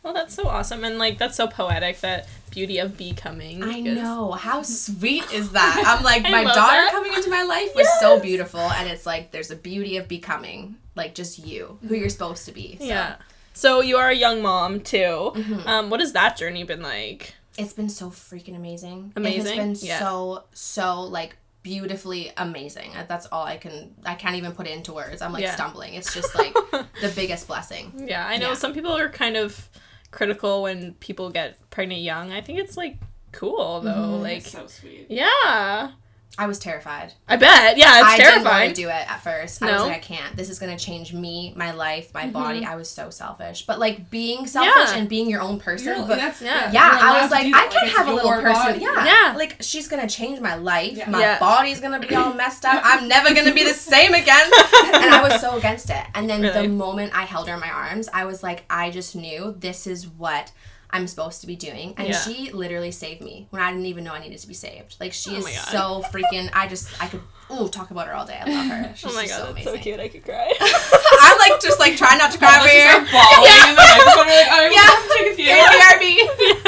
Well, 0.04 0.14
that's 0.14 0.34
so 0.36 0.48
awesome 0.48 0.84
and 0.84 0.98
like 0.98 1.18
that's 1.18 1.38
so 1.38 1.48
poetic 1.48 2.02
that 2.02 2.28
beauty 2.52 2.78
of 2.78 2.98
becoming. 2.98 3.64
I 3.64 3.80
know. 3.80 4.32
How 4.34 4.62
sweet 4.62 5.30
is 5.32 5.52
that? 5.52 5.84
I'm 5.88 6.04
like, 6.12 6.22
my 6.24 6.44
daughter 6.44 6.54
that. 6.56 6.90
coming 6.92 7.14
into 7.14 7.30
my 7.30 7.44
life 7.44 7.74
was 7.76 7.88
so 8.00 8.20
beautiful. 8.20 8.60
And 8.60 8.90
it's 8.90 9.06
like, 9.06 9.32
there's 9.32 9.50
a 9.50 9.56
beauty 9.56 9.98
of 9.98 10.08
becoming, 10.08 10.76
like, 10.96 11.16
just 11.16 11.40
you, 11.40 11.80
who 11.88 11.96
you're 11.96 12.10
supposed 12.10 12.46
to 12.46 12.52
be. 12.52 12.78
So 12.80 12.86
Yeah. 12.86 13.16
So 13.54 13.82
you 13.82 13.98
are 13.98 14.10
a 14.10 14.16
young 14.16 14.42
mom 14.42 14.82
too. 14.82 14.98
Mm-hmm. 15.34 15.68
Um, 15.68 15.90
what 15.90 16.00
has 16.00 16.14
that 16.14 16.38
journey 16.38 16.64
been 16.64 16.82
like? 16.82 17.34
It's 17.58 17.74
been 17.74 17.90
so 17.90 18.10
freaking 18.10 18.56
amazing. 18.56 19.14
Amazing? 19.16 19.42
It 19.60 19.64
has 19.64 19.82
been 19.82 19.88
Yeah. 19.88 20.00
so, 20.00 20.44
so, 20.54 21.02
like, 21.02 21.38
beautifully 21.64 22.32
amazing. 22.38 22.92
That's 23.08 23.26
all 23.28 23.46
I 23.46 23.58
can, 23.58 23.96
I 24.06 24.16
can't 24.16 24.36
even 24.36 24.52
put 24.52 24.68
it 24.68 24.76
into 24.76 24.94
words. 24.94 25.22
I'm, 25.22 25.34
like, 25.34 25.44
Yeah. 25.44 25.56
stumbling. 25.56 25.94
It's 25.96 26.14
just, 26.14 26.36
like, 26.36 26.54
the 27.02 27.12
biggest 27.16 27.48
blessing. 27.48 28.06
Yeah, 28.08 28.28
I 28.28 28.38
know 28.38 28.50
Yeah. 28.50 28.56
some 28.56 28.74
people 28.74 28.96
are 28.96 29.10
kind 29.10 29.38
of 29.38 29.70
critical 30.14 30.62
when 30.62 30.94
people 30.96 31.30
get 31.30 31.58
pregnant 31.70 32.02
young. 32.02 32.32
I 32.32 32.40
think 32.40 32.60
it's 32.60 32.78
like 32.78 32.98
cool 33.34 33.82
though. 33.82 33.92
Mm-hmm. 33.92 34.24
Like 34.24 34.42
so 34.44 34.68
sweet. 34.68 35.08
yeah. 35.10 35.92
I 36.36 36.48
was 36.48 36.58
terrified. 36.58 37.14
I 37.28 37.36
bet. 37.38 37.78
Yeah, 37.78 38.00
it's 38.00 38.08
I 38.08 38.18
didn't 38.18 38.32
terrifying. 38.32 38.64
want 38.66 38.76
to 38.76 38.82
do 38.82 38.88
it 38.90 39.08
at 39.12 39.22
first. 39.24 39.62
I 39.62 39.68
was 39.72 39.82
Mm-hmm. 39.82 39.90
like, 39.90 39.98
I 39.98 40.00
can't. 40.00 40.36
This 40.36 40.50
is 40.50 40.58
gonna 40.58 40.80
change 40.80 41.14
me, 41.14 41.54
my 41.56 41.72
life, 41.74 42.12
my 42.12 42.26
body. 42.28 42.66
I 42.66 42.76
was 42.76 42.90
so 42.90 43.12
selfish. 43.12 43.68
But 43.68 43.78
like 43.78 44.10
being 44.10 44.48
selfish 44.48 44.74
Yeah. 44.92 44.98
and 44.98 45.08
being 45.08 45.30
your 45.30 45.42
own 45.42 45.60
person. 45.60 45.90
You're- 45.96 46.08
but 46.08 46.18
that's, 46.18 46.42
yeah. 46.42 46.72
yeah, 46.72 46.90
I 47.02 47.22
was 47.22 47.30
like, 47.30 47.46
I 47.54 47.68
can 47.68 47.88
have 47.90 48.08
a 48.08 48.14
little 48.14 48.32
person. 48.32 48.52
body. 48.54 48.80
Yeah. 48.80 49.06
Yeah. 49.06 49.36
Like 49.38 49.58
she's 49.62 49.88
gonna 49.88 50.10
change 50.10 50.40
my 50.40 50.56
life. 50.56 50.98
Yeah. 50.98 51.08
My 51.10 51.20
Yeah. 51.20 51.40
body's 51.40 51.80
gonna 51.80 52.00
be 52.00 52.16
all 52.16 52.34
messed 52.34 52.66
up. 52.66 52.82
I'm 52.84 53.08
never 53.08 53.32
gonna 53.36 53.54
be 53.54 53.64
the 53.64 53.74
same 53.94 54.16
again. 54.16 54.50
and 54.94 55.14
I 55.14 55.20
was 55.22 55.40
so 55.40 55.56
against 55.58 55.92
it. 55.92 56.04
And 56.16 56.28
then 56.28 56.42
Really? 56.42 56.64
the 56.64 56.68
moment 56.68 57.16
I 57.16 57.26
held 57.26 57.48
her 57.48 57.54
in 57.54 57.60
my 57.60 57.70
arms, 57.70 58.10
I 58.12 58.26
was 58.26 58.42
like, 58.42 58.64
I 58.72 58.90
just 58.90 59.16
knew 59.16 59.56
this 59.60 59.86
is 59.86 60.08
what 60.08 60.52
I'm 60.94 61.08
supposed 61.08 61.42
to 61.42 61.48
be 61.48 61.56
doing. 61.58 61.96
And 61.98 62.08
Yeah. 62.08 62.20
she 62.20 62.52
literally 62.52 62.92
saved 62.92 63.22
me 63.22 63.48
when 63.50 63.62
I 63.62 63.72
didn't 63.72 63.88
even 63.88 64.04
know 64.04 64.14
I 64.14 64.20
needed 64.20 64.38
to 64.40 64.48
be 64.48 64.54
saved. 64.54 64.96
Like 65.00 65.12
she 65.12 65.32
Oh 65.32 65.40
is 65.40 65.60
so 65.60 66.04
freaking 66.12 66.50
I 66.54 66.68
just 66.68 66.88
I 67.02 67.08
could 67.08 67.22
ooh 67.52 67.68
talk 67.68 67.90
about 67.92 68.08
her 68.08 68.14
all 68.14 68.26
day. 68.28 68.38
I 68.40 68.46
love 68.50 68.66
her. 68.68 68.90
Oh 68.92 68.96
She's 68.96 69.12
oh 69.12 69.16
my 69.16 69.26
god, 69.28 69.30
so 69.30 69.38
that's 69.40 69.52
amazing. 69.52 69.74
so 69.74 69.80
cute. 69.80 70.00
I 70.00 70.08
could 70.08 70.24
cry. 70.24 70.54
I'm 70.62 71.38
like 71.40 71.60
just 71.62 71.80
like 71.80 71.98
trying 71.98 72.20
not 72.20 72.32
to 72.32 72.38
cry 72.38 72.60
over 72.60 72.70
here. 72.70 72.92
start 72.92 73.12
bawling 73.12 73.70
in 73.70 73.76
the 73.76 73.82
microphone. 73.82 74.28
We're 74.28 74.38
like, 74.38 74.52
I 74.52 74.70
Yeah. 74.72 74.96
take 75.18 75.28
a 75.34 75.36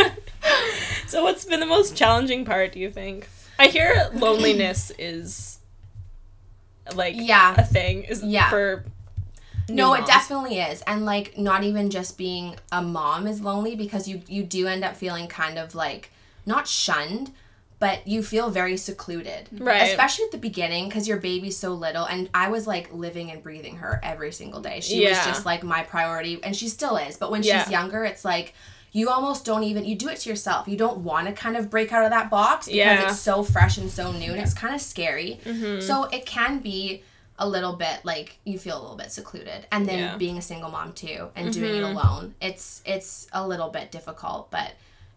few. 0.01 0.09
BRB. 0.09 1.07
so 1.07 1.23
what's 1.23 1.45
been 1.45 1.59
the 1.59 1.65
most 1.67 1.95
challenging 1.95 2.45
part, 2.45 2.71
do 2.73 2.79
you 2.79 2.89
think? 2.89 3.29
I 3.59 3.67
hear 3.67 4.09
loneliness 4.13 4.91
is 4.97 5.59
like 6.95 7.15
Yeah. 7.17 7.55
a 7.57 7.63
thing 7.63 8.03
is 8.03 8.23
Yeah. 8.23 8.49
for 8.49 8.85
No, 9.69 9.93
it 9.93 10.05
definitely 10.05 10.59
is. 10.59 10.81
And 10.83 11.05
like 11.05 11.37
not 11.37 11.63
even 11.63 11.89
just 11.89 12.17
being 12.17 12.55
a 12.71 12.81
mom 12.81 13.27
is 13.27 13.41
lonely 13.41 13.75
because 13.75 14.07
you 14.07 14.21
you 14.27 14.43
do 14.43 14.67
end 14.67 14.83
up 14.83 14.95
feeling 14.95 15.27
kind 15.27 15.57
of 15.57 15.73
like 15.75 16.11
not 16.45 16.67
shunned, 16.67 17.31
but 17.79 18.07
you 18.07 18.21
feel 18.23 18.49
very 18.49 18.77
secluded. 18.77 19.49
Right. 19.51 19.83
Especially 19.89 20.25
at 20.25 20.31
the 20.31 20.37
beginning 20.37 20.89
cuz 20.89 21.07
your 21.07 21.17
baby's 21.17 21.57
so 21.57 21.73
little 21.73 22.05
and 22.05 22.29
I 22.33 22.49
was 22.49 22.67
like 22.67 22.93
living 22.93 23.31
and 23.31 23.41
breathing 23.41 23.77
her 23.77 23.99
every 24.03 24.31
single 24.31 24.61
day. 24.61 24.79
She 24.81 25.07
was 25.07 25.17
just 25.25 25.45
like 25.45 25.63
my 25.63 25.83
priority 25.83 26.39
and 26.43 26.55
she 26.55 26.69
still 26.69 26.97
is. 26.97 27.17
But 27.17 27.31
when 27.31 27.43
Yeah. 27.43 27.63
she's 27.63 27.71
younger, 27.71 28.03
it's 28.05 28.23
like 28.23 28.53
you 28.91 29.09
almost 29.09 29.43
don't 29.43 29.63
even 29.63 29.83
you 29.83 29.95
do 29.95 30.07
it 30.07 30.19
to 30.21 30.29
yourself. 30.29 30.67
You 30.69 30.77
don't 30.77 30.99
want 30.99 31.27
to 31.27 31.33
kind 31.33 31.57
of 31.57 31.69
break 31.69 31.91
out 31.91 32.05
of 32.05 32.11
that 32.11 32.29
box 32.29 32.67
because 32.67 32.75
Yeah. 32.77 33.09
it's 33.09 33.19
so 33.19 33.43
fresh 33.43 33.77
and 33.77 33.91
so 33.91 34.11
new 34.13 34.31
and 34.31 34.39
it's 34.39 34.53
kind 34.53 34.73
of 34.73 34.79
scary. 34.79 35.39
Mm-hmm. 35.43 35.81
So 35.81 36.03
it 36.05 36.25
can 36.25 36.59
be 36.59 37.03
a 37.37 37.47
little 37.47 37.73
bit 37.73 37.99
like 38.05 38.37
you 38.45 38.57
feel 38.57 38.79
a 38.79 38.81
little 38.81 38.95
bit 38.97 39.11
secluded 39.11 39.67
and 39.71 39.85
then 39.85 39.99
Yeah. 39.99 40.07
Mm-hmm. 40.09 40.17
being 40.17 40.37
a 40.37 40.41
single 40.41 40.69
mom 40.71 40.93
too 40.93 41.29
and 41.35 41.53
doing 41.53 41.75
it 41.75 41.83
alone 41.83 42.33
it's 42.41 42.81
it's 42.85 43.27
a 43.33 43.45
little 43.45 43.69
bit 43.69 43.91
difficult 43.91 44.49
but 44.51 44.71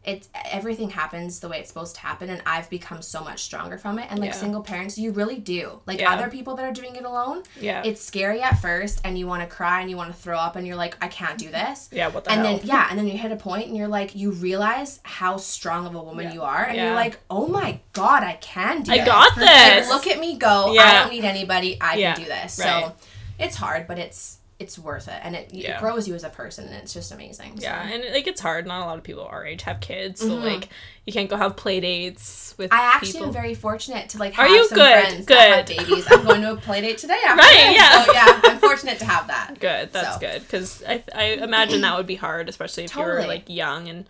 it's 0.09 0.28
everything 0.50 0.90
happens 0.90 1.40
the 1.40 1.48
way 1.48 1.59
it's 1.61 1.68
supposed 1.68 1.94
to 1.94 2.00
happen 2.00 2.30
and 2.30 2.40
i've 2.46 2.68
become 2.70 3.00
so 3.02 3.20
much 3.22 3.40
stronger 3.42 3.76
from 3.78 3.98
it 3.98 4.06
and 4.11 4.18
like 4.18 4.30
Yeah. 4.30 4.36
single 4.44 4.62
parents 4.62 4.96
you 4.98 5.11
really 5.12 5.38
do 5.38 5.80
like 5.86 6.00
Yeah. 6.00 6.12
other 6.12 6.28
people 6.30 6.56
that 6.56 6.64
are 6.64 6.72
doing 6.72 6.94
it 6.96 7.04
alone 7.04 7.42
Yeah. 7.61 7.82
it's 7.84 8.02
scary 8.04 8.40
at 8.42 8.61
first 8.61 9.00
and 9.04 9.18
you 9.18 9.26
want 9.26 9.42
to 9.42 9.48
cry 9.59 9.80
and 9.82 9.90
you 9.90 9.96
want 9.96 10.11
to 10.14 10.18
throw 10.18 10.38
up 10.38 10.56
and 10.56 10.66
you're 10.66 10.76
like 10.76 10.96
i 11.02 11.09
can't 11.09 11.38
do 11.38 11.50
this 11.50 11.88
yeah, 11.92 12.09
what 12.09 12.24
the 12.24 12.32
and 12.32 12.40
hell? 12.44 12.56
then 12.59 12.66
yeah, 12.66 12.86
and 12.90 12.98
then 12.98 13.06
you 13.06 13.16
hit 13.18 13.32
a 13.32 13.36
point 13.36 13.66
and 13.68 13.76
you're 13.76 13.88
like, 13.88 14.14
you 14.14 14.30
realize 14.32 15.00
how 15.02 15.36
strong 15.36 15.86
of 15.86 15.94
a 15.94 16.02
woman 16.02 16.26
Yeah. 16.26 16.34
you 16.34 16.42
are, 16.42 16.64
and 16.64 16.76
you're 16.76 16.94
like, 16.94 17.18
oh 17.30 17.46
my 17.46 17.80
god, 17.92 18.22
I 18.24 18.34
can 18.40 18.82
do 18.82 18.90
this 18.90 18.92
I 18.92 18.96
this. 18.98 19.06
got 19.06 19.36
Like, 19.36 19.46
this. 19.80 19.88
look 19.88 20.06
at 20.06 20.18
me 20.20 20.36
go. 20.36 20.76
I 20.78 20.92
don't 21.00 21.11
need 21.12 21.24
anybody. 21.24 21.76
I 21.80 21.96
can 21.96 22.16
do 22.16 22.24
this. 22.24 22.59
right. 22.59 22.84
So 22.84 22.94
it's 23.38 23.56
hard, 23.56 23.86
but 23.86 23.98
it's 23.98 24.38
it's 24.61 24.76
worth 24.76 25.06
it, 25.06 25.20
and 25.22 25.36
it, 25.36 25.54
Yeah. 25.54 25.76
it 25.76 25.80
grows 25.80 26.09
you 26.09 26.14
as 26.16 26.24
a 26.24 26.28
person, 26.28 26.64
and 26.64 26.74
it's 26.74 26.92
just 26.92 27.12
amazing. 27.12 27.61
so. 27.61 27.62
yeah, 27.62 27.88
and 27.88 28.02
like 28.12 28.26
it's 28.26 28.40
hard. 28.40 28.66
Not 28.66 28.82
a 28.82 28.86
lot 28.86 28.98
of 28.98 29.04
people 29.04 29.22
our 29.24 29.46
age 29.46 29.62
have 29.62 29.78
kids, 29.80 30.20
so 30.20 30.34
like 30.34 30.68
you 31.06 31.12
can't 31.12 31.30
go 31.30 31.36
have 31.36 31.54
play 31.56 31.78
dates 31.80 32.54
with 32.59 32.70
Mm-hmm. 32.70 32.80
I 32.80 32.84
actually 32.94 33.12
people. 33.12 33.26
am 33.28 33.32
very 33.32 33.54
fortunate 33.54 34.09
to 34.11 34.18
like 34.18 34.36
Are 34.36 34.46
have 34.46 34.50
you 34.50 34.66
some 34.68 34.76
good? 34.78 34.90
friends 35.04 35.26
that 35.26 35.56
have 35.59 35.66
Good. 35.66 35.76
babies. 35.86 36.06
I'm 36.11 36.24
going 36.24 36.40
to 36.42 36.52
a 36.54 36.56
play 36.56 36.80
date 36.80 36.98
today. 36.98 37.20
After 37.24 37.38
Right, 37.40 37.66
this. 37.68 37.76
yeah. 37.76 38.04
So 38.04 38.12
yeah, 38.12 38.40
I'm 38.52 38.59
fortunate 38.59 38.98
to 38.98 39.04
have 39.04 39.28
that. 39.28 39.54
Good, 39.61 39.92
that's 39.92 40.14
So. 40.14 40.20
good. 40.20 40.42
Because 40.42 40.82
I, 40.88 41.04
I 41.14 41.22
imagine 41.34 41.80
that 41.82 41.96
would 41.96 42.09
be 42.09 42.16
hard, 42.16 42.48
especially 42.48 42.82
if 42.84 42.96
you're 42.96 43.26
like 43.28 43.48
young 43.48 43.88
and 43.88 44.06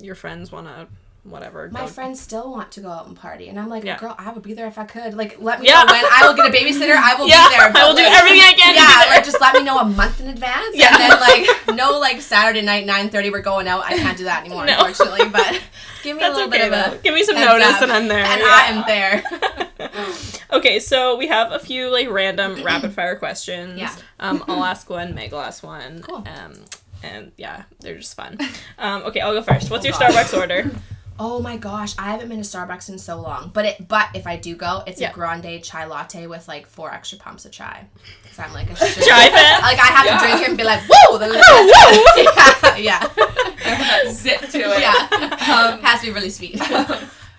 your 0.00 0.14
friends 0.14 0.50
want 0.50 0.66
to 0.68 0.86
whatever. 1.24 1.68
My 1.70 1.80
go- 1.80 1.86
friends 1.88 2.20
still 2.20 2.50
want 2.50 2.72
to 2.72 2.80
go 2.80 2.88
out 2.90 3.06
and 3.06 3.16
party, 3.16 3.48
and 3.48 3.58
I'm 3.58 3.68
like, 3.68 3.84
Yeah. 3.84 3.98
girl, 3.98 4.14
I 4.18 4.30
would 4.32 4.42
be 4.42 4.54
there 4.54 4.66
if 4.66 4.78
I 4.78 4.84
could. 4.84 5.14
Like, 5.14 5.36
let 5.40 5.60
me 5.60 5.66
Yeah. 5.66 5.82
know 5.84 5.92
when 5.92 6.04
I 6.04 6.26
will 6.26 6.34
get 6.34 6.46
a 6.46 6.50
babysitter. 6.50 6.94
I 6.96 7.14
will 7.16 7.28
Yeah, 7.28 7.48
be 7.48 7.54
there. 7.56 7.72
I 7.74 7.86
will 7.88 7.94
do 7.94 8.02
everything 8.02 8.40
I 8.42 8.52
can 8.52 8.74
to 8.74 8.80
Yeah, 9.08 9.14
like 9.14 9.24
just 9.24 9.40
let 9.40 9.54
me 9.54 9.62
know 9.62 9.78
a 9.78 9.84
month 9.84 10.20
in 10.20 10.28
advance, 10.28 10.74
Yeah. 10.74 10.88
and 10.92 11.00
then 11.12 11.20
like 11.20 11.76
no 11.76 11.98
like 11.98 12.20
Saturday 12.22 12.62
night 12.62 12.86
nine 12.86 13.10
thirty 13.10 13.30
we're 13.30 13.40
going 13.42 13.68
out. 13.68 13.84
I 13.84 13.96
can't 13.96 14.16
do 14.16 14.24
that 14.24 14.44
anymore, 14.44 14.64
No. 14.66 14.78
unfortunately. 14.78 15.28
But 15.28 15.60
give 16.02 16.16
me 16.16 16.24
a 16.24 16.28
little 16.30 16.48
okay 16.48 16.58
bit 16.58 16.70
though. 16.70 16.84
of 16.84 16.92
a 16.94 16.96
Give 17.02 17.14
me 17.14 17.24
some 17.24 17.36
notice 17.36 17.66
up, 17.76 17.82
and 17.82 17.92
I'm 17.92 18.08
there. 18.08 18.24
and. 18.24 18.42
I 18.42 18.64
am 18.68 18.84
there. 18.86 19.22
Okay, 20.50 20.80
so 20.80 21.16
we 21.16 21.26
have 21.28 21.52
a 21.52 21.58
few 21.58 21.90
like 21.90 22.08
random 22.10 22.62
rapid 22.64 22.92
fire 22.94 23.16
questions. 23.16 23.78
Yeah. 23.78 23.94
Um, 24.18 24.42
I'll 24.48 24.64
ask 24.64 24.88
one, 24.88 25.14
Meg 25.14 25.32
will 25.32 25.40
ask 25.40 25.62
one. 25.62 26.00
Cool. 26.02 26.16
Um, 26.26 26.54
and 27.02 27.32
yeah, 27.36 27.64
they're 27.80 27.98
just 27.98 28.16
fun. 28.16 28.38
Um, 28.78 29.02
okay, 29.04 29.20
I'll 29.20 29.34
go 29.34 29.42
first. 29.42 29.70
What's 29.70 29.84
Oh, 29.84 29.88
your. 29.88 29.96
Starbucks 29.96 30.36
order? 30.36 30.70
Oh 31.20 31.40
my 31.40 31.56
gosh, 31.56 31.94
I 31.98 32.10
haven't 32.12 32.28
been 32.28 32.38
to 32.40 32.44
Starbucks 32.48 32.88
in 32.88 32.98
so 32.98 33.20
long. 33.20 33.50
But 33.52 33.64
it 33.64 33.88
but 33.88 34.08
if 34.14 34.26
I 34.26 34.36
do 34.36 34.54
go, 34.54 34.82
it's 34.86 35.00
Yeah. 35.00 35.10
a 35.10 35.12
grande 35.12 35.62
chai 35.64 35.84
latte 35.86 36.26
with 36.28 36.46
like 36.46 36.66
four 36.66 36.92
extra 36.92 37.18
pumps 37.18 37.44
of 37.44 37.50
chai. 37.52 37.86
Cause 38.24 38.38
I'm 38.38 38.52
like 38.52 38.70
a 38.70 38.74
Chai 38.76 39.30
fan? 39.30 39.62
Like 39.62 39.78
I 39.80 39.86
have 39.86 40.06
Yeah. 40.06 40.18
to 40.18 40.24
drink 40.24 40.42
it 40.42 40.48
and 40.48 40.56
be 40.58 40.64
like, 40.64 40.80
whoa, 40.88 41.18
then 41.18 41.32
yeah, 42.76 42.76
yeah, 43.08 44.10
zip 44.12 44.40
to 44.50 44.58
it. 44.58 44.80
yeah. 44.80 44.94
Um, 45.72 45.80
Has 45.80 46.00
to 46.00 46.06
be 46.06 46.12
really 46.12 46.30
sweet. 46.30 46.60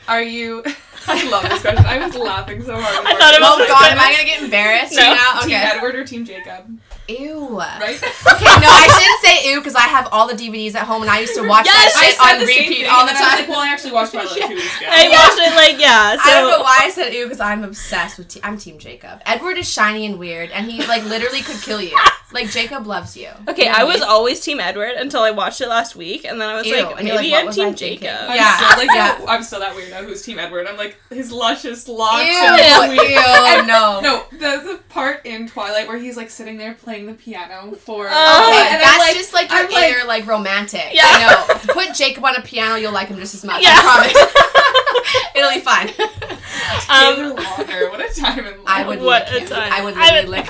Are 0.08 0.22
you? 0.24 0.64
I 1.08 1.30
love 1.30 1.44
this 1.44 1.62
question. 1.62 1.86
I 1.86 2.06
was 2.06 2.16
laughing 2.16 2.62
so 2.64 2.74
hard. 2.74 3.06
I 3.06 3.18
thought 3.18 3.34
it 3.34 3.40
was 3.42 3.50
oh 3.62 3.68
god, 3.68 3.92
am 3.92 4.00
I 4.00 4.12
gonna 4.12 4.26
get 4.26 4.42
embarrassed 4.44 4.96
No. 4.96 5.04
right 5.04 5.16
now? 5.16 5.40
Team 5.42 5.52
Okay. 5.52 5.56
Edward 5.78 5.96
or 5.96 6.04
Team 6.04 6.26
Jacob? 6.26 6.78
Ew. 7.10 7.58
Right? 7.60 8.00
Okay, 8.30 8.46
no, 8.62 8.68
I 8.70 8.88
shouldn't 8.88 9.22
say 9.26 9.50
ew 9.52 9.60
because 9.60 9.76
I 9.76 9.82
have 9.82 10.08
all 10.12 10.28
the 10.28 10.34
DVDs 10.34 10.76
at 10.76 10.86
home 10.86 11.02
and 11.02 11.12
I 11.12 11.20
used 11.22 11.36
to 11.36 11.46
watch 11.48 11.66
Yes, 11.66 11.94
that 11.94 12.00
I 12.02 12.06
shit 12.06 12.16
said 12.18 12.34
on 12.34 12.40
the 12.40 12.46
repeat 12.46 12.68
thing, 12.84 12.90
all 12.90 13.06
the 13.06 13.12
then 13.14 13.18
I 13.18 13.20
was 13.20 13.30
time. 13.30 13.40
like, 13.40 13.50
well, 13.50 13.60
I 13.60 13.68
actually 13.70 13.92
watched 13.94 14.12
Twilight 14.12 14.30
two 14.48 14.56
weeks 14.56 14.78
ago. 14.78 14.88
I 14.90 15.10
watched 15.10 15.40
it 15.48 15.56
like 15.56 15.80
yeah. 15.82 16.16
So 16.16 16.30
I 16.30 16.34
don't 16.42 16.52
know 16.52 16.62
why 16.62 16.80
I 16.84 16.90
said 16.90 17.14
ew 17.14 17.26
because 17.26 17.40
I'm 17.40 17.64
obsessed 17.64 18.18
with. 18.18 18.28
Te- 18.30 18.40
I'm 18.44 18.58
Team 18.58 18.78
Jacob. 18.78 19.22
Edward 19.26 19.58
is 19.58 19.68
shiny 19.70 20.06
and 20.06 20.20
weird, 20.20 20.52
and 20.52 20.70
he 20.70 20.86
like 20.86 21.04
literally 21.06 21.42
could 21.42 21.62
kill 21.62 21.82
you. 21.82 21.98
Like 22.32 22.52
Jacob 22.52 22.86
loves 22.86 23.18
you. 23.18 23.28
Okay, 23.48 23.64
You 23.64 23.70
know 23.72 23.78
I 23.80 23.84
what 23.86 23.94
was 23.94 24.02
mean? 24.02 24.10
always 24.12 24.40
Team 24.40 24.60
Edward 24.60 24.92
until 24.98 25.22
I 25.24 25.32
watched 25.32 25.62
it 25.62 25.68
last 25.68 25.96
week, 25.96 26.26
and 26.26 26.40
then 26.40 26.48
I 26.48 26.58
was 26.58 26.68
Ew, 26.68 26.76
like, 26.76 27.00
and 27.00 27.08
you're 27.08 27.18
maybe 27.18 27.32
like, 27.32 27.46
I'm 27.48 27.52
Team 27.52 27.66
I 27.70 27.74
thinking? 27.74 28.00
Jacob. 28.08 28.30
I'm 28.30 28.36
Yeah, 28.36 28.56
still, 28.56 28.78
like, 28.78 28.96
yeah. 28.96 29.18
Oh, 29.22 29.26
I'm 29.28 29.42
still 29.42 29.60
that 29.62 29.76
weird 29.76 29.90
now. 29.90 30.04
Who's 30.04 30.22
Team 30.22 30.38
Edward? 30.38 30.68
I'm 30.68 30.78
like 30.78 30.96
his 31.10 31.32
luscious 31.32 31.88
locks. 31.88 32.26
Ew, 32.28 32.32
and 32.32 32.94
ew, 32.94 33.00
weird- 33.00 33.66
no. 33.66 34.00
No, 34.04 34.26
the 34.32 34.62
the 34.64 34.80
part 34.90 35.26
in 35.26 35.48
Twilight 35.48 35.88
where 35.88 35.98
he's 35.98 36.18
like 36.18 36.30
sitting 36.30 36.58
there 36.58 36.76
playing 36.76 36.99
the 37.06 37.14
piano 37.14 37.72
for. 37.76 38.08
Oh, 38.10 38.50
Okay, 38.50 38.74
and 38.76 38.82
that's 38.82 38.98
like- 39.00 39.16
just 39.16 39.34
like 39.34 39.50
your 39.50 39.60
I'm 39.60 39.72
like- 39.72 39.94
inner 39.96 40.06
like 40.06 40.26
romantic. 40.28 40.90
Yeah. 40.94 41.04
I 41.06 41.20
know. 41.68 41.74
Put 41.74 41.94
Jacob 41.96 42.24
on 42.26 42.36
a 42.36 42.42
piano, 42.42 42.76
you'll 42.76 42.92
like 42.94 43.08
him 43.10 43.18
just 43.18 43.36
as 43.36 43.44
much. 43.46 43.62
Yeah. 43.62 43.72
I 43.76 44.12
promise. 44.12 45.36
It'll 45.36 45.52
be 45.54 45.60
fine. 45.62 45.88
Taylor 45.88 47.32
Um, 47.32 47.36
Lautner, 47.38 47.90
what 47.90 48.02
a 48.02 48.14
time 48.22 48.40
in 48.40 48.46
life. 48.46 48.60
I 48.68 48.88
would 48.88 49.02
What 49.02 49.32
lick 49.32 49.36
a 49.36 49.40
him. 49.42 49.48
time. 49.50 49.74
I 49.74 49.84
would 49.84 49.94
I 49.96 50.22
literally 50.22 50.40
would- 50.40 50.50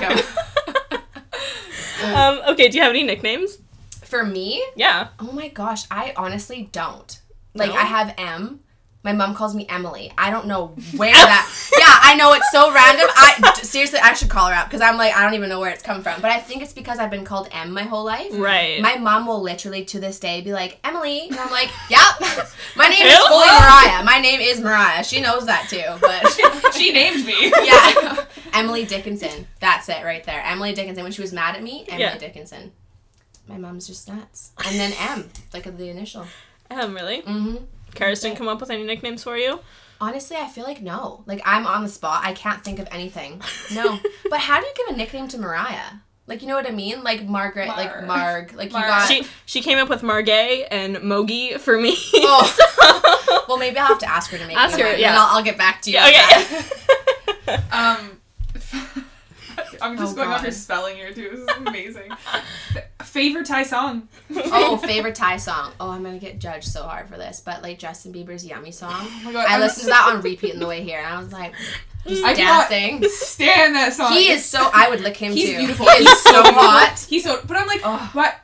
him. 2.00 2.14
um, 2.14 2.40
okay, 2.48 2.68
do 2.68 2.76
you 2.76 2.82
have 2.82 2.90
any 2.90 3.02
nicknames? 3.02 3.58
For 4.04 4.24
me, 4.24 4.64
Yeah. 4.74 5.08
oh 5.20 5.30
my 5.32 5.48
gosh, 5.48 5.84
I 5.90 6.12
honestly 6.16 6.68
don't. 6.72 7.20
Like 7.54 7.70
No? 7.70 7.76
I 7.76 7.82
have 7.84 8.14
M. 8.18 8.60
My 9.02 9.14
mom 9.14 9.34
calls 9.34 9.54
me 9.54 9.64
Emily. 9.68 10.12
I 10.18 10.30
don't 10.30 10.46
know 10.46 10.74
where 10.94 11.14
that. 11.14 11.70
yeah, 11.78 11.98
I 12.02 12.14
know 12.16 12.34
it's 12.34 12.50
so 12.52 12.70
random. 12.70 13.06
I 13.16 13.58
seriously, 13.62 13.98
I 13.98 14.12
should 14.12 14.28
call 14.28 14.48
her 14.48 14.54
up 14.54 14.66
because 14.66 14.82
I'm 14.82 14.98
like 14.98 15.14
I 15.16 15.24
don't 15.24 15.32
even 15.32 15.48
know 15.48 15.58
where 15.58 15.70
it's 15.70 15.82
come 15.82 16.02
from. 16.02 16.20
But 16.20 16.30
I 16.30 16.38
think 16.38 16.60
it's 16.62 16.74
because 16.74 16.98
I've 16.98 17.10
been 17.10 17.24
called 17.24 17.48
M 17.50 17.72
my 17.72 17.84
whole 17.84 18.04
life. 18.04 18.28
Right. 18.32 18.78
My 18.82 18.96
mom 18.98 19.26
will 19.26 19.40
literally 19.40 19.86
to 19.86 20.00
this 20.00 20.20
day 20.20 20.42
be 20.42 20.52
like, 20.52 20.78
Emily. 20.84 21.28
And 21.30 21.38
I'm 21.38 21.50
like, 21.50 21.70
yep. 21.88 22.00
My 22.76 22.88
name 22.88 23.06
is 23.06 23.18
fully 23.26 23.46
Mariah. 23.46 24.04
My 24.04 24.18
name 24.20 24.40
is 24.40 24.60
Mariah. 24.60 25.02
She 25.02 25.20
knows 25.22 25.46
that 25.46 25.66
too. 25.70 25.82
But 26.00 26.72
she 26.74 26.92
named 26.92 27.24
me. 27.24 27.48
yeah. 27.64 28.26
Emily 28.52 28.84
Dickinson. 28.84 29.46
That's 29.60 29.88
it 29.88 30.04
right 30.04 30.22
there. 30.24 30.42
Emily 30.42 30.74
Dickinson. 30.74 31.04
When 31.04 31.12
she 31.12 31.22
was 31.22 31.32
mad 31.32 31.56
at 31.56 31.62
me, 31.62 31.86
Emily 31.88 32.02
Yeah. 32.02 32.18
Dickinson. 32.18 32.72
My 33.48 33.56
mom's 33.56 33.86
just 33.86 34.06
nuts. 34.08 34.52
And 34.66 34.78
then 34.78 34.92
M, 35.00 35.30
like 35.54 35.64
the 35.76 35.88
initial. 35.88 36.26
um, 36.70 36.94
really? 36.94 37.22
hmm 37.22 37.56
Karis 37.94 38.22
didn't 38.22 38.36
come 38.36 38.48
up 38.48 38.60
with 38.60 38.70
any 38.70 38.84
nicknames 38.84 39.24
for 39.24 39.36
you? 39.36 39.60
Honestly, 40.00 40.36
I 40.36 40.48
feel 40.48 40.64
like 40.64 40.80
no. 40.80 41.22
Like 41.26 41.42
I'm 41.44 41.66
on 41.66 41.82
the 41.82 41.88
spot. 41.88 42.22
I 42.24 42.32
can't 42.32 42.64
think 42.64 42.78
of 42.78 42.88
anything. 42.90 43.42
No. 43.74 43.98
but 44.28 44.40
how 44.40 44.60
do 44.60 44.66
you 44.66 44.72
give 44.76 44.94
a 44.94 44.96
nickname 44.96 45.28
to 45.28 45.38
Mariah? 45.38 45.92
Like 46.26 46.42
you 46.42 46.48
know 46.48 46.54
what 46.54 46.66
I 46.66 46.70
mean? 46.70 47.02
Like 47.02 47.24
Margaret, 47.24 47.68
like 47.68 48.06
Marg. 48.06 48.52
Like 48.54 48.72
Mar. 48.72 48.82
you 48.82 48.86
got. 48.88 49.08
She 49.08 49.26
she 49.46 49.60
came 49.60 49.78
up 49.78 49.88
with 49.88 50.02
Margay 50.02 50.66
and 50.70 50.96
Mogi 50.98 51.58
for 51.58 51.78
me. 51.78 51.96
Oh. 52.14 53.44
well, 53.48 53.58
maybe 53.58 53.78
I'll 53.78 53.88
have 53.88 53.98
to 53.98 54.08
ask 54.08 54.30
her 54.30 54.38
to 54.38 54.46
make 54.46 54.56
Ask 54.56 54.78
her, 54.78 54.84
one, 54.84 54.92
and 54.92 55.00
yeah. 55.00 55.16
I'll, 55.18 55.38
I'll 55.38 55.44
get 55.44 55.58
back 55.58 55.82
to 55.82 55.90
you. 55.90 55.98
Yeah, 55.98 56.44
okay. 56.44 57.56
Um, 57.72 58.19
I'm 59.82 59.96
just 59.96 60.12
Oh, 60.12 60.16
going 60.16 60.28
off 60.28 60.38
God. 60.38 60.42
your 60.44 60.52
spelling 60.52 60.96
here 60.96 61.12
too. 61.12 61.30
This 61.30 61.40
is 61.40 61.48
amazing. 61.66 62.12
Favorite 63.02 63.46
Thai 63.46 63.62
song? 63.64 64.08
oh, 64.34 64.76
favorite 64.76 65.14
Thai 65.14 65.36
song. 65.36 65.72
Oh, 65.80 65.90
I'm 65.90 66.02
gonna 66.02 66.18
get 66.18 66.38
judged 66.38 66.68
so 66.68 66.82
hard 66.84 67.08
for 67.08 67.16
this, 67.16 67.40
but 67.40 67.62
like 67.62 67.78
Justin 67.78 68.12
Bieber's 68.12 68.44
"Yummy" 68.44 68.70
song. 68.72 68.92
Oh 69.10 69.20
my 69.24 69.32
god, 69.32 69.46
I 69.48 69.54
I'm 69.54 69.60
listened 69.60 69.84
to 69.84 69.90
that 69.90 70.12
on 70.14 70.20
repeat 70.22 70.54
on 70.54 70.60
the 70.60 70.66
way 70.66 70.82
here, 70.82 70.98
and 70.98 71.06
I 71.06 71.18
was 71.18 71.32
like, 71.32 71.52
just 72.06 72.24
I 72.24 72.34
dancing. 72.34 73.02
Stand 73.10 73.74
that 73.76 73.92
song. 73.94 74.12
He 74.12 74.30
is 74.30 74.44
so. 74.44 74.70
I 74.72 74.88
would 74.90 75.00
lick 75.00 75.16
him 75.16 75.32
He's 75.32 75.50
too. 75.50 75.58
beautiful. 75.58 75.86
He 75.86 76.02
is 76.04 76.08
He's 76.08 76.22
so 76.22 76.42
hot. 76.44 77.06
He's 77.08 77.24
so. 77.24 77.40
But 77.46 77.56
I'm 77.56 77.66
like, 77.66 77.80
Oh. 77.84 78.10
what? 78.12 78.36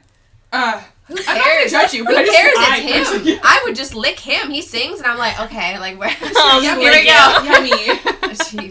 Uh, 0.53 0.83
Who 1.09 1.15
I'm 1.15 1.25
not 1.25 1.27
gonna 1.27 1.41
cares? 1.41 1.71
judge 1.71 1.95
you, 1.95 2.05
but 2.05 2.15
Who 2.15 2.19
I 2.21 2.25
just- 2.25 2.37
cares? 2.37 2.55
I 2.57 2.77
It's 2.79 2.87
him. 2.91 3.05
personally- 3.05 3.41
I 3.45 3.63
would 3.65 3.77
just 3.77 3.95
lick 3.95 4.19
him. 4.19 4.51
He 4.51 4.61
sings, 4.63 4.99
and 4.99 5.07
I'm 5.07 5.19
like, 5.19 5.39
okay, 5.41 5.79
like 5.79 5.99
where? 5.99 6.09
Um, 6.37 6.63
here 6.63 6.75
here 6.79 6.91
we 6.93 6.99
we 7.01 7.05
go. 7.07 7.43
Yummy. 7.45 8.01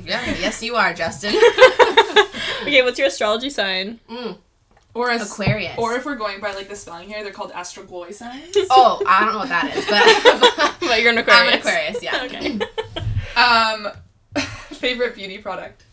Yeah, 0.07 0.23
yes, 0.39 0.61
you 0.61 0.75
are, 0.75 0.93
Justin. 0.93 1.33
okay, 2.61 2.81
what's 2.83 2.99
your 2.99 3.07
astrology 3.07 3.49
sign? 3.49 3.99
Mm, 4.09 4.37
or 4.93 5.09
as 5.11 5.29
Aquarius. 5.31 5.75
Or 5.77 5.93
if 5.95 6.05
we're 6.05 6.15
going 6.15 6.39
by 6.39 6.53
like 6.53 6.69
the 6.69 6.75
spelling 6.75 7.07
here, 7.07 7.23
they're 7.23 7.31
called 7.33 7.51
astrogloy 7.51 8.13
signs. 8.13 8.55
oh, 8.69 9.01
I 9.07 9.21
don't 9.25 9.33
know 9.33 9.39
what 9.39 9.49
that 9.49 9.75
is, 9.75 9.85
but 9.85 10.75
But 10.87 11.01
you're 11.01 11.11
an 11.11 11.17
Aquarius. 11.17 11.41
I'm 11.41 11.53
an 11.53 11.59
Aquarius. 11.59 12.03
Yeah. 12.03 12.23
Okay. 12.25 12.59
Um, 13.35 13.91
favorite 14.75 15.15
beauty 15.15 15.39
product. 15.39 15.83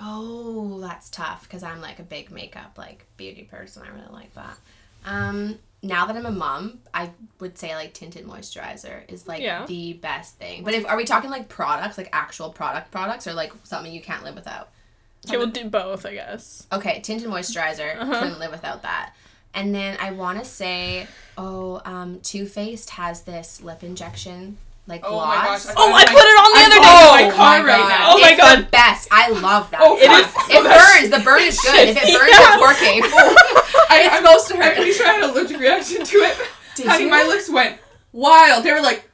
Oh, 0.00 0.80
that's 0.80 1.08
tough 1.10 1.42
because 1.44 1.62
I'm 1.62 1.80
like 1.80 1.98
a 1.98 2.02
big 2.02 2.30
makeup 2.30 2.72
like 2.76 3.06
beauty 3.16 3.44
person. 3.44 3.82
I 3.86 3.88
really 3.94 4.12
like 4.12 4.34
that. 4.34 4.56
Um, 5.04 5.58
now 5.82 6.04
that 6.06 6.16
I'm 6.16 6.26
a 6.26 6.30
mom, 6.30 6.78
I 6.92 7.10
would 7.38 7.56
say 7.56 7.74
like 7.74 7.94
tinted 7.94 8.26
moisturizer 8.26 9.02
is 9.10 9.26
like 9.26 9.40
Yeah. 9.42 9.64
the 9.66 9.94
best 9.94 10.36
thing. 10.36 10.62
But 10.64 10.74
if 10.74 10.86
are 10.86 10.96
we 10.96 11.04
talking 11.04 11.30
like 11.30 11.48
products, 11.48 11.96
like 11.96 12.08
actual 12.12 12.50
product 12.50 12.90
products, 12.90 13.26
or 13.26 13.32
like 13.32 13.52
something 13.64 13.92
you 13.92 14.02
can't 14.02 14.22
live 14.24 14.34
without? 14.34 14.68
Okay, 15.26 15.36
we'll 15.36 15.48
do 15.48 15.68
both, 15.68 16.06
I 16.06 16.14
guess. 16.14 16.66
Okay, 16.72 17.00
tinted 17.00 17.28
moisturizer 17.28 17.96
Uh-huh. 17.98 18.20
couldn't 18.20 18.38
live 18.38 18.50
without 18.52 18.82
that. 18.82 19.14
And 19.52 19.74
then 19.74 19.96
I 20.00 20.12
want 20.12 20.38
to 20.38 20.44
say, 20.44 21.06
oh, 21.36 21.80
um, 21.84 22.20
Too 22.20 22.46
Faced 22.46 22.90
has 22.90 23.22
this 23.22 23.60
lip 23.62 23.82
injection 23.82 24.58
like 24.86 25.02
Oh 25.04 25.16
my 25.16 25.34
gloss. 25.44 25.66
gosh, 25.66 25.74
Oh, 25.76 25.92
I 25.92 26.00
I- 26.02 26.04
put 26.06 26.14
it 26.14 26.38
on 26.40 26.52
the 26.52 26.58
I 26.58 26.64
other 26.64 26.74
day. 26.74 26.80
it 26.80 26.84
Oh 26.84 27.12
my 27.30 27.36
car 27.36 27.58
my 27.62 27.68
right 27.68 27.78
God. 27.78 27.88
now. 27.88 28.10
Oh 28.14 28.20
my 28.20 28.28
it's 28.30 28.40
God. 28.40 28.58
the 28.58 28.62
best. 28.70 29.08
I 29.10 29.30
love 29.30 29.70
that. 29.70 29.80
Oh, 29.82 29.96
it, 29.96 30.06
fuck. 30.26 30.50
is, 30.50 30.56
it 30.56 30.62
burns. 30.64 31.10
The 31.18 31.24
burn 31.24 31.42
is 31.42 31.60
good. 31.60 31.88
If 31.90 31.96
it 31.96 32.02
burns, 32.18 32.30
Yeah. 32.32 32.54
it's 32.54 32.62
working. 32.62 33.56
It's 34.00 34.14
I'm- 34.14 34.22
supposed 34.24 34.48
to 34.48 34.54
I'm 34.54 34.62
hurt. 34.62 34.76
pretty 34.76 34.92
sure 34.92 35.06
I 35.06 35.12
had 35.12 35.24
an 35.24 35.30
allergic 35.30 35.58
reaction 35.58 36.04
to 36.04 36.16
it. 36.18 36.36
Did 36.76 36.86
Honey, 36.86 37.04
you? 37.04 37.10
my 37.10 37.22
lips 37.24 37.48
went 37.50 37.78
wild. 38.12 38.64
They 38.64 38.72
were 38.72 38.80
like, 38.80 39.04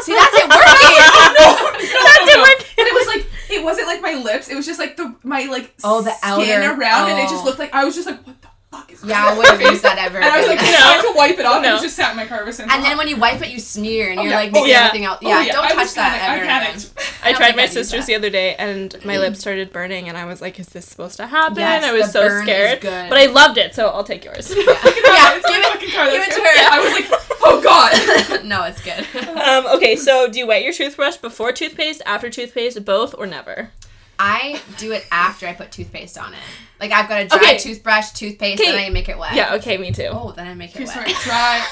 See, 0.00 0.12
that's 0.12 0.34
it 0.34 0.44
working. 0.48 0.54
No, 1.34 1.54
no, 1.54 1.70
that's 1.78 2.28
it 2.28 2.38
working. 2.38 2.66
And 2.78 2.86
it 2.88 2.94
was 2.94 3.06
like, 3.06 3.26
it 3.50 3.62
wasn't 3.64 3.86
like 3.86 4.02
my 4.02 4.14
lips. 4.14 4.48
It 4.48 4.54
was 4.56 4.66
just 4.66 4.78
like 4.80 4.96
the 4.96 5.14
my 5.22 5.44
like 5.44 5.72
Oh, 5.84 6.02
the 6.02 6.10
skin 6.12 6.62
outer- 6.62 6.80
around, 6.80 7.10
and 7.10 7.18
it 7.18 7.26
oh. 7.28 7.30
just 7.30 7.44
looked 7.44 7.58
like 7.58 7.72
I 7.72 7.84
was 7.84 7.94
just 7.94 8.06
like, 8.08 8.20
what 8.26 8.40
the 8.42 8.48
fuck 8.76 8.92
is? 8.92 9.04
yeah, 9.04 9.24
I 9.26 9.34
going 9.34 9.46
on 9.46 9.52
wouldn't 9.56 9.70
use 9.72 9.82
that 9.82 9.98
ever. 9.98 10.16
And 10.18 10.24
I 10.26 10.38
was 10.38 10.46
like 10.48 10.58
again. 10.60 10.72
No. 10.72 10.78
trying 10.78 11.02
to 11.12 11.12
wipe 11.16 11.38
it 11.38 11.46
off, 11.46 11.54
and 11.56 11.64
No. 11.64 11.76
it 11.76 11.82
just 11.82 11.96
sat 11.96 12.10
in 12.10 12.16
my 12.16 12.26
car 12.26 12.40
ever 12.40 12.52
since. 12.52 12.72
and 12.72 12.84
then 12.84 12.96
when 12.98 13.08
you 13.08 13.16
wipe 13.16 13.40
it, 13.42 13.48
you 13.48 13.58
smear, 13.60 14.10
and 14.10 14.18
Oh, 14.20 14.22
you're 14.22 14.32
yeah. 14.32 14.36
like 14.38 14.50
Oh, 14.54 14.64
yeah. 14.64 14.86
everything 14.86 15.04
else. 15.04 15.18
Oh, 15.22 15.28
Yeah, 15.28 15.52
don't 15.52 15.64
I 15.64 15.72
touch 15.74 15.94
that 15.94 16.18
panic- 16.20 16.22
ever 16.22 16.50
I 16.50 16.58
again. 16.58 16.64
panicked. 16.66 16.92
I 17.22 17.30
don't 17.32 17.36
tried 17.38 17.56
my 17.56 17.62
I'd 17.64 17.70
sister's 17.70 18.00
that. 18.00 18.06
the 18.06 18.14
other 18.16 18.30
day, 18.30 18.54
and 18.56 19.02
my 19.04 19.18
lips 19.18 19.40
started 19.40 19.72
burning, 19.72 20.08
and 20.08 20.16
I 20.18 20.24
was 20.26 20.40
like, 20.42 20.58
"Is 20.60 20.68
this 20.68 20.86
supposed 20.86 21.16
to 21.18 21.26
happen?" 21.26 21.58
Yes, 21.58 21.84
I 21.84 21.92
was 21.92 22.06
the 22.06 22.12
so 22.12 22.28
burn 22.28 22.38
is 22.42 22.42
scared, 22.44 22.80
good. 22.80 23.08
but 23.08 23.18
I 23.18 23.26
loved 23.26 23.58
it, 23.58 23.74
so 23.74 23.88
I'll 23.88 24.04
take 24.04 24.24
yours. 24.24 24.50
Yeah, 24.54 24.62
yeah, 24.64 24.66
yeah 24.84 25.36
it's 25.36 25.48
give 25.48 25.58
it. 25.58 25.94
car. 25.94 26.10
give 26.10 26.22
it 26.22 26.32
to 26.32 26.40
her. 26.40 26.70
I 26.70 26.80
was 26.82 26.92
like, 26.92 27.20
oh 27.42 27.60
god. 27.62 28.44
no, 28.44 28.64
it's 28.64 28.80
good. 28.82 29.04
um, 29.38 29.66
okay, 29.76 29.96
so 29.96 30.28
do 30.28 30.38
you 30.38 30.46
wet 30.46 30.62
your 30.62 30.72
toothbrush 30.72 31.16
before 31.16 31.52
toothpaste, 31.52 32.02
after 32.06 32.28
toothpaste, 32.30 32.84
both, 32.84 33.14
or 33.16 33.26
never? 33.26 33.70
I 34.18 34.60
do 34.78 34.92
it 34.92 35.04
after 35.10 35.46
I 35.46 35.52
put 35.52 35.70
toothpaste 35.72 36.16
on 36.18 36.32
it. 36.34 36.40
Like 36.80 36.92
I've 36.92 37.08
got 37.08 37.22
a 37.22 37.26
dry 37.28 37.38
Okay. 37.38 37.58
toothbrush, 37.58 38.10
toothpaste, 38.12 38.60
Okay. 38.60 38.72
then 38.72 38.84
I 38.84 38.90
make 38.90 39.08
it 39.08 39.18
wet. 39.18 39.34
Yeah. 39.34 39.54
Okay, 39.54 39.76
me 39.78 39.92
too. 39.92 40.08
Oh, 40.10 40.32
then 40.32 40.46
I 40.46 40.54
make 40.54 40.70
it 40.70 40.76
Okay, 40.76 40.84
wet. 40.84 40.94
sorry, 40.94 41.12
try. 41.12 41.66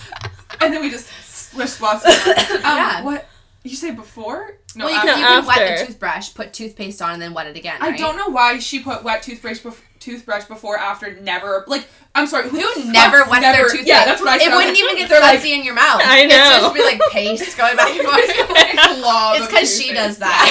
and 0.60 0.72
then 0.72 0.80
we 0.82 0.90
just 0.90 1.08
swish 1.50 1.70
spots. 1.70 2.04
Um, 2.04 2.34
Yeah. 2.62 3.02
What? 3.02 3.28
You 3.64 3.74
say 3.76 3.90
before? 3.90 4.54
No, 4.76 4.84
well, 4.86 4.94
you 4.94 4.98
after. 5.00 5.12
can, 5.12 5.18
you 5.20 5.26
can 5.26 5.46
wet 5.46 5.78
the 5.80 5.86
toothbrush, 5.86 6.32
put 6.34 6.52
toothpaste 6.52 7.02
on, 7.02 7.12
and 7.14 7.20
then 7.22 7.34
wet 7.34 7.46
it 7.48 7.56
again. 7.56 7.76
I 7.80 7.96
don't 7.96 8.16
know 8.16 8.28
why 8.28 8.58
she 8.60 8.80
put 8.80 9.02
wet 9.02 9.22
toothbrush 9.22 9.60
bef- 9.60 9.80
toothbrush 10.08 10.44
before 10.44 10.78
after 10.78 11.14
never 11.20 11.64
like 11.66 11.86
I'm 12.14 12.26
sorry 12.26 12.48
who, 12.48 12.58
never 12.92 13.18
wets 13.24 13.40
never, 13.42 13.56
their 13.58 13.64
toothpaste? 13.68 13.86
yeah 13.88 14.04
that's 14.04 14.20
what 14.20 14.30
I 14.30 14.38
said 14.38 14.52
It 14.52 14.54
wouldn't 14.56 14.74
like, 14.74 14.84
even 14.84 14.96
get 15.00 15.08
they're 15.10 15.20
like 15.20 15.44
in 15.44 15.64
your 15.64 15.74
mouth. 15.74 16.00
I 16.04 16.20
It's 16.20 16.32
know. 16.34 16.60
just 16.60 16.74
be 16.74 16.82
like 16.82 17.00
paste 17.10 17.56
going 17.56 17.76
back 17.76 17.90
and 17.90 18.02
forth. 18.02 18.18
it's 18.28 19.46
because 19.46 19.80
she 19.80 19.92
does 19.92 20.18
that. 20.18 20.46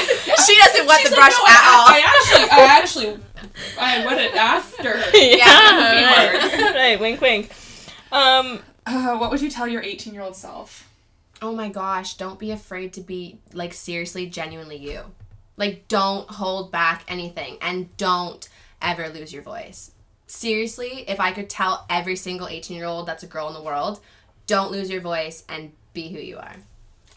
she 0.46 0.56
doesn't 0.58 0.88
wet 0.88 1.00
She's 1.02 1.10
the 1.10 1.16
like, 1.16 1.32
brush 1.32 1.40
no, 1.40 1.48
at 1.48 1.62
I, 1.64 1.74
all. 1.74 1.88
I 1.88 2.00
actually 2.06 2.50
I 2.52 2.66
actually 2.78 3.24
I 3.80 4.06
wet 4.06 4.20
it 4.20 4.36
after 4.36 4.90
yeah. 5.18 5.46
Yeah. 5.96 6.32
right. 6.32 6.76
right. 6.76 7.00
Wink, 7.00 7.22
wink. 7.22 7.52
Um. 8.12 8.60
uh, 8.86 9.18
what 9.18 9.32
would 9.32 9.42
you 9.42 9.50
tell 9.50 9.68
your 9.68 9.82
18 9.82 10.14
year 10.14 10.22
old 10.24 10.36
self 10.36 10.88
oh 11.42 11.54
my 11.54 11.70
gosh, 11.70 12.16
don't 12.16 12.40
be 12.40 12.52
afraid 12.52 12.94
to 12.94 13.02
be 13.02 13.40
like 13.54 13.74
seriously, 13.74 14.28
genuinely 14.28 14.78
you. 14.78 15.02
Like, 15.56 15.88
don't 15.88 16.30
hold 16.30 16.72
back 16.72 17.04
anything 17.08 17.58
and 17.62 17.96
don't 17.98 18.48
ever 18.82 19.10
lose 19.10 19.32
your 19.34 19.42
voice. 19.44 19.92
Seriously, 20.28 21.06
if 21.08 21.20
I 21.20 21.32
could 21.32 21.50
tell 21.50 21.86
every 21.90 22.16
single 22.16 22.48
18 22.48 22.76
year 22.78 22.86
old 22.86 23.08
that's 23.08 23.24
a 23.24 23.28
girl 23.28 23.48
in 23.48 23.54
the 23.54 23.62
world, 23.64 24.00
don't 24.46 24.72
lose 24.72 24.90
your 24.90 25.02
voice 25.02 25.44
and 25.50 25.72
be 25.94 26.10
who 26.10 26.20
you 26.20 26.38
are. 26.38 26.56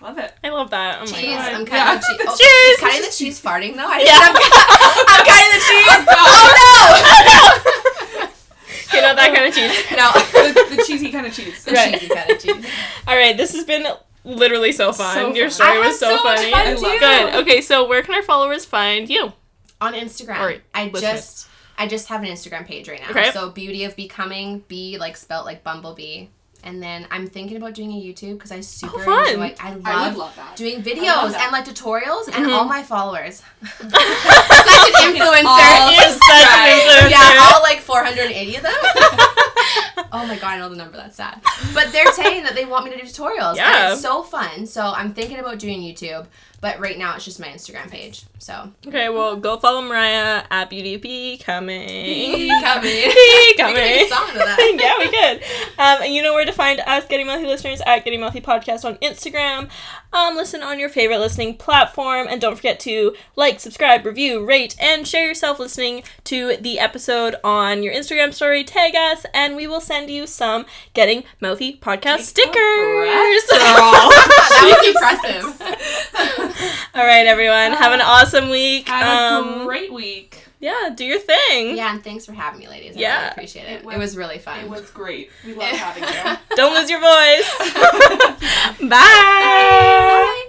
Love 0.01 0.17
it. 0.19 0.33
I 0.43 0.49
love 0.49 0.71
that. 0.71 0.97
Oh 0.99 1.01
my 1.01 1.07
Cheese. 1.07 1.37
god. 1.37 1.53
I'm 1.53 1.67
cutting 1.67 1.77
Yeah. 1.77 2.17
the 2.17 2.25
oh, 2.29 2.37
cheese. 2.37 2.47
Oh, 2.49 2.75
Cheese. 2.77 2.81
cutting 2.81 3.03
the 3.03 3.11
cheese 3.15 3.43
farting 3.43 3.77
though. 3.77 3.87
I 3.87 3.99
Yeah. 4.01 4.19
I'm, 4.23 4.35
cu- 4.35 5.07
I'm 5.09 5.25
cutting 5.27 5.53
the 5.53 5.61
cheese. 5.67 6.07
Oh, 6.09 6.17
oh, 6.17 7.63
oh 8.23 8.33
You 8.95 9.01
know 9.03 9.15
that 9.15 9.35
kind 9.35 9.47
of 9.47 9.55
cheese. 9.55 9.85
no. 9.91 10.13
the, 10.71 10.77
the 10.77 10.85
cheesy 10.87 11.11
kind 11.13 11.27
of 11.27 11.33
cheese. 11.35 11.65
The 11.65 11.73
Right. 11.73 11.93
cheesy 12.01 12.15
kind 12.15 12.31
of 12.31 12.39
cheese. 12.41 12.65
All 13.07 13.17
right, 13.17 13.37
this 13.37 13.53
has 13.55 13.65
been 13.65 13.87
literally 14.25 14.73
so 14.73 14.93
fun. 14.93 15.15
So 15.15 15.35
Your 15.35 15.51
story 15.51 15.71
I 15.71 15.79
was 15.81 15.89
had 15.89 15.95
so, 15.97 16.17
so 16.17 16.25
much 16.25 16.39
funny. 16.39 16.51
fun, 16.51 16.61
I 16.61 16.73
love 16.73 16.81
too. 16.81 16.99
Good. 16.99 17.35
Okay, 17.43 17.61
so 17.61 17.87
where 17.89 18.03
can 18.03 18.15
our 18.15 18.23
followers 18.23 18.65
find 18.65 19.09
you? 19.11 19.33
On 19.81 19.93
Instagram. 19.95 20.41
Or 20.41 20.55
I 20.75 20.85
listeners. 20.89 21.03
just 21.03 21.49
I 21.81 21.87
just 21.87 22.09
have 22.09 22.23
an 22.23 22.29
Instagram 22.29 22.67
page 22.67 22.89
right 22.89 23.01
now. 23.01 23.11
Okay. 23.11 23.31
So 23.33 23.51
Beauty 23.51 23.85
of 23.85 23.97
Becoming, 23.97 24.63
B 24.69 24.99
like 24.99 25.17
spelt 25.17 25.47
like 25.47 25.65
Bumblebee. 25.65 26.27
And 26.63 26.83
then 26.83 27.07
I'm 27.11 27.27
thinking 27.27 27.57
about 27.57 27.73
doing 27.73 27.91
a 27.91 27.95
YouTube 27.95 28.35
because 28.35 28.53
I 28.53 28.61
super 28.61 29.01
Oh, 29.01 29.05
fun. 29.05 29.29
enjoy. 29.31 29.55
I 29.59 29.71
love, 29.73 29.83
I 29.87 30.09
would 30.09 30.19
love 30.19 30.37
that. 30.37 30.57
doing 30.57 30.75
I 30.75 30.77
love 30.77 30.85
videos 31.33 31.35
and 31.41 31.53
like 31.53 31.65
tutorials 31.65 32.27
and 32.29 32.45
Mhm. 32.45 32.55
all 32.55 32.65
my 32.67 32.83
followers. 32.83 33.41
Such 33.81 33.95
an 33.95 35.15
influencer. 35.15 35.45
all 35.47 35.91
You're 35.91 36.03
such 36.03 36.21
an 36.29 36.81
influencer. 36.81 37.11
yeah, 37.11 37.51
all 37.55 37.63
like 37.63 37.79
480 37.81 38.57
of 38.57 38.63
them. 38.63 38.73
oh 40.13 40.27
my 40.27 40.37
god, 40.37 40.45
I 40.55 40.59
know 40.59 40.69
the 40.69 40.77
number. 40.77 40.99
That's 40.99 41.17
sad. 41.17 41.41
But 41.75 41.93
they're 41.93 42.13
saying 42.13 42.43
that 42.45 42.55
they 42.55 42.67
want 42.67 42.85
me 42.85 42.91
to 42.91 42.97
do 42.99 43.05
tutorials. 43.05 43.57
Yeah. 43.57 43.85
And 43.85 43.93
it's 43.95 44.03
so 44.03 44.23
fun. 44.23 44.67
So 44.67 44.93
I'm 44.95 45.15
thinking 45.15 45.39
about 45.39 45.59
doing 45.59 45.81
YouTube, 45.81 46.27
but 46.61 46.79
right 46.79 46.99
now 46.99 47.15
it's 47.17 47.25
just 47.25 47.41
my 47.41 47.49
Instagram 47.49 47.91
page. 47.91 48.25
So 48.39 48.73
Okay, 48.87 49.09
well, 49.09 49.37
go 49.37 49.57
follow 49.59 49.83
Mariah 49.83 50.45
at 50.51 50.71
Beauty 50.71 50.97
Becoming. 50.97 52.49
coming. 52.63 53.13
We 53.51 53.55
could 53.55 53.75
make 53.75 54.07
a 54.07 54.09
song 54.09 54.29
to 54.33 54.39
that. 54.39 54.77
yeah, 54.81 54.99
we 54.99 55.09
could. 55.09 55.43
Um, 55.79 56.03
and 56.05 56.15
you 56.15 56.23
know 56.23 56.33
where 56.35 56.45
to 56.45 56.53
find 56.53 56.81
us, 56.81 57.07
Getting 57.07 57.27
Mouthy 57.27 57.47
listeners, 57.47 57.83
at 57.85 58.05
Getting 58.05 58.21
Mouthy 58.21 58.41
Podcast 58.41 58.85
on 58.85 58.97
Instagram. 58.97 59.69
Um, 60.13 60.37
listen 60.37 60.63
on 60.63 60.79
your 60.79 60.89
favorite 60.89 61.19
listening 61.19 61.57
platform, 61.57 62.27
and 62.29 62.41
don't 62.41 62.57
forget 62.57 62.81
to 62.81 63.15
like, 63.37 63.61
subscribe, 63.61 64.05
review, 64.07 64.45
rate, 64.45 64.77
and 64.81 65.07
share 65.07 65.27
yourself 65.27 65.59
listening 65.59 66.03
to 66.25 66.57
the 66.57 66.79
episode 66.79 67.37
on 67.45 67.83
your 67.83 67.93
Instagram 67.93 68.33
story. 68.33 68.65
Tag 68.65 68.95
us, 68.95 69.27
and 69.35 69.57
we 69.57 69.67
will 69.67 69.81
send 69.81 70.11
you 70.11 70.27
some 70.27 70.65
Getting 70.95 71.25
Mouthy 71.41 71.77
Podcast 71.77 72.21
stickers. 72.21 72.55
that 73.51 74.11
was 74.63 74.87
impressive. 74.87 76.50
All 76.95 77.05
right, 77.05 77.27
everyone, 77.27 77.73
have 77.73 77.93
an 77.93 78.01
awesome 78.01 78.49
week. 78.51 78.89
Have 78.89 79.43
Um, 79.45 79.61
a 79.63 79.65
great 79.65 79.93
week. 79.93 80.45
yeah, 80.59 80.91
do 80.95 81.05
your 81.05 81.19
thing. 81.19 81.77
Yeah, 81.77 81.93
and 81.93 82.03
thanks 82.03 82.27
for 82.27 82.33
having 82.33 82.61
me, 82.61 82.69
ladies. 82.69 82.97
I 82.97 83.01
Yeah. 83.01 83.19
really 83.19 83.31
appreciate 83.31 83.63
it. 83.65 83.71
It 83.73 83.81
It 83.81 83.85
was- 83.85 83.97
was, 83.99 84.17
really 84.17 84.39
fun. 84.39 84.61
It 84.61 84.69
was 84.69 84.91
great. 84.91 85.31
We 85.47 85.55
love 85.61 85.69
having 85.71 86.03
you. 86.05 86.39
Don't 86.57 86.75
lose 86.75 86.91
your 86.91 87.01
voice. 87.01 87.51
Bye. 88.81 88.89
Bye. 88.89 90.47